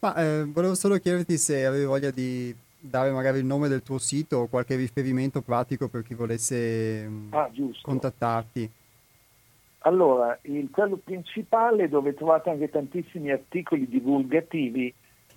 Ma 0.00 0.14
eh, 0.16 0.44
volevo 0.44 0.74
solo 0.74 0.98
chiederti 0.98 1.38
se 1.38 1.64
avevi 1.64 1.84
voglia 1.84 2.10
di 2.10 2.54
dare 2.78 3.12
magari 3.12 3.38
il 3.38 3.44
nome 3.44 3.68
del 3.68 3.82
tuo 3.82 3.98
sito 3.98 4.38
o 4.38 4.46
qualche 4.48 4.74
riferimento 4.74 5.40
pratico 5.40 5.88
per 5.88 6.02
chi 6.02 6.14
volesse 6.14 7.06
mm, 7.08 7.32
ah, 7.32 7.50
contattarti. 7.80 8.70
Allora, 9.84 10.36
il, 10.42 10.68
quello 10.70 10.96
principale 10.96 11.88
dove 11.88 12.14
trovate 12.14 12.50
anche 12.50 12.70
tantissimi 12.70 13.30
articoli 13.30 13.88
divulgativi, 13.88 14.92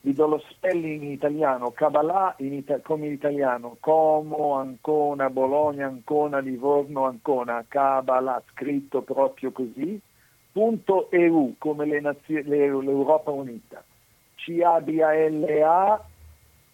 vi 0.06 0.14
do 0.14 0.28
lo 0.28 0.44
spelling 0.52 1.02
in 1.02 1.12
italiano, 1.12 1.72
Kabbalah 1.72 2.36
in 2.38 2.54
ita- 2.54 2.80
come 2.80 3.08
in 3.08 3.14
italiano, 3.14 3.76
Como, 3.80 4.54
Ancona, 4.54 5.32
Bologna, 5.32 5.88
Ancona, 5.88 6.38
Livorno, 6.38 7.06
Ancona, 7.06 7.66
Kabbalah, 7.68 8.40
scritto 8.52 9.02
proprio 9.02 9.52
così, 9.52 10.00
.eu 10.54 11.56
come 11.58 11.86
le 11.88 12.00
nazio- 12.02 12.44
le, 12.46 12.68
l'Europa 12.68 13.32
Unita, 13.32 13.84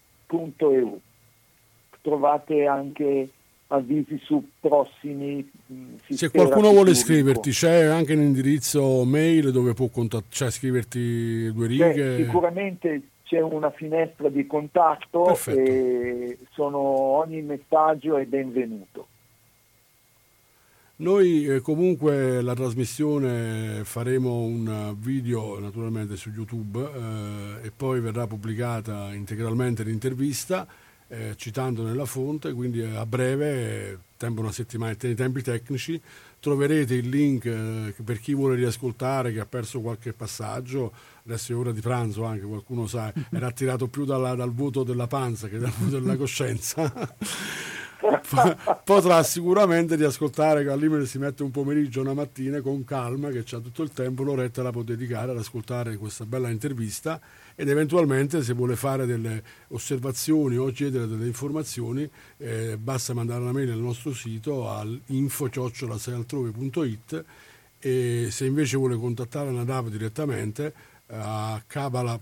cabala.eu. 0.02 1.00
Trovate 2.02 2.66
anche 2.66 3.28
avvisi 3.68 4.18
su 4.24 4.46
prossimi 4.60 5.48
mm, 5.72 5.94
Se 6.10 6.30
qualcuno 6.30 6.70
vuole 6.70 6.94
scriverti, 6.94 7.50
c'è 7.50 7.84
anche 7.84 8.12
un 8.12 8.20
indirizzo 8.22 9.04
mail 9.04 9.50
dove 9.52 9.72
può 9.72 9.86
contatt- 9.88 10.30
cioè, 10.30 10.50
scriverti 10.50 11.50
due 11.52 11.66
righe? 11.68 11.92
C'è, 11.94 12.16
sicuramente 12.24 13.00
c'è 13.32 13.40
una 13.40 13.70
finestra 13.70 14.28
di 14.28 14.46
contatto 14.46 15.22
Perfetto. 15.22 15.58
e 15.58 16.38
sono, 16.50 16.78
ogni 16.78 17.40
messaggio 17.40 18.18
è 18.18 18.26
benvenuto. 18.26 19.06
Noi 20.96 21.46
eh, 21.46 21.60
comunque 21.60 22.42
la 22.42 22.52
trasmissione 22.52 23.84
faremo 23.84 24.42
un 24.42 24.94
video 24.98 25.58
naturalmente 25.58 26.16
su 26.16 26.28
YouTube 26.28 26.78
eh, 26.78 27.66
e 27.66 27.72
poi 27.74 28.00
verrà 28.00 28.26
pubblicata 28.26 29.14
integralmente 29.14 29.82
l'intervista 29.82 30.68
eh, 31.08 31.34
citando 31.36 31.84
nella 31.84 32.06
fonte, 32.06 32.52
quindi 32.52 32.82
a 32.82 33.04
breve, 33.04 33.98
tempo 34.16 34.40
una 34.40 34.52
settimana 34.52 34.94
nei 34.98 35.14
tempi 35.14 35.42
tecnici, 35.42 36.00
troverete 36.40 36.94
il 36.94 37.08
link 37.08 37.44
eh, 37.44 37.94
per 38.02 38.18
chi 38.18 38.34
vuole 38.34 38.56
riascoltare, 38.56 39.32
che 39.32 39.40
ha 39.40 39.46
perso 39.46 39.80
qualche 39.80 40.12
passaggio, 40.12 40.92
adesso 41.24 41.52
è 41.52 41.56
ora 41.56 41.72
di 41.72 41.80
pranzo 41.80 42.24
anche, 42.24 42.44
qualcuno 42.44 42.86
sa, 42.86 43.12
era 43.30 43.46
attirato 43.46 43.88
più 43.88 44.04
dalla, 44.04 44.34
dal 44.34 44.52
voto 44.52 44.82
della 44.82 45.06
panza 45.06 45.48
che 45.48 45.58
dal 45.58 45.72
voto 45.78 45.98
della 45.98 46.16
coscienza. 46.16 47.16
potrà 48.84 49.22
sicuramente 49.22 49.94
riascoltare 49.94 50.64
che 50.64 50.70
al 50.70 51.06
si 51.06 51.18
mette 51.18 51.44
un 51.44 51.50
pomeriggio 51.50 52.00
una 52.00 52.14
mattina 52.14 52.60
con 52.60 52.84
calma 52.84 53.30
che 53.30 53.42
c'ha 53.44 53.60
tutto 53.60 53.82
il 53.82 53.92
tempo 53.92 54.24
l'oretta 54.24 54.62
la 54.62 54.72
può 54.72 54.82
dedicare 54.82 55.30
ad 55.30 55.38
ascoltare 55.38 55.96
questa 55.96 56.26
bella 56.26 56.50
intervista 56.50 57.20
ed 57.54 57.68
eventualmente 57.68 58.42
se 58.42 58.54
vuole 58.54 58.74
fare 58.76 59.04
delle 59.06 59.42
osservazioni 59.68 60.56
o 60.56 60.66
chiedere 60.70 61.06
delle 61.06 61.26
informazioni 61.26 62.10
eh, 62.38 62.76
basta 62.76 63.14
mandare 63.14 63.42
una 63.42 63.52
mail 63.52 63.70
al 63.70 63.78
nostro 63.78 64.12
sito 64.12 64.68
all'info-altrove.it 64.70 67.24
e 67.78 68.26
se 68.30 68.46
invece 68.46 68.76
vuole 68.76 68.96
contattare 68.96 69.50
Nadav 69.50 69.88
direttamente 69.88 70.90
a 71.14 71.62
cabala.eu 71.66 72.20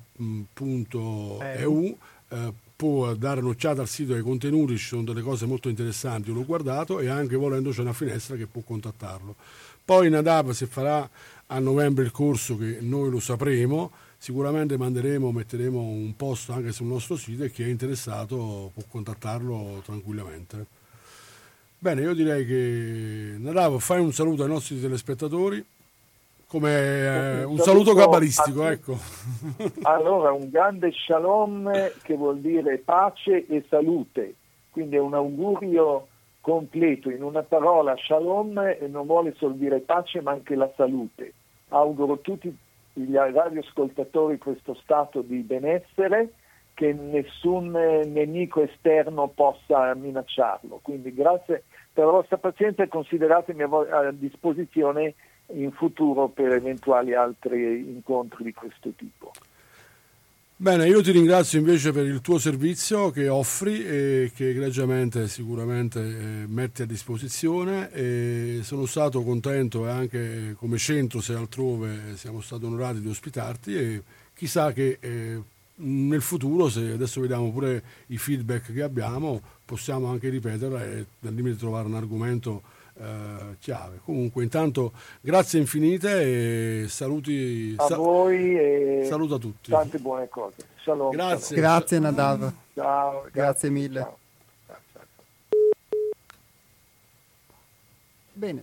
eh, 2.29 2.53
può 2.77 3.15
dare 3.15 3.41
un'occhiata 3.41 3.83
al 3.83 3.89
sito 3.89 4.15
dei 4.15 4.23
contenuti, 4.23 4.79
ci 4.79 4.87
sono 4.87 5.03
delle 5.03 5.21
cose 5.21 5.45
molto 5.47 5.69
interessanti, 5.69 6.33
l'ho 6.33 6.45
guardato 6.45 6.99
e 6.99 7.09
anche 7.09 7.37
volendo 7.37 7.71
c'è 7.71 7.83
una 7.83 7.93
finestra 7.93 8.37
che 8.37 8.47
può 8.47 8.63
contattarlo. 8.63 9.35
Poi 9.85 10.09
Nadav 10.09 10.51
se 10.51 10.67
farà 10.67 11.09
a 11.47 11.59
novembre 11.59 12.05
il 12.05 12.11
corso 12.11 12.57
che 12.57 12.79
noi 12.81 13.11
lo 13.11 13.21
sapremo, 13.21 13.91
sicuramente 14.17 14.77
manderemo, 14.77 15.31
metteremo 15.31 15.79
un 15.79 16.15
post 16.17 16.51
anche 16.51 16.73
sul 16.73 16.87
nostro 16.87 17.17
sito 17.17 17.45
e 17.45 17.51
chi 17.51 17.65
è 17.65 17.67
interessato 17.67 18.71
può 18.73 18.83
contattarlo 18.89 19.83
tranquillamente. 19.85 20.67
Bene, 21.79 22.03
io 22.03 22.15
direi 22.15 22.47
che 22.47 23.35
Nadav 23.39 23.79
fai 23.79 24.01
un 24.01 24.13
saluto 24.13 24.43
ai 24.43 24.49
nostri 24.49 24.81
telespettatori 24.81 25.65
come 26.51 26.73
eh, 26.73 27.45
un 27.45 27.59
saluto 27.59 27.95
cabalistico, 27.95 28.67
ecco. 28.67 28.99
Allora, 29.83 30.33
un 30.33 30.51
grande 30.51 30.91
shalom 30.93 31.71
che 32.03 32.17
vuol 32.17 32.41
dire 32.41 32.79
pace 32.79 33.47
e 33.47 33.65
salute, 33.69 34.35
quindi 34.71 34.97
è 34.97 34.99
un 34.99 35.15
augurio 35.15 36.09
completo, 36.41 37.09
in 37.09 37.23
una 37.23 37.43
parola 37.43 37.95
shalom 37.97 38.61
non 38.89 39.07
vuole 39.07 39.33
solo 39.37 39.55
dire 39.55 39.79
pace 39.79 40.21
ma 40.23 40.33
anche 40.33 40.57
la 40.57 40.69
salute. 40.75 41.35
Auguro 41.69 42.15
a 42.15 42.19
tutti 42.19 42.53
gli 42.95 43.15
radioascoltatori 43.15 44.39
questo 44.39 44.75
stato 44.75 45.21
di 45.21 45.39
benessere 45.43 46.33
che 46.75 46.93
nessun 46.93 47.71
nemico 47.71 48.63
esterno 48.63 49.29
possa 49.29 49.95
minacciarlo. 49.95 50.81
Quindi 50.83 51.15
grazie 51.15 51.63
per 51.93 52.07
la 52.07 52.11
vostra 52.11 52.39
pazienza 52.39 52.83
e 52.83 52.89
consideratemi 52.89 53.63
a 53.63 54.11
disposizione 54.11 55.15
in 55.55 55.73
futuro 55.73 56.29
per 56.29 56.53
eventuali 56.53 57.15
altri 57.15 57.79
incontri 57.79 58.45
di 58.45 58.53
questo 58.53 58.91
tipo. 58.97 59.31
Bene, 60.57 60.87
io 60.87 61.01
ti 61.01 61.11
ringrazio 61.11 61.59
invece 61.59 61.91
per 61.91 62.05
il 62.05 62.21
tuo 62.21 62.39
servizio 62.39 63.11
che 63.11 63.29
offri 63.29 63.83
e 63.83 64.31
che 64.35 64.51
egregiamente 64.51 65.27
sicuramente 65.27 66.01
eh, 66.01 66.47
metti 66.47 66.83
a 66.83 66.87
disposizione 66.87 67.91
e 67.93 68.61
sono 68.63 68.85
stato 68.85 69.23
contento 69.23 69.87
e 69.87 69.91
anche 69.91 70.55
come 70.59 70.77
centro 70.77 71.23
se 71.23 71.33
altrove 71.33 72.15
siamo 72.17 72.43
stati 72.43 72.67
onorati 72.67 73.01
di 73.01 73.09
ospitarti 73.09 73.75
e 73.75 74.03
chissà 74.35 74.71
che 74.73 74.99
eh, 75.01 75.41
nel 75.77 76.21
futuro, 76.21 76.69
se 76.69 76.93
adesso 76.93 77.23
vediamo 77.23 77.51
pure 77.51 77.83
i 78.09 78.19
feedback 78.19 78.75
che 78.75 78.83
abbiamo, 78.83 79.41
possiamo 79.65 80.09
anche 80.09 80.29
ripeterla 80.29 80.85
e 80.85 81.07
al 81.23 81.33
limite 81.33 81.57
trovare 81.57 81.87
un 81.87 81.95
argomento 81.95 82.63
eh, 83.01 83.57
chiave. 83.59 84.01
Comunque, 84.05 84.43
intanto, 84.43 84.93
grazie 85.21 85.59
infinite 85.59 86.83
e 86.83 86.89
saluti 86.89 87.75
a 87.77 87.87
sa- 87.87 87.97
voi 87.97 88.57
e 88.57 89.05
saluto 89.09 89.35
a 89.35 89.39
tutti. 89.39 89.71
Tante 89.71 89.99
buone 89.99 90.29
cose. 90.29 90.67
Shalom, 90.83 91.11
grazie. 91.11 91.57
Shalom. 91.57 91.61
Grazie 91.61 91.99
Nadav. 91.99 92.53
Ciao, 92.75 93.11
grazie, 93.21 93.31
grazie 93.33 93.71
mille. 93.71 94.01
Ciao. 94.01 94.19
Bene. 98.33 98.63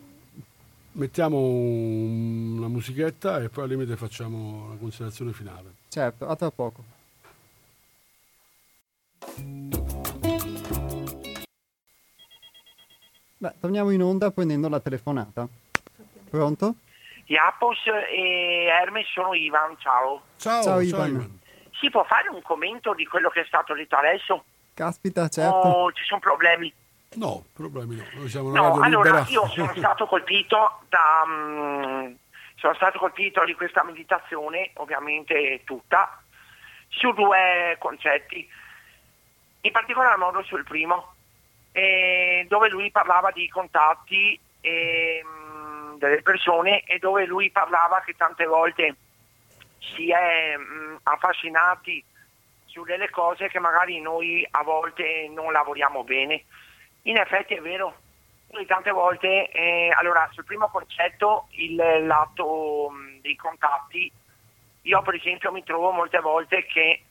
Mettiamo 0.93 1.37
una 1.37 2.67
musichetta 2.67 3.39
e 3.41 3.49
poi 3.49 3.65
al 3.65 3.69
limite 3.69 3.95
facciamo 3.95 4.69
la 4.69 4.75
considerazione 4.77 5.31
finale. 5.31 5.73
Certo, 5.89 6.27
a 6.27 6.35
tra 6.35 6.49
poco. 6.49 6.83
Beh, 13.39 13.53
torniamo 13.59 13.91
in 13.91 14.01
onda 14.01 14.31
prendendo 14.31 14.67
la 14.67 14.79
telefonata. 14.79 15.47
Pronto? 16.29 16.75
Iapos 17.25 17.85
e 18.09 18.65
Hermes 18.65 19.07
sono 19.13 19.33
Ivan, 19.33 19.75
ciao. 19.77 20.23
Ciao, 20.37 20.63
ciao, 20.63 20.79
Ivan. 20.79 21.09
Ivan. 21.09 21.39
Si 21.79 21.89
può 21.91 22.03
fare 22.05 22.29
un 22.29 22.41
commento 22.41 22.93
di 22.95 23.05
quello 23.05 23.29
che 23.29 23.41
è 23.41 23.45
stato 23.45 23.75
detto 23.75 23.95
adesso? 23.95 24.43
Caspita, 24.73 25.27
certo. 25.27 25.55
O 25.55 25.91
ci 25.91 26.03
sono 26.05 26.19
problemi? 26.19 26.73
No, 27.15 27.45
problemi 27.53 27.95
no. 27.95 28.03
Noi 28.15 28.29
siamo 28.29 28.49
no, 28.49 28.79
allora 28.81 29.19
libera. 29.19 29.25
io 29.29 29.47
sono 29.49 29.73
stato 29.77 30.07
colpito 30.07 30.81
da... 30.89 31.23
Um, 31.25 32.17
sono 32.55 32.73
stato 32.73 32.97
colpito 32.97 33.45
di 33.45 33.53
questa 33.53 33.83
meditazione, 33.83 34.71
ovviamente 34.75 35.61
tutta, 35.63 36.19
su 36.87 37.11
due 37.11 37.75
concetti, 37.77 38.49
in 39.61 39.71
particolar 39.71 40.17
modo 40.17 40.41
sul 40.41 40.63
primo, 40.63 41.16
eh, 41.77 42.47
dove 42.49 42.69
lui 42.69 42.89
parlava 42.89 43.29
di 43.29 43.47
contatti 43.49 44.39
eh, 44.61 45.23
delle 45.97 46.23
persone 46.23 46.81
e 46.85 46.97
dove 46.97 47.27
lui 47.27 47.51
parlava 47.51 48.01
che 48.03 48.15
tante 48.15 48.45
volte 48.47 48.95
si 49.77 50.09
è 50.09 50.57
mh, 50.57 51.01
affascinati 51.03 52.03
su 52.65 52.83
delle 52.83 53.11
cose 53.11 53.47
che 53.49 53.59
magari 53.59 54.01
noi 54.01 54.45
a 54.49 54.63
volte 54.63 55.29
non 55.31 55.51
lavoriamo 55.51 56.03
bene. 56.03 56.45
In 57.03 57.17
effetti 57.17 57.53
è 57.53 57.61
vero, 57.61 57.95
noi 58.53 58.65
tante 58.65 58.89
volte, 58.89 59.51
eh, 59.51 59.93
allora 59.95 60.27
sul 60.31 60.45
primo 60.45 60.69
concetto, 60.69 61.47
il 61.51 61.75
lato 61.75 62.89
mh, 62.89 63.21
dei 63.21 63.35
contatti, 63.35 64.11
io 64.81 65.01
per 65.03 65.13
esempio 65.13 65.51
mi 65.51 65.63
trovo 65.63 65.91
molte 65.91 66.19
volte 66.21 66.65
che 66.65 67.03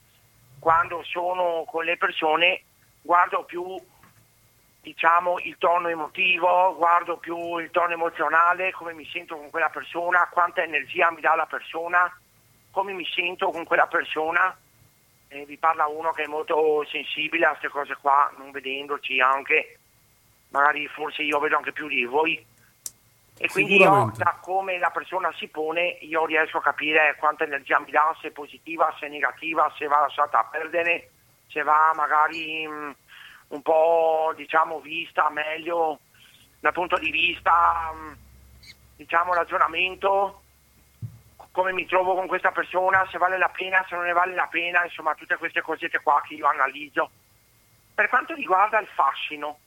quando 0.59 1.05
sono 1.05 1.62
con 1.68 1.84
le 1.84 1.97
persone 1.97 2.62
guardo 3.01 3.44
più 3.44 3.80
diciamo 4.86 5.40
il 5.40 5.56
tono 5.58 5.88
emotivo, 5.88 6.76
guardo 6.76 7.16
più 7.16 7.58
il 7.58 7.72
tono 7.72 7.92
emozionale, 7.92 8.70
come 8.70 8.92
mi 8.92 9.04
sento 9.10 9.34
con 9.34 9.50
quella 9.50 9.68
persona, 9.68 10.28
quanta 10.30 10.62
energia 10.62 11.10
mi 11.10 11.20
dà 11.20 11.34
la 11.34 11.46
persona, 11.46 12.08
come 12.70 12.92
mi 12.92 13.04
sento 13.04 13.50
con 13.50 13.64
quella 13.64 13.88
persona. 13.88 14.56
Eh, 15.26 15.44
vi 15.44 15.56
parla 15.56 15.88
uno 15.88 16.12
che 16.12 16.22
è 16.22 16.28
molto 16.28 16.86
sensibile 16.88 17.46
a 17.46 17.48
queste 17.48 17.68
cose 17.68 17.96
qua, 18.00 18.32
non 18.36 18.52
vedendoci 18.52 19.18
anche 19.18 19.78
magari 20.50 20.86
forse 20.86 21.22
io 21.22 21.40
vedo 21.40 21.56
anche 21.56 21.72
più 21.72 21.88
di 21.88 22.04
voi. 22.04 22.46
E 23.38 23.48
quindi 23.48 23.78
io 23.78 24.12
da 24.14 24.38
come 24.40 24.78
la 24.78 24.90
persona 24.90 25.32
si 25.36 25.48
pone 25.48 25.98
io 26.02 26.24
riesco 26.26 26.58
a 26.58 26.62
capire 26.62 27.16
quanta 27.18 27.42
energia 27.42 27.80
mi 27.80 27.90
dà, 27.90 28.16
se 28.20 28.28
è 28.28 28.30
positiva, 28.30 28.94
se 29.00 29.06
è 29.06 29.08
negativa, 29.08 29.68
se 29.76 29.88
va 29.88 29.98
lasciata 29.98 30.38
a 30.38 30.44
perdere, 30.44 31.10
se 31.48 31.62
va 31.64 31.92
magari 31.96 32.66
mh, 32.68 32.94
un 33.48 33.62
po' 33.62 34.32
diciamo 34.36 34.81
vista 34.81 35.28
meglio 35.31 36.01
dal 36.60 36.73
punto 36.73 36.98
di 36.98 37.10
vista 37.10 37.93
mh, 37.93 38.16
diciamo 38.97 39.35
ragionamento 39.35 40.43
come 41.56 41.73
mi 41.73 41.86
trovo 41.86 42.14
con 42.14 42.27
questa 42.27 42.51
persona, 42.51 43.09
se 43.10 43.16
vale 43.16 43.39
la 43.39 43.48
pena, 43.48 43.82
se 43.89 43.94
non 43.94 44.05
ne 44.05 44.12
vale 44.12 44.35
la 44.35 44.47
pena, 44.47 44.85
insomma 44.85 45.14
tutte 45.14 45.36
queste 45.36 45.62
cosette 45.62 46.01
qua 46.02 46.20
che 46.23 46.35
io 46.35 46.47
analizzo. 46.47 47.10
Per 47.94 48.10
quanto 48.10 48.35
riguarda 48.35 48.78
il 48.78 48.86
fascino, 48.89 49.59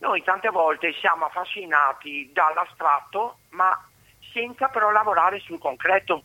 noi 0.00 0.22
tante 0.22 0.50
volte 0.50 0.92
siamo 0.92 1.24
affascinati 1.24 2.30
dall'astratto, 2.30 3.38
ma 3.50 3.88
senza 4.34 4.68
però 4.68 4.90
lavorare 4.90 5.40
sul 5.40 5.58
concreto. 5.58 6.22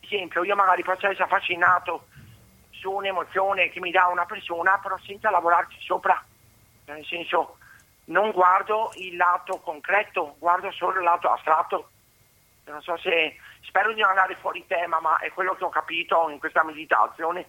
Esempio, 0.00 0.44
io 0.44 0.54
magari 0.54 0.82
posso 0.82 1.06
essere 1.06 1.24
affascinato 1.24 2.08
su 2.80 2.90
un'emozione 2.90 3.68
che 3.68 3.78
mi 3.78 3.90
dà 3.90 4.06
una 4.06 4.24
persona, 4.24 4.78
però 4.82 4.96
senza 5.04 5.30
lavorarci 5.30 5.76
sopra. 5.80 6.24
Nel 6.86 7.04
senso, 7.04 7.58
non 8.06 8.32
guardo 8.32 8.90
il 8.96 9.16
lato 9.16 9.58
concreto, 9.58 10.36
guardo 10.38 10.72
solo 10.72 10.98
il 10.98 11.04
lato 11.04 11.30
astratto. 11.30 11.90
Non 12.64 12.80
so 12.80 12.96
se 12.96 13.36
spero 13.62 13.92
di 13.92 14.00
non 14.00 14.10
andare 14.10 14.36
fuori 14.40 14.64
tema, 14.66 14.98
ma 15.00 15.18
è 15.18 15.30
quello 15.32 15.54
che 15.54 15.64
ho 15.64 15.68
capito 15.68 16.28
in 16.30 16.38
questa 16.38 16.64
meditazione. 16.64 17.46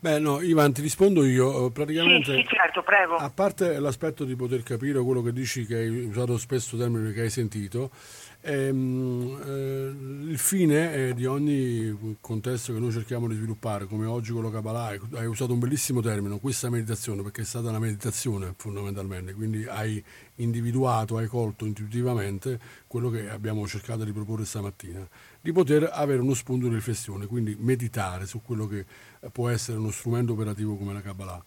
Beh, 0.00 0.20
no, 0.20 0.40
Ivan, 0.40 0.72
ti 0.72 0.80
rispondo 0.80 1.24
io. 1.24 1.66
Eh, 1.66 1.72
praticamente, 1.72 2.32
sì, 2.32 2.46
sì, 2.46 2.54
certo, 2.54 2.82
prego. 2.82 3.16
A 3.16 3.30
parte 3.30 3.80
l'aspetto 3.80 4.24
di 4.24 4.36
poter 4.36 4.62
capire 4.62 5.00
quello 5.00 5.22
che 5.22 5.32
dici, 5.32 5.66
che 5.66 5.74
hai 5.74 5.88
usato 5.88 6.38
spesso 6.38 6.76
termini 6.76 7.12
che 7.12 7.22
hai 7.22 7.30
sentito, 7.30 7.90
ehm, 8.48 9.40
eh, 9.44 10.30
il 10.30 10.38
fine 10.38 11.12
di 11.14 11.26
ogni 11.26 12.16
contesto 12.20 12.72
che 12.72 12.78
noi 12.78 12.90
cerchiamo 12.90 13.28
di 13.28 13.34
sviluppare, 13.34 13.86
come 13.86 14.06
oggi 14.06 14.32
con 14.32 14.42
la 14.42 14.50
Kabbalah, 14.50 14.96
hai 15.12 15.26
usato 15.26 15.52
un 15.52 15.58
bellissimo 15.58 16.00
termine, 16.00 16.40
questa 16.40 16.70
meditazione, 16.70 17.22
perché 17.22 17.42
è 17.42 17.44
stata 17.44 17.68
una 17.68 17.78
meditazione 17.78 18.54
fondamentalmente, 18.56 19.34
quindi 19.34 19.64
hai 19.66 20.02
individuato, 20.36 21.18
hai 21.18 21.26
colto 21.26 21.66
intuitivamente 21.66 22.58
quello 22.86 23.10
che 23.10 23.28
abbiamo 23.28 23.66
cercato 23.66 24.04
di 24.04 24.12
proporre 24.12 24.44
stamattina, 24.44 25.06
di 25.40 25.52
poter 25.52 25.90
avere 25.92 26.20
uno 26.20 26.34
spunto 26.34 26.68
di 26.68 26.74
riflessione, 26.74 27.26
quindi 27.26 27.56
meditare 27.58 28.26
su 28.26 28.40
quello 28.42 28.66
che 28.66 28.84
può 29.30 29.48
essere 29.48 29.78
uno 29.78 29.90
strumento 29.90 30.32
operativo 30.32 30.76
come 30.76 30.94
la 30.94 31.02
Kabbalah. 31.02 31.42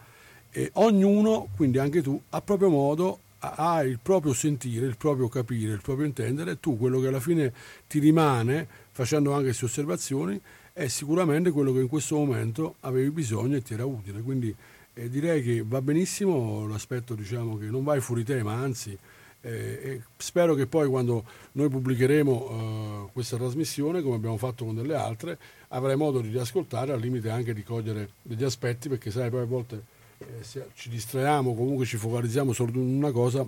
E 0.52 0.70
ognuno, 0.74 1.48
quindi 1.56 1.80
anche 1.80 2.02
tu, 2.02 2.22
a 2.30 2.42
proprio 2.42 2.70
modo 2.70 3.20
ha 3.44 3.84
il 3.84 4.00
proprio 4.02 4.34
sentire, 4.34 4.86
il 4.86 4.98
proprio 4.98 5.28
capire, 5.28 5.74
il 5.74 5.82
proprio 5.82 6.06
intendere, 6.06 6.60
tu 6.60 6.78
quello 6.78 7.00
che 7.00 7.08
alla 7.08 7.20
fine 7.20 7.54
ti 7.88 8.00
rimane, 8.00 8.68
facendo 8.92 9.32
anche 9.32 9.46
queste 9.46 9.66
osservazioni, 9.66 10.40
è 10.74 10.88
sicuramente 10.88 11.52
quello 11.52 11.74
che 11.74 11.80
in 11.80 11.88
questo 11.88 12.16
momento 12.16 12.76
avevi 12.82 13.10
bisogno 13.10 13.56
e 13.56 13.62
ti 13.62 13.74
era 13.74 13.86
utile. 13.86 14.22
Quindi 14.22 14.56
eh, 14.94 15.10
direi 15.10 15.42
che 15.44 15.64
va 15.66 15.82
benissimo 15.82 16.68
l'aspetto 16.68 17.16
diciamo, 17.16 17.58
che 17.58 17.66
non 17.66 17.84
vai 17.84 18.00
fuori 18.00 18.24
tema, 18.24 18.54
anzi 18.54 18.98
eh, 19.42 20.02
spero 20.18 20.54
che 20.54 20.68
poi 20.68 20.88
quando 20.88 21.24
noi 21.54 21.68
pubblicheremo 21.70 23.08
eh, 23.08 23.10
questa 23.12 23.38
trasmissione, 23.38 24.04
come 24.04 24.16
abbiamo 24.16 24.38
fatto 24.38 24.66
con 24.66 24.76
delle 24.76 24.96
altre, 24.96 25.38
avrai 25.70 25.96
modo 25.96 26.22
di 26.22 26.30
riascoltare, 26.30 26.92
al 26.92 27.00
limite 27.00 27.30
anche 27.30 27.54
di 27.54 27.64
cogliere 27.64 28.12
degli 28.22 28.44
aspetti, 28.44 28.88
perché 28.88 29.10
sai, 29.10 29.30
poi 29.32 29.42
a 29.42 29.46
volte 29.46 29.91
eh, 30.22 30.68
ci 30.74 30.90
distraiamo, 30.90 31.54
comunque 31.54 31.86
ci 31.86 31.98
focalizziamo 31.98 32.54
solo 32.54 32.72
su 32.72 32.80
una 32.80 33.12
cosa, 33.12 33.48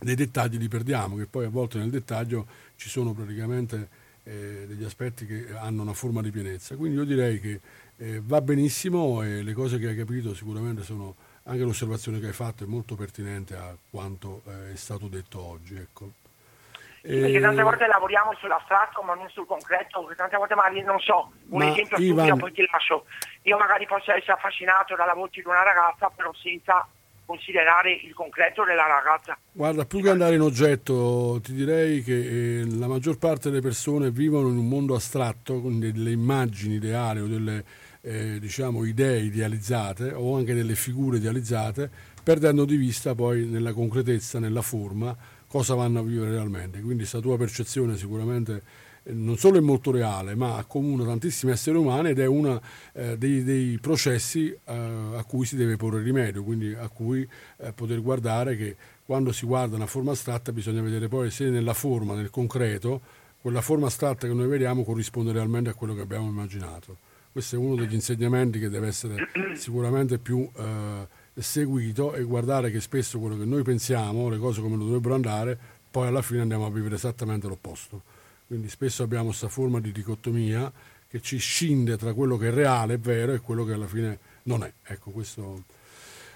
dei 0.00 0.14
dettagli 0.14 0.58
li 0.58 0.68
perdiamo, 0.68 1.16
che 1.16 1.26
poi 1.26 1.44
a 1.44 1.48
volte 1.48 1.78
nel 1.78 1.90
dettaglio 1.90 2.46
ci 2.76 2.88
sono 2.88 3.12
praticamente 3.12 3.88
eh, 4.24 4.64
degli 4.66 4.84
aspetti 4.84 5.26
che 5.26 5.46
hanno 5.54 5.82
una 5.82 5.94
forma 5.94 6.22
di 6.22 6.30
pienezza. 6.30 6.76
Quindi 6.76 6.96
io 6.96 7.04
direi 7.04 7.40
che 7.40 7.60
eh, 7.98 8.20
va 8.24 8.40
benissimo 8.40 9.22
e 9.22 9.42
le 9.42 9.52
cose 9.52 9.78
che 9.78 9.88
hai 9.88 9.96
capito 9.96 10.34
sicuramente 10.34 10.82
sono 10.82 11.14
anche 11.44 11.62
l'osservazione 11.62 12.20
che 12.20 12.26
hai 12.26 12.32
fatto 12.32 12.64
è 12.64 12.66
molto 12.66 12.94
pertinente 12.94 13.56
a 13.56 13.76
quanto 13.90 14.42
eh, 14.46 14.72
è 14.72 14.76
stato 14.76 15.08
detto 15.08 15.40
oggi. 15.40 15.74
Ecco. 15.74 16.21
Perché 17.02 17.40
tante 17.40 17.62
volte 17.62 17.86
lavoriamo 17.86 18.32
sull'astratto 18.38 19.02
ma 19.02 19.14
non 19.14 19.28
sul 19.30 19.44
concreto, 19.46 20.08
tante 20.16 20.36
volte 20.36 20.54
magari 20.54 20.82
non 20.82 21.00
so, 21.00 21.32
un 21.48 21.58
ma 21.58 21.68
esempio 21.70 21.98
Ivan... 21.98 22.26
stupido 22.26 22.36
poi 22.36 22.52
ti 22.52 22.68
lascio. 22.70 23.04
Io 23.42 23.58
magari 23.58 23.86
posso 23.86 24.12
essere 24.12 24.32
affascinato 24.32 24.94
dalla 24.94 25.14
voce 25.14 25.40
di 25.40 25.48
una 25.48 25.64
ragazza 25.64 26.10
però 26.14 26.32
senza 26.34 26.86
considerare 27.24 27.92
il 27.92 28.12
concreto 28.14 28.64
della 28.64 28.86
ragazza. 28.86 29.36
Guarda, 29.52 29.84
più 29.84 30.00
che 30.00 30.10
andare 30.10 30.34
in 30.34 30.42
oggetto, 30.42 31.40
ti 31.42 31.54
direi 31.54 32.02
che 32.02 32.60
eh, 32.60 32.64
la 32.76 32.86
maggior 32.86 33.18
parte 33.18 33.48
delle 33.48 33.62
persone 33.62 34.10
vivono 34.10 34.48
in 34.48 34.58
un 34.58 34.68
mondo 34.68 34.94
astratto, 34.94 35.60
con 35.60 35.78
delle 35.78 36.10
immagini 36.10 36.74
ideali 36.74 37.20
o 37.20 37.26
delle 37.26 37.64
eh, 38.02 38.38
diciamo, 38.38 38.84
idee 38.84 39.20
idealizzate 39.20 40.12
o 40.12 40.36
anche 40.36 40.54
delle 40.54 40.74
figure 40.74 41.16
idealizzate, 41.16 41.90
perdendo 42.22 42.64
di 42.64 42.76
vista 42.76 43.14
poi 43.14 43.46
nella 43.46 43.72
concretezza, 43.72 44.38
nella 44.38 44.62
forma, 44.62 45.16
cosa 45.52 45.74
vanno 45.74 45.98
a 45.98 46.02
vivere 46.02 46.30
realmente. 46.30 46.78
Quindi 46.80 47.00
questa 47.00 47.20
tua 47.20 47.36
percezione 47.36 47.98
sicuramente 47.98 48.62
eh, 49.02 49.12
non 49.12 49.36
solo 49.36 49.58
è 49.58 49.60
molto 49.60 49.90
reale, 49.90 50.34
ma 50.34 50.56
accomuna 50.56 51.04
tantissimi 51.04 51.52
esseri 51.52 51.76
umani 51.76 52.08
ed 52.08 52.20
è 52.20 52.24
uno 52.24 52.58
eh, 52.94 53.18
dei, 53.18 53.44
dei, 53.44 53.78
processi 53.78 54.48
eh, 54.48 54.58
a 54.64 55.22
cui 55.24 55.44
si 55.44 55.56
deve 55.56 55.76
porre 55.76 56.00
rimedio, 56.00 56.42
quindi 56.42 56.72
a 56.72 56.88
cui 56.88 57.28
eh, 57.58 57.72
poter 57.72 58.00
guardare 58.00 58.56
che 58.56 58.76
quando 59.04 59.30
si 59.30 59.44
guarda 59.44 59.76
una 59.76 59.86
forma 59.86 60.12
astratta 60.12 60.52
bisogna 60.52 60.80
vedere 60.80 61.08
poi 61.08 61.30
se 61.30 61.50
nella 61.50 61.74
forma, 61.74 62.14
nel 62.14 62.30
concreto, 62.30 63.02
quella 63.42 63.60
forma 63.60 63.88
astratta 63.88 64.26
che 64.26 64.32
noi 64.32 64.48
vediamo 64.48 64.84
corrisponde 64.84 65.32
realmente 65.32 65.68
a 65.68 65.74
quello 65.74 65.92
che 65.94 66.00
abbiamo 66.00 66.28
immaginato. 66.28 66.96
Questo 67.30 67.56
è 67.56 67.58
uno 67.58 67.74
degli 67.74 67.92
insegnamenti 67.92 68.58
che 68.58 68.70
deve 68.70 68.86
essere 68.86 69.28
sicuramente 69.54 70.16
più 70.16 70.48
eh, 70.56 71.06
seguito 71.40 72.14
e 72.14 72.22
guardare 72.22 72.70
che 72.70 72.80
spesso 72.80 73.18
quello 73.18 73.38
che 73.38 73.44
noi 73.44 73.62
pensiamo, 73.62 74.28
le 74.28 74.38
cose 74.38 74.60
come 74.60 74.76
dovrebbero 74.76 75.14
andare, 75.14 75.58
poi 75.90 76.08
alla 76.08 76.22
fine 76.22 76.40
andiamo 76.40 76.66
a 76.66 76.70
vivere 76.70 76.96
esattamente 76.96 77.46
l'opposto. 77.46 78.02
Quindi 78.46 78.68
spesso 78.68 79.02
abbiamo 79.02 79.26
questa 79.26 79.48
forma 79.48 79.80
di 79.80 79.92
dicotomia 79.92 80.70
che 81.08 81.20
ci 81.20 81.38
scinde 81.38 81.96
tra 81.96 82.12
quello 82.12 82.36
che 82.36 82.48
è 82.48 82.52
reale, 82.52 82.94
è 82.94 82.98
vero, 82.98 83.32
e 83.32 83.40
quello 83.40 83.64
che 83.64 83.72
alla 83.72 83.86
fine 83.86 84.18
non 84.44 84.62
è. 84.64 84.72
Ecco, 84.82 85.10
questo 85.10 85.64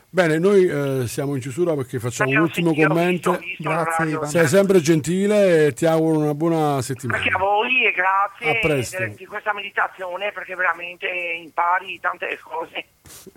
Bene, 0.08 0.38
noi 0.38 0.66
eh, 0.66 1.06
siamo 1.08 1.34
in 1.34 1.40
chiusura 1.40 1.74
perché 1.74 1.98
facciamo 1.98 2.30
un 2.30 2.38
ultimo 2.38 2.72
commento. 2.74 3.38
Grazie, 3.58 4.06
Ivan. 4.06 4.28
Sei 4.28 4.46
sempre 4.46 4.80
gentile 4.80 5.66
e 5.66 5.72
ti 5.72 5.84
auguro 5.84 6.20
una 6.20 6.34
buona 6.34 6.80
settimana. 6.80 7.18
Grazie 7.18 7.36
a 7.36 7.38
voi 7.38 7.86
e 7.86 7.92
grazie 7.92 9.14
di 9.14 9.26
questa 9.26 9.52
meditazione 9.52 10.32
perché 10.32 10.54
veramente 10.54 11.06
impari 11.08 11.98
tante 12.00 12.38
cose. 12.42 12.84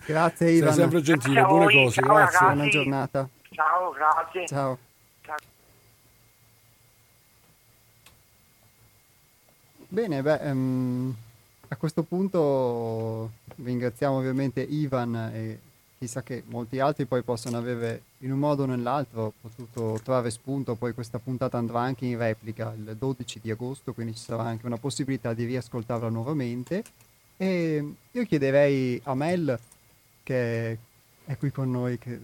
Grazie 0.05 0.51
Ivan. 0.51 0.73
Sei 0.73 0.81
sempre 0.81 1.01
gentile, 1.01 1.41
buone 1.41 1.65
voi. 1.65 1.83
cose, 1.83 2.01
Ciao, 2.01 2.15
grazie. 2.15 2.45
Buona 2.45 2.67
giornata. 2.69 3.29
Ciao, 3.51 3.91
grazie. 3.91 4.47
Ciao. 4.47 4.77
Bene, 9.91 10.21
beh, 10.21 10.39
um, 10.43 11.15
a 11.69 11.75
questo 11.75 12.03
punto 12.03 13.31
ringraziamo 13.55 14.17
ovviamente 14.17 14.61
Ivan 14.61 15.31
e 15.33 15.59
chissà 15.99 16.23
che 16.23 16.43
molti 16.47 16.80
altri 16.80 17.05
poi 17.05 17.21
possano 17.23 17.57
avere 17.57 18.03
in 18.19 18.31
un 18.31 18.39
modo 18.39 18.63
o 18.63 18.65
nell'altro 18.65 19.34
potuto 19.41 19.99
trovare 20.01 20.31
spunto, 20.31 20.76
poi 20.76 20.93
questa 20.93 21.19
puntata 21.19 21.57
andrà 21.57 21.81
anche 21.81 22.05
in 22.05 22.17
replica 22.17 22.73
il 22.73 22.95
12 22.97 23.41
di 23.41 23.51
agosto, 23.51 23.93
quindi 23.93 24.15
ci 24.15 24.23
sarà 24.23 24.43
anche 24.43 24.65
una 24.65 24.77
possibilità 24.77 25.34
di 25.34 25.43
riascoltarla 25.43 26.07
nuovamente. 26.07 26.84
E 27.35 27.93
io 28.11 28.26
chiederei 28.26 28.99
a 29.03 29.13
Mel, 29.13 29.59
che 30.23 30.77
è 31.26 31.38
qui 31.38 31.51
con 31.51 31.69
noi, 31.69 31.97
che 31.97 32.19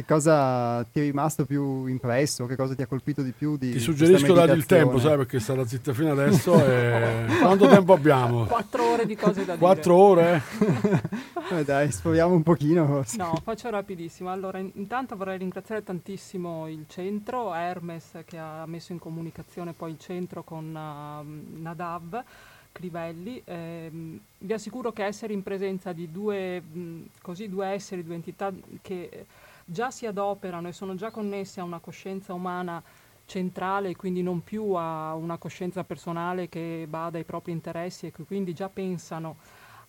che 0.00 0.06
cosa 0.06 0.82
ti 0.84 1.00
è 1.00 1.02
rimasto 1.02 1.44
più 1.44 1.86
impresso? 1.86 2.46
Che 2.46 2.56
cosa 2.56 2.74
ti 2.74 2.82
ha 2.82 2.86
colpito 2.86 3.22
di 3.22 3.32
più? 3.32 3.58
Di 3.58 3.72
ti 3.72 3.78
suggerisco 3.78 4.32
dargli 4.32 4.56
il 4.56 4.64
tempo, 4.64 4.98
sai, 4.98 5.16
perché 5.16 5.40
sarà 5.40 5.66
zitta 5.66 5.92
fino 5.92 6.12
adesso. 6.12 6.54
e... 6.64 7.26
Quanto 7.40 7.68
tempo 7.68 7.92
abbiamo? 7.92 8.46
Quattro 8.46 8.92
ore 8.92 9.04
di 9.06 9.14
cose 9.14 9.44
da 9.44 9.56
dire. 9.56 9.58
Quattro 9.58 9.96
ore? 9.96 10.42
eh 11.50 11.64
dai, 11.64 11.88
esploriamo 11.88 12.34
un 12.34 12.42
pochino. 12.42 12.86
Forse. 12.86 13.16
No, 13.18 13.38
faccio 13.42 13.68
rapidissimo. 13.68 14.30
Allora, 14.30 14.58
in- 14.58 14.70
intanto 14.74 15.16
vorrei 15.16 15.36
ringraziare 15.36 15.82
tantissimo 15.82 16.66
il 16.68 16.86
centro, 16.88 17.52
Hermes, 17.52 18.20
che 18.24 18.38
ha 18.38 18.64
messo 18.66 18.92
in 18.92 18.98
comunicazione 18.98 19.74
poi 19.74 19.90
il 19.90 19.98
centro 19.98 20.42
con 20.42 20.64
uh, 20.66 21.60
Nadav. 21.60 22.24
Crivelli, 22.72 23.42
eh, 23.46 23.90
vi 24.38 24.52
assicuro 24.52 24.92
che 24.92 25.04
essere 25.04 25.32
in 25.32 25.42
presenza 25.42 25.92
di 25.92 26.08
due, 26.12 26.60
mh, 26.60 27.00
così, 27.20 27.48
due 27.48 27.66
esseri, 27.66 28.04
due 28.04 28.14
entità 28.14 28.52
che 28.80 29.26
già 29.70 29.90
si 29.90 30.06
adoperano 30.06 30.68
e 30.68 30.72
sono 30.72 30.96
già 30.96 31.10
connesse 31.10 31.60
a 31.60 31.64
una 31.64 31.78
coscienza 31.78 32.32
umana 32.34 32.82
centrale, 33.24 33.94
quindi 33.94 34.22
non 34.22 34.42
più 34.42 34.72
a 34.72 35.14
una 35.14 35.36
coscienza 35.36 35.84
personale 35.84 36.48
che 36.48 36.86
bada 36.88 37.18
ai 37.18 37.24
propri 37.24 37.52
interessi 37.52 38.06
e 38.06 38.12
che 38.12 38.24
quindi 38.24 38.52
già 38.52 38.68
pensano 38.68 39.36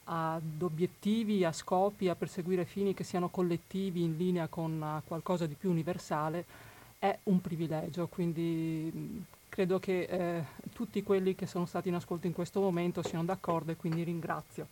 ad 0.06 0.62
obiettivi, 0.62 1.44
a 1.44 1.52
scopi, 1.52 2.10
a 2.10 2.16
perseguire 2.16 2.66
fini 2.66 2.94
che 2.94 3.04
siano 3.04 3.30
collettivi 3.30 4.04
in 4.04 4.18
linea 4.18 4.48
con 4.48 5.02
qualcosa 5.06 5.48
di 5.48 5.56
più 5.56 5.72
universale, 5.72 6.46
è 7.00 7.18
un 7.24 7.42
privilegio. 7.42 8.08
Quindi 8.08 9.24
credo 9.50 9.80
che 9.80 10.04
eh, 10.04 10.44
tutti 10.74 11.02
quelli 11.02 11.34
che 11.34 11.48
sono 11.48 11.66
stati 11.66 11.90
in 11.90 11.96
ascolto 11.96 12.28
in 12.28 12.34
questo 12.34 12.62
momento 12.62 13.02
siano 13.02 13.24
d'accordo 13.24 13.72
e 13.72 13.76
quindi 13.76 14.04
ringrazio. 14.04 14.68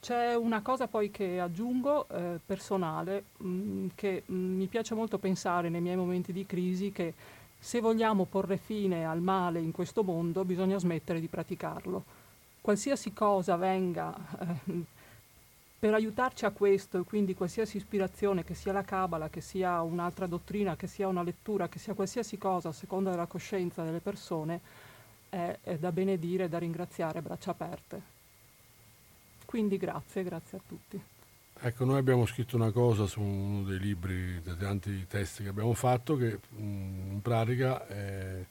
C'è 0.00 0.34
una 0.34 0.62
cosa 0.62 0.86
poi 0.86 1.10
che 1.10 1.40
aggiungo, 1.40 2.08
eh, 2.08 2.38
personale, 2.44 3.24
mh, 3.38 3.48
mm, 3.48 3.86
che 3.94 4.22
mh, 4.24 4.34
mm, 4.34 4.56
mi 4.56 4.66
piace 4.66 4.94
molto 4.94 5.18
pensare 5.18 5.68
nei 5.68 5.80
miei 5.80 5.96
momenti 5.96 6.32
di 6.32 6.46
crisi 6.46 6.92
che 6.92 7.14
se 7.58 7.80
vogliamo 7.80 8.24
porre 8.24 8.56
fine 8.56 9.04
al 9.04 9.20
male 9.20 9.58
in 9.58 9.72
questo 9.72 10.04
mondo 10.04 10.44
bisogna 10.44 10.78
smettere 10.78 11.20
di 11.20 11.26
praticarlo. 11.26 12.04
Qualsiasi 12.60 13.12
cosa 13.12 13.56
venga 13.56 14.14
eh, 14.66 14.84
per 15.78 15.94
aiutarci 15.94 16.44
a 16.44 16.50
questo 16.50 16.98
e 16.98 17.02
quindi 17.04 17.34
qualsiasi 17.34 17.76
ispirazione, 17.76 18.44
che 18.44 18.54
sia 18.54 18.72
la 18.72 18.82
Kabbalah, 18.82 19.28
che 19.28 19.40
sia 19.40 19.82
un'altra 19.82 20.26
dottrina, 20.26 20.76
che 20.76 20.86
sia 20.86 21.08
una 21.08 21.22
lettura, 21.22 21.68
che 21.68 21.78
sia 21.78 21.94
qualsiasi 21.94 22.38
cosa 22.38 22.68
a 22.68 22.72
seconda 22.72 23.10
della 23.10 23.26
coscienza 23.26 23.82
delle 23.82 24.00
persone, 24.00 24.60
è, 25.28 25.58
è 25.62 25.76
da 25.76 25.92
benedire, 25.92 26.48
da 26.48 26.58
ringraziare, 26.58 27.20
braccia 27.20 27.50
aperte. 27.50 28.17
Quindi 29.48 29.78
grazie, 29.78 30.22
grazie 30.24 30.58
a 30.58 30.60
tutti. 30.68 31.00
Ecco, 31.60 31.86
noi 31.86 31.96
abbiamo 31.96 32.26
scritto 32.26 32.56
una 32.56 32.70
cosa 32.70 33.06
su 33.06 33.22
uno 33.22 33.62
dei 33.62 33.78
libri, 33.78 34.42
dei 34.42 34.58
tanti 34.58 35.06
testi 35.06 35.42
che 35.42 35.48
abbiamo 35.48 35.72
fatto, 35.72 36.18
che 36.18 36.38
mm, 36.60 37.12
in 37.12 37.22
pratica 37.22 37.88
eh, 37.88 38.44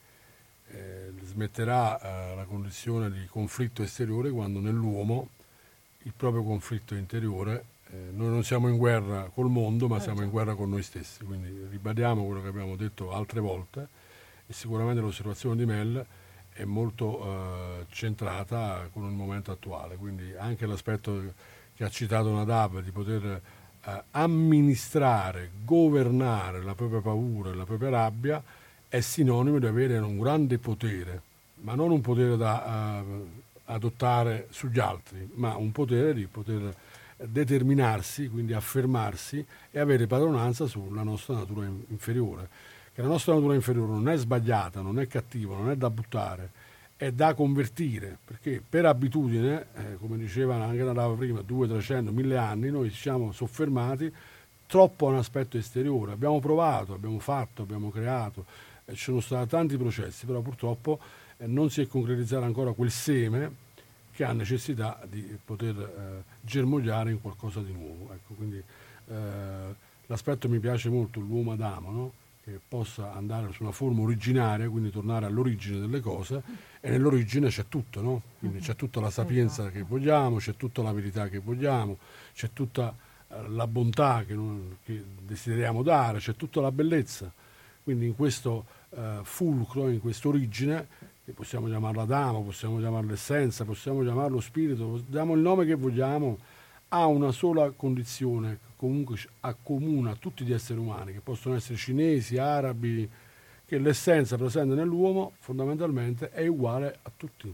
eh, 0.69 1.14
smetterà 1.22 1.99
eh, 2.32 2.36
la 2.36 2.45
condizione 2.45 3.11
di 3.11 3.28
conflitto 3.28 3.84
esteriore 3.84 4.32
quando 4.32 4.60
nell'uomo 4.60 5.30
il 6.02 6.14
proprio 6.18 6.41
conflitto 6.41 6.95
interiore, 6.95 7.65
eh, 7.91 8.10
noi 8.15 8.30
non 8.30 8.44
siamo 8.44 8.68
in 8.68 8.78
guerra 8.78 9.30
col 9.32 9.52
mondo, 9.52 9.88
ma 9.88 9.99
siamo 9.99 10.24
in 10.24 10.32
guerra 10.32 10.56
con 10.56 10.72
noi 10.72 10.82
stessi. 10.82 11.24
Quindi 11.24 11.68
ribadiamo 11.69 12.26
quello 12.26 12.41
che 12.41 12.48
abbiamo 12.48 12.76
detto 12.76 13.11
altre 13.11 13.40
volte 13.40 13.88
e 14.48 14.52
sicuramente 14.52 14.99
l'osservazione 14.99 15.57
di 15.57 15.65
Mel 15.68 16.03
è 16.58 16.66
molto 16.66 17.24
eh, 17.24 17.86
centrata 17.90 18.90
con 18.92 19.04
il 19.04 19.12
momento 19.12 19.52
attuale, 19.52 19.96
quindi 19.96 20.34
anche 20.36 20.66
l'aspetto 20.66 21.34
che 21.76 21.84
ha 21.84 21.90
citato 21.90 22.34
Nadav 22.34 22.82
di 22.82 22.90
poter 22.90 23.24
eh, 23.86 24.04
amministrare, 24.12 25.52
governare 25.64 26.64
la 26.64 26.74
propria 26.74 27.02
paura 27.02 27.52
e 27.52 27.54
la 27.54 27.66
propria 27.66 27.90
rabbia 27.90 28.44
è 28.90 29.00
sinonimo 29.00 29.60
di 29.60 29.68
avere 29.68 30.00
un 30.00 30.18
grande 30.18 30.58
potere, 30.58 31.22
ma 31.62 31.76
non 31.76 31.92
un 31.92 32.02
potere 32.02 32.38
da 32.38 33.04
uh, 33.06 33.30
adottare 33.66 34.48
sugli 34.50 34.80
altri, 34.80 35.30
ma 35.36 35.56
un 35.58 35.72
potere 35.72 36.14
di 36.14 36.26
poter 36.26 36.74
determinarsi, 37.18 38.30
quindi 38.30 38.54
affermarsi 38.54 39.46
e 39.70 39.80
avere 39.80 40.08
padronanza 40.08 40.66
sulla 40.68 41.04
nostra 41.04 41.36
natura 41.36 41.68
inferiore 41.90 42.50
che 42.98 43.03
la 43.03 43.10
nostra 43.10 43.36
natura 43.36 43.53
inferiore 43.53 43.91
non 43.91 44.10
è 44.10 44.18
sbagliata, 44.18 44.82
non 44.82 44.99
è 44.99 45.06
cattiva, 45.06 45.56
non 45.56 45.69
è 45.69 45.76
da 45.76 45.91
buttare, 45.91 46.49
è 46.98 47.11
da 47.11 47.36
convertire, 47.36 48.18
perché 48.26 48.60
per 48.68 48.88
abitudine, 48.88 49.68
eh, 49.76 49.98
come 49.99 50.18
diceva 50.18 50.56
anche 50.56 50.82
Nadava 50.82 51.14
prima, 51.14 51.44
200, 51.44 51.76
300, 51.76 52.11
1000 52.11 52.38
anni, 52.38 52.72
noi 52.72 52.90
ci 52.90 52.98
siamo 52.98 53.32
soffermati 53.32 54.11
troppo 54.65 55.06
a 55.06 55.11
un 55.11 55.18
aspetto 55.18 55.60
esteriore, 55.60 56.14
abbiamo 56.14 56.40
provato, 56.40 56.95
abbiamo 56.95 57.19
fatto, 57.19 57.61
abbiamo 57.61 57.91
creato, 57.91 58.45
eh, 58.86 58.95
ci 58.95 59.03
sono 59.03 59.19
stati 59.19 59.48
tanti 59.48 59.78
processi, 59.78 60.26
però 60.26 60.41
purtroppo 60.41 60.98
eh, 61.38 61.45
non 61.45 61.69
si 61.69 61.82
è 61.82 61.88
concretizzato 61.88 62.45
ancora 62.45 62.72
quel 62.72 62.90
seme 62.90 63.65
che 64.11 64.24
ha 64.24 64.34
necessità 64.34 64.99
di 65.07 65.38
poter 65.45 65.78
eh, 65.78 66.24
germogliare 66.41 67.11
in 67.11 67.22
qualcosa 67.22 67.60
di 67.60 67.74
nuovo. 67.74 68.11
Ecco, 68.11 68.34
quindi, 68.34 68.57
eh, 68.57 69.76
l'aspetto 70.07 70.49
mi 70.49 70.57
piace 70.57 70.90
molto, 70.90 71.19
l'uomo 71.19 71.52
Adamo, 71.52 71.91
no? 71.91 72.26
Che 72.52 72.61
possa 72.65 73.14
andare 73.14 73.52
su 73.52 73.61
una 73.64 73.74
forma 73.74 74.03
originaria, 74.03 74.69
quindi 74.69 74.90
tornare 74.90 75.26
all'origine 75.26 75.82
delle 75.82 75.99
cose, 75.99 76.41
e 76.80 76.90
nell'origine 76.90 77.49
c'è 77.49 77.65
tutto, 77.68 78.02
no? 78.02 78.22
Quindi 78.40 78.60
c'è 78.60 78.78
tutta 78.78 79.02
la 79.02 79.10
sapienza 79.10 79.69
che 79.69 79.82
vogliamo, 79.82 80.38
c'è 80.38 80.56
tutta 80.56 80.82
la 80.82 80.94
verità 80.94 81.28
che 81.28 81.40
vogliamo, 81.40 81.98
c'è 82.34 82.52
tutta 82.53 82.95
eh, 83.28 83.49
la 83.49 83.68
bontà 83.68 84.24
che, 84.26 84.34
non, 84.34 84.78
che, 84.86 85.03
desideriamo 85.26 85.84
dare, 85.84 86.19
c'è 86.19 86.38
tutta 86.38 86.61
la 86.61 86.72
bellezza. 86.72 87.30
Quindi 87.84 88.06
in 88.06 88.15
questo 88.15 88.65
eh, 88.91 89.19
fulcro, 89.24 89.90
in 89.90 89.99
questa 89.99 90.30
origine, 90.30 90.88
che 91.26 91.34
possiamo 91.34 91.68
chiamarla 91.68 92.03
Adamo, 92.03 92.44
possiamo 92.44 92.78
chiamarla 92.78 93.11
essenza, 93.11 93.65
possiamo 93.65 94.03
chiamarlo 94.03 94.40
spirito, 94.40 95.03
diamo 95.06 95.34
il 95.34 95.41
nome 95.41 95.65
che 95.65 95.76
vogliamo, 95.76 96.38
ha 96.89 97.05
una 97.05 97.31
sola 97.31 97.72
condizione, 97.72 98.59
comunque 98.76 99.18
accomuna 99.41 100.15
tutti 100.15 100.43
gli 100.43 100.53
esseri 100.53 100.80
umani, 100.80 101.14
che 101.14 101.19
possono 101.19 101.55
essere 101.55 101.77
cinesi, 101.77 102.38
arabi, 102.38 103.09
che 103.65 103.77
l'essenza 103.77 104.38
presente 104.38 104.76
nell'uomo 104.76 105.34
fondamentalmente 105.39 106.30
è 106.31 106.47
uguale 106.47 106.99
a 107.01 107.11
tutti. 107.15 107.53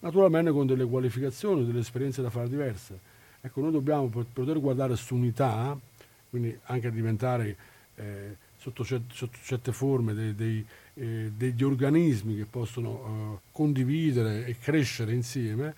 Naturalmente 0.00 0.50
con 0.50 0.66
delle 0.66 0.84
qualificazioni, 0.84 1.64
delle 1.64 1.78
esperienze 1.78 2.20
da 2.20 2.30
fare 2.30 2.48
diverse. 2.48 2.98
Ecco, 3.40 3.60
noi 3.60 3.72
dobbiamo 3.72 4.08
poter 4.08 4.58
guardare 4.58 4.94
questa 4.94 5.14
unità, 5.14 5.78
quindi 6.28 6.58
anche 6.64 6.90
diventare 6.90 7.56
eh, 7.96 8.36
sotto, 8.56 8.82
sotto, 8.82 9.36
certe 9.42 9.72
forme 9.72 10.14
dei, 10.14 10.34
dei, 10.34 10.66
eh, 10.94 11.30
degli 11.36 11.62
organismi 11.62 12.36
che 12.36 12.46
possono 12.46 12.90
eh, 13.36 13.48
condividere 13.52 14.46
e 14.46 14.58
crescere 14.58 15.12
insieme, 15.12 15.74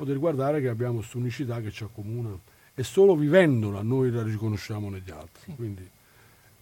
poter 0.00 0.18
guardare 0.18 0.62
che 0.62 0.68
abbiamo 0.68 0.96
questa 0.96 1.18
unicità 1.18 1.60
che 1.60 1.70
ci 1.70 1.84
accomuna 1.84 2.30
e 2.74 2.82
solo 2.82 3.14
vivendola 3.14 3.82
noi 3.82 4.10
la 4.10 4.22
riconosciamo 4.22 4.88
negli 4.88 5.10
altri. 5.10 5.42
Sì. 5.44 5.54
Quindi 5.54 5.88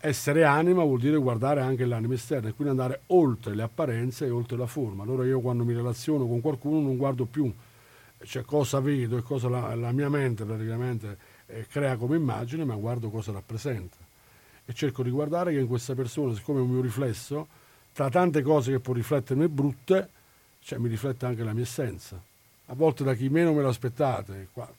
essere 0.01 0.45
anima 0.45 0.83
vuol 0.83 0.99
dire 0.99 1.17
guardare 1.17 1.61
anche 1.61 1.85
l'anima 1.85 2.15
esterna 2.15 2.49
e 2.49 2.53
quindi 2.53 2.73
andare 2.73 3.03
oltre 3.07 3.55
le 3.55 3.63
apparenze 3.63 4.27
e 4.27 4.31
oltre 4.31 4.57
la 4.57 4.67
forma. 4.67 5.05
Allora 5.05 5.25
io 5.25 5.41
quando 5.41 5.65
mi 5.65 5.73
relaziono 5.73 6.27
con 6.27 6.41
qualcuno 6.41 6.81
non 6.81 6.97
guardo 6.97 7.27
più 7.27 7.53
cioè, 8.25 8.43
cosa 8.43 8.81
vedo 8.81 9.17
e 9.17 9.23
cosa 9.23 9.49
la, 9.49 9.77
la 9.77 9.93
mia 9.93 10.09
mente 10.09 10.45
praticamente 10.45 11.17
eh, 11.47 11.67
crea 11.69 11.97
come 11.97 12.17
immagine, 12.17 12.65
ma 12.65 12.75
guardo 12.75 13.09
cosa 13.11 13.31
rappresenta. 13.31 13.97
E 14.65 14.75
cerco 14.75 15.05
di 15.05 15.11
guardare 15.11 15.53
che 15.53 15.61
in 15.61 15.69
questa 15.69 15.95
persona, 15.95 16.35
siccome 16.35 16.59
è 16.59 16.63
un 16.63 16.71
mio 16.71 16.81
riflesso, 16.81 17.47
tra 17.93 18.11
tante 18.11 18.43
cose 18.43 18.73
che 18.73 18.81
può 18.81 18.93
riflettermi 18.93 19.47
brutte, 19.47 20.09
cioè, 20.61 20.79
mi 20.79 20.89
riflette 20.89 21.25
anche 21.25 21.45
la 21.45 21.53
mia 21.53 21.63
essenza. 21.63 22.21
A 22.71 22.75
volte 22.75 23.03
da 23.05 23.15
chi 23.15 23.29
meno 23.29 23.53
me 23.53 23.63
l'aspettate, 23.63 24.49
qua, 24.53 24.71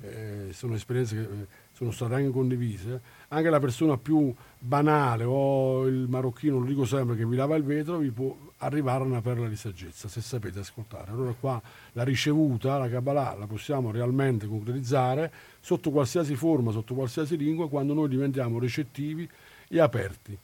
eh, 0.00 0.48
sono 0.52 0.74
esperienze 0.74 1.14
che 1.16 1.22
eh, 1.22 1.46
sono 1.72 1.90
state 1.90 2.14
anche 2.14 2.30
condivise, 2.30 3.00
anche 3.28 3.50
la 3.50 3.58
persona 3.58 3.96
più 3.96 4.32
banale 4.58 5.24
o 5.24 5.86
il 5.86 6.06
marocchino, 6.08 6.58
lo 6.58 6.64
dico 6.64 6.84
sempre, 6.84 7.16
che 7.16 7.26
vi 7.26 7.34
lava 7.34 7.56
il 7.56 7.64
vetro, 7.64 7.98
vi 7.98 8.10
può 8.10 8.36
arrivare 8.58 9.02
a 9.02 9.06
una 9.06 9.20
perla 9.20 9.48
di 9.48 9.56
saggezza, 9.56 10.08
se 10.08 10.20
sapete 10.20 10.60
ascoltare. 10.60 11.10
Allora 11.10 11.34
qua 11.38 11.60
la 11.92 12.04
ricevuta, 12.04 12.78
la 12.78 12.88
Kabbalah, 12.88 13.36
la 13.36 13.46
possiamo 13.46 13.90
realmente 13.90 14.46
concretizzare 14.46 15.32
sotto 15.60 15.90
qualsiasi 15.90 16.36
forma, 16.36 16.70
sotto 16.70 16.94
qualsiasi 16.94 17.36
lingua, 17.36 17.68
quando 17.68 17.94
noi 17.94 18.08
diventiamo 18.08 18.58
recettivi 18.58 19.28
e 19.68 19.80
aperti. 19.80 20.38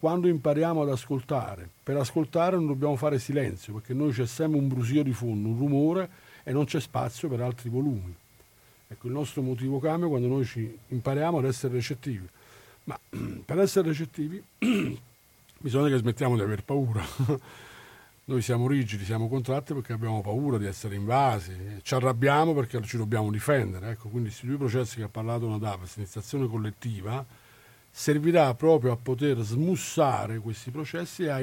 Quando 0.00 0.28
impariamo 0.28 0.82
ad 0.82 0.90
ascoltare, 0.90 1.68
per 1.82 1.96
ascoltare 1.96 2.56
non 2.56 2.66
dobbiamo 2.66 2.96
fare 2.96 3.18
silenzio, 3.18 3.74
perché 3.74 3.94
noi 3.94 4.12
c'è 4.12 4.26
sempre 4.26 4.58
un 4.58 4.68
brusio 4.68 5.02
di 5.02 5.12
fondo, 5.12 5.48
un 5.48 5.58
rumore 5.58 6.10
e 6.44 6.52
non 6.52 6.66
c'è 6.66 6.80
spazio 6.80 7.28
per 7.28 7.40
altri 7.40 7.68
volumi. 7.68 8.14
Ecco, 8.86 9.06
il 9.08 9.12
nostro 9.12 9.42
motivo 9.42 9.80
cambia 9.80 10.08
quando 10.08 10.28
noi 10.28 10.44
ci 10.44 10.78
impariamo 10.88 11.38
ad 11.38 11.46
essere 11.46 11.74
recettivi. 11.74 12.28
Ma 12.84 12.98
per 13.44 13.58
essere 13.58 13.88
recettivi 13.88 14.42
bisogna 15.58 15.88
che 15.88 15.96
smettiamo 15.96 16.36
di 16.36 16.42
aver 16.42 16.62
paura. 16.62 17.02
Noi 18.26 18.40
siamo 18.40 18.66
rigidi, 18.66 19.04
siamo 19.04 19.28
contratti 19.28 19.74
perché 19.74 19.92
abbiamo 19.92 20.22
paura 20.22 20.56
di 20.56 20.64
essere 20.64 20.94
invasi, 20.94 21.80
ci 21.82 21.94
arrabbiamo 21.94 22.54
perché 22.54 22.80
ci 22.82 22.96
dobbiamo 22.96 23.30
difendere. 23.30 23.90
Ecco, 23.90 24.08
quindi 24.08 24.28
questi 24.28 24.46
due 24.46 24.56
processi 24.56 24.96
che 24.96 25.02
ha 25.02 25.08
parlato 25.08 25.46
Nadav, 25.46 25.86
iniziazione 25.96 26.46
collettiva, 26.46 27.22
servirà 27.90 28.54
proprio 28.54 28.92
a 28.92 28.96
poter 28.96 29.40
smussare 29.40 30.38
questi 30.38 30.70
processi 30.70 31.24
e 31.24 31.28
a 31.28 31.42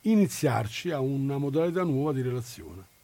iniziarci 0.00 0.90
a 0.90 1.00
una 1.00 1.36
modalità 1.36 1.82
nuova 1.82 2.14
di 2.14 2.22
relazione. 2.22 2.94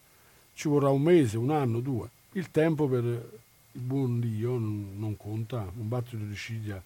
Ci 0.62 0.68
vorrà 0.68 0.90
un 0.90 1.02
mese, 1.02 1.38
un 1.38 1.50
anno, 1.50 1.80
due. 1.80 2.08
Il 2.34 2.52
tempo 2.52 2.86
per 2.86 3.02
il 3.02 3.80
buon 3.80 4.20
Dio 4.20 4.56
non 4.58 5.16
conta, 5.18 5.68
un 5.76 5.88
battito 5.88 6.22
di 6.22 6.36
ciglia 6.36 6.80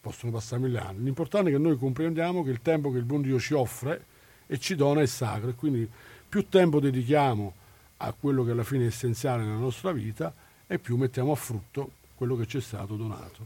possono 0.00 0.30
passare 0.30 0.62
mille 0.62 0.78
anni. 0.78 1.02
L'importante 1.02 1.50
è 1.50 1.52
che 1.52 1.58
noi 1.58 1.76
comprendiamo 1.76 2.44
che 2.44 2.50
il 2.50 2.62
tempo 2.62 2.92
che 2.92 2.98
il 2.98 3.02
buon 3.02 3.22
Dio 3.22 3.40
ci 3.40 3.54
offre 3.54 4.04
e 4.46 4.60
ci 4.60 4.76
dona 4.76 5.00
è 5.00 5.06
sacro 5.06 5.48
e 5.48 5.54
quindi 5.56 5.90
più 6.28 6.48
tempo 6.48 6.78
dedichiamo 6.78 7.52
a 7.96 8.12
quello 8.12 8.44
che 8.44 8.52
alla 8.52 8.62
fine 8.62 8.84
è 8.84 8.86
essenziale 8.86 9.42
nella 9.42 9.58
nostra 9.58 9.90
vita 9.90 10.32
e 10.68 10.78
più 10.78 10.96
mettiamo 10.96 11.32
a 11.32 11.34
frutto 11.34 11.90
quello 12.14 12.36
che 12.36 12.46
ci 12.46 12.58
è 12.58 12.60
stato 12.60 12.94
donato. 12.94 13.44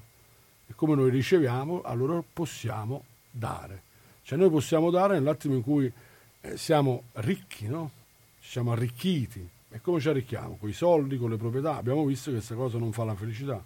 E 0.66 0.74
come 0.74 0.96
noi 0.96 1.08
riceviamo, 1.08 1.80
allora 1.80 2.22
possiamo 2.30 3.04
dare. 3.30 3.80
Cioè 4.22 4.36
noi 4.36 4.50
possiamo 4.50 4.90
dare 4.90 5.14
nell'attimo 5.14 5.54
in 5.54 5.62
cui 5.62 5.90
eh, 6.42 6.58
siamo 6.58 7.04
ricchi, 7.12 7.68
no? 7.68 7.90
Ci 8.38 8.50
siamo 8.50 8.72
arricchiti. 8.72 9.60
E 9.74 9.80
come 9.80 10.00
ci 10.00 10.08
arricchiamo? 10.10 10.58
Con 10.60 10.68
i 10.68 10.74
soldi, 10.74 11.16
con 11.16 11.30
le 11.30 11.38
proprietà. 11.38 11.76
Abbiamo 11.76 12.04
visto 12.04 12.30
che 12.30 12.36
questa 12.36 12.54
cosa 12.54 12.76
non 12.76 12.92
fa 12.92 13.04
la 13.04 13.14
felicità. 13.14 13.62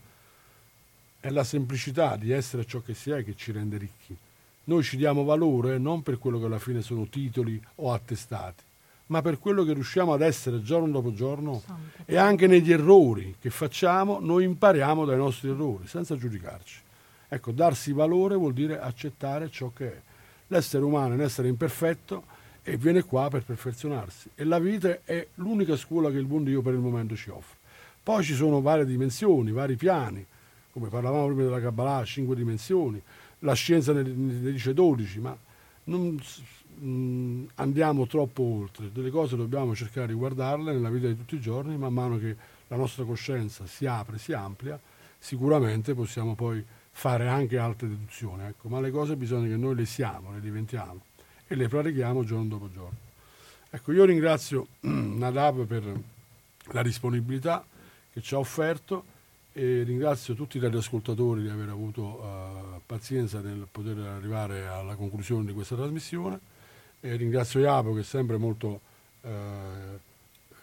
È 1.18 1.28
la 1.30 1.42
semplicità 1.42 2.14
di 2.16 2.30
essere 2.30 2.64
ciò 2.64 2.80
che 2.80 2.94
si 2.94 3.10
è 3.10 3.24
che 3.24 3.34
ci 3.34 3.50
rende 3.50 3.76
ricchi. 3.76 4.16
Noi 4.64 4.84
ci 4.84 4.96
diamo 4.96 5.24
valore 5.24 5.78
non 5.78 6.02
per 6.02 6.18
quello 6.18 6.38
che 6.38 6.46
alla 6.46 6.60
fine 6.60 6.80
sono 6.80 7.08
titoli 7.08 7.60
o 7.76 7.92
attestati, 7.92 8.62
ma 9.06 9.20
per 9.20 9.38
quello 9.40 9.64
che 9.64 9.72
riusciamo 9.72 10.12
ad 10.12 10.22
essere 10.22 10.62
giorno 10.62 10.88
dopo 10.88 11.12
giorno 11.12 11.62
e 12.04 12.16
anche 12.16 12.46
negli 12.46 12.72
errori 12.72 13.36
che 13.40 13.50
facciamo 13.50 14.18
noi 14.20 14.44
impariamo 14.44 15.04
dai 15.04 15.16
nostri 15.16 15.50
errori 15.50 15.86
senza 15.86 16.16
giudicarci. 16.16 16.80
Ecco, 17.28 17.50
darsi 17.50 17.92
valore 17.92 18.36
vuol 18.36 18.52
dire 18.52 18.80
accettare 18.80 19.50
ciò 19.50 19.72
che 19.74 19.92
è. 19.92 20.00
L'essere 20.48 20.84
umano 20.84 21.12
è 21.12 21.16
un 21.16 21.22
essere 21.22 21.48
imperfetto 21.48 22.24
e 22.68 22.76
viene 22.76 23.04
qua 23.04 23.28
per 23.28 23.44
perfezionarsi 23.44 24.28
e 24.34 24.42
la 24.42 24.58
vita 24.58 24.98
è 25.04 25.24
l'unica 25.34 25.76
scuola 25.76 26.10
che 26.10 26.16
il 26.16 26.24
buon 26.24 26.42
Dio 26.42 26.62
per 26.62 26.72
il 26.72 26.80
momento 26.80 27.14
ci 27.14 27.30
offre. 27.30 27.56
Poi 28.02 28.24
ci 28.24 28.34
sono 28.34 28.60
varie 28.60 28.84
dimensioni, 28.84 29.52
vari 29.52 29.76
piani, 29.76 30.26
come 30.72 30.88
parlavamo 30.88 31.26
prima 31.26 31.44
della 31.44 31.60
Kabbalah, 31.60 32.04
cinque 32.04 32.34
dimensioni, 32.34 33.00
la 33.40 33.52
scienza 33.52 33.92
ne, 33.92 34.02
dice 34.50 34.74
12, 34.74 35.20
ma 35.20 35.36
non 35.84 36.20
mm, 36.82 37.44
andiamo 37.54 38.08
troppo 38.08 38.42
oltre. 38.42 38.90
Delle 38.90 39.10
cose 39.10 39.36
dobbiamo 39.36 39.72
cercare 39.76 40.08
di 40.08 40.14
guardarle 40.14 40.72
nella 40.72 40.90
vita 40.90 41.06
di 41.06 41.16
tutti 41.16 41.36
i 41.36 41.40
giorni, 41.40 41.76
man 41.76 41.92
mano 41.92 42.18
che 42.18 42.34
la 42.66 42.76
nostra 42.76 43.04
coscienza 43.04 43.64
si 43.66 43.86
apre, 43.86 44.18
si 44.18 44.32
amplia, 44.32 44.78
sicuramente 45.16 45.94
possiamo 45.94 46.34
poi 46.34 46.64
fare 46.90 47.28
anche 47.28 47.58
altre 47.58 47.86
deduzioni. 47.86 48.42
Ecco. 48.42 48.68
Ma 48.68 48.80
le 48.80 48.90
cose 48.90 49.14
bisogna 49.14 49.46
che 49.46 49.56
noi 49.56 49.76
le 49.76 49.86
siamo, 49.86 50.32
le 50.32 50.40
diventiamo 50.40 51.02
e 51.46 51.54
le 51.54 51.68
pratichiamo 51.68 52.24
giorno 52.24 52.48
dopo 52.48 52.70
giorno. 52.70 53.04
Ecco, 53.70 53.92
io 53.92 54.04
ringrazio 54.04 54.68
Nadav 54.80 55.66
per 55.66 55.82
la 56.72 56.82
disponibilità 56.82 57.64
che 58.12 58.20
ci 58.20 58.34
ha 58.34 58.38
offerto 58.38 59.04
e 59.52 59.82
ringrazio 59.84 60.34
tutti 60.34 60.58
gli 60.58 60.64
ascoltatori 60.64 61.42
di 61.42 61.48
aver 61.48 61.68
avuto 61.68 62.02
uh, 62.02 62.80
pazienza 62.84 63.40
nel 63.40 63.66
poter 63.70 63.98
arrivare 63.98 64.66
alla 64.66 64.94
conclusione 64.96 65.46
di 65.46 65.52
questa 65.52 65.76
trasmissione 65.76 66.38
e 67.00 67.16
ringrazio 67.16 67.60
Iapo 67.60 67.94
che 67.94 68.00
è 68.00 68.04
sempre 68.04 68.36
molto 68.36 68.80
uh, 69.22 69.28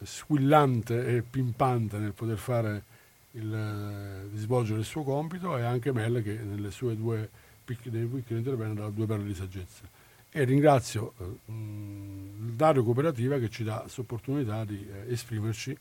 squillante 0.04 1.08
e 1.08 1.22
pimpante 1.22 1.98
nel 1.98 2.12
poter 2.14 2.38
fare 2.38 2.84
il, 3.32 4.30
uh, 4.32 4.38
svolgere 4.38 4.80
il 4.80 4.86
suo 4.86 5.04
compito 5.04 5.58
e 5.58 5.64
anche 5.64 5.92
Mel 5.92 6.22
che 6.22 6.34
nelle 6.34 6.70
sue 6.70 6.96
due 6.96 7.30
piccoli, 7.64 8.06
piccoli 8.06 8.40
interventi 8.40 8.80
dà 8.80 8.90
due 8.90 9.06
parole 9.06 9.28
di 9.28 9.36
saggezza 9.36 9.93
e 10.34 10.44
ringrazio 10.44 11.14
il 11.46 12.54
Dario 12.56 12.84
Cooperativa 12.84 13.40
che 13.40 13.50
ci 13.50 13.64
dà 13.64 13.80
questa 13.80 14.02
opportunità 14.02 14.66
di 14.66 14.86
esprimerci 15.08 15.78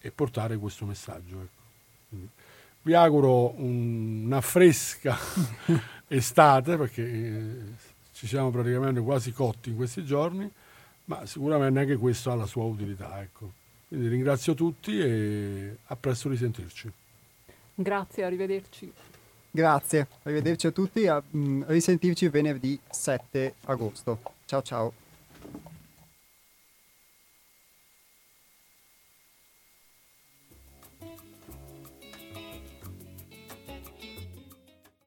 e 0.00 0.10
portare 0.10 0.56
questo 0.56 0.86
messaggio. 0.86 1.40
Ecco 1.42 2.44
vi 2.86 2.94
auguro 2.94 3.60
una 3.60 4.40
fresca 4.40 5.18
estate 6.06 6.76
perché 6.76 7.02
eh, 7.02 7.50
ci 8.12 8.28
siamo 8.28 8.50
praticamente 8.50 9.00
quasi 9.00 9.32
cotti 9.32 9.70
in 9.70 9.76
questi 9.76 10.04
giorni, 10.04 10.48
ma 11.06 11.26
sicuramente 11.26 11.80
anche 11.80 11.96
questo 11.96 12.30
ha 12.30 12.36
la 12.36 12.46
sua 12.46 12.62
utilità. 12.62 13.20
Ecco. 13.20 13.50
Quindi 13.88 14.06
ringrazio 14.06 14.54
tutti 14.54 15.00
e 15.00 15.78
a 15.84 15.96
presto 15.96 16.28
risentirci. 16.28 16.92
Grazie, 17.74 18.24
arrivederci. 18.24 18.92
Grazie, 19.56 20.06
arrivederci 20.24 20.66
a 20.66 20.70
tutti, 20.70 21.06
a 21.06 21.22
mm, 21.34 21.62
risentirci 21.68 22.28
venerdì 22.28 22.78
7 22.90 23.54
agosto. 23.64 24.18
Ciao 24.44 24.60
ciao. 24.60 25.05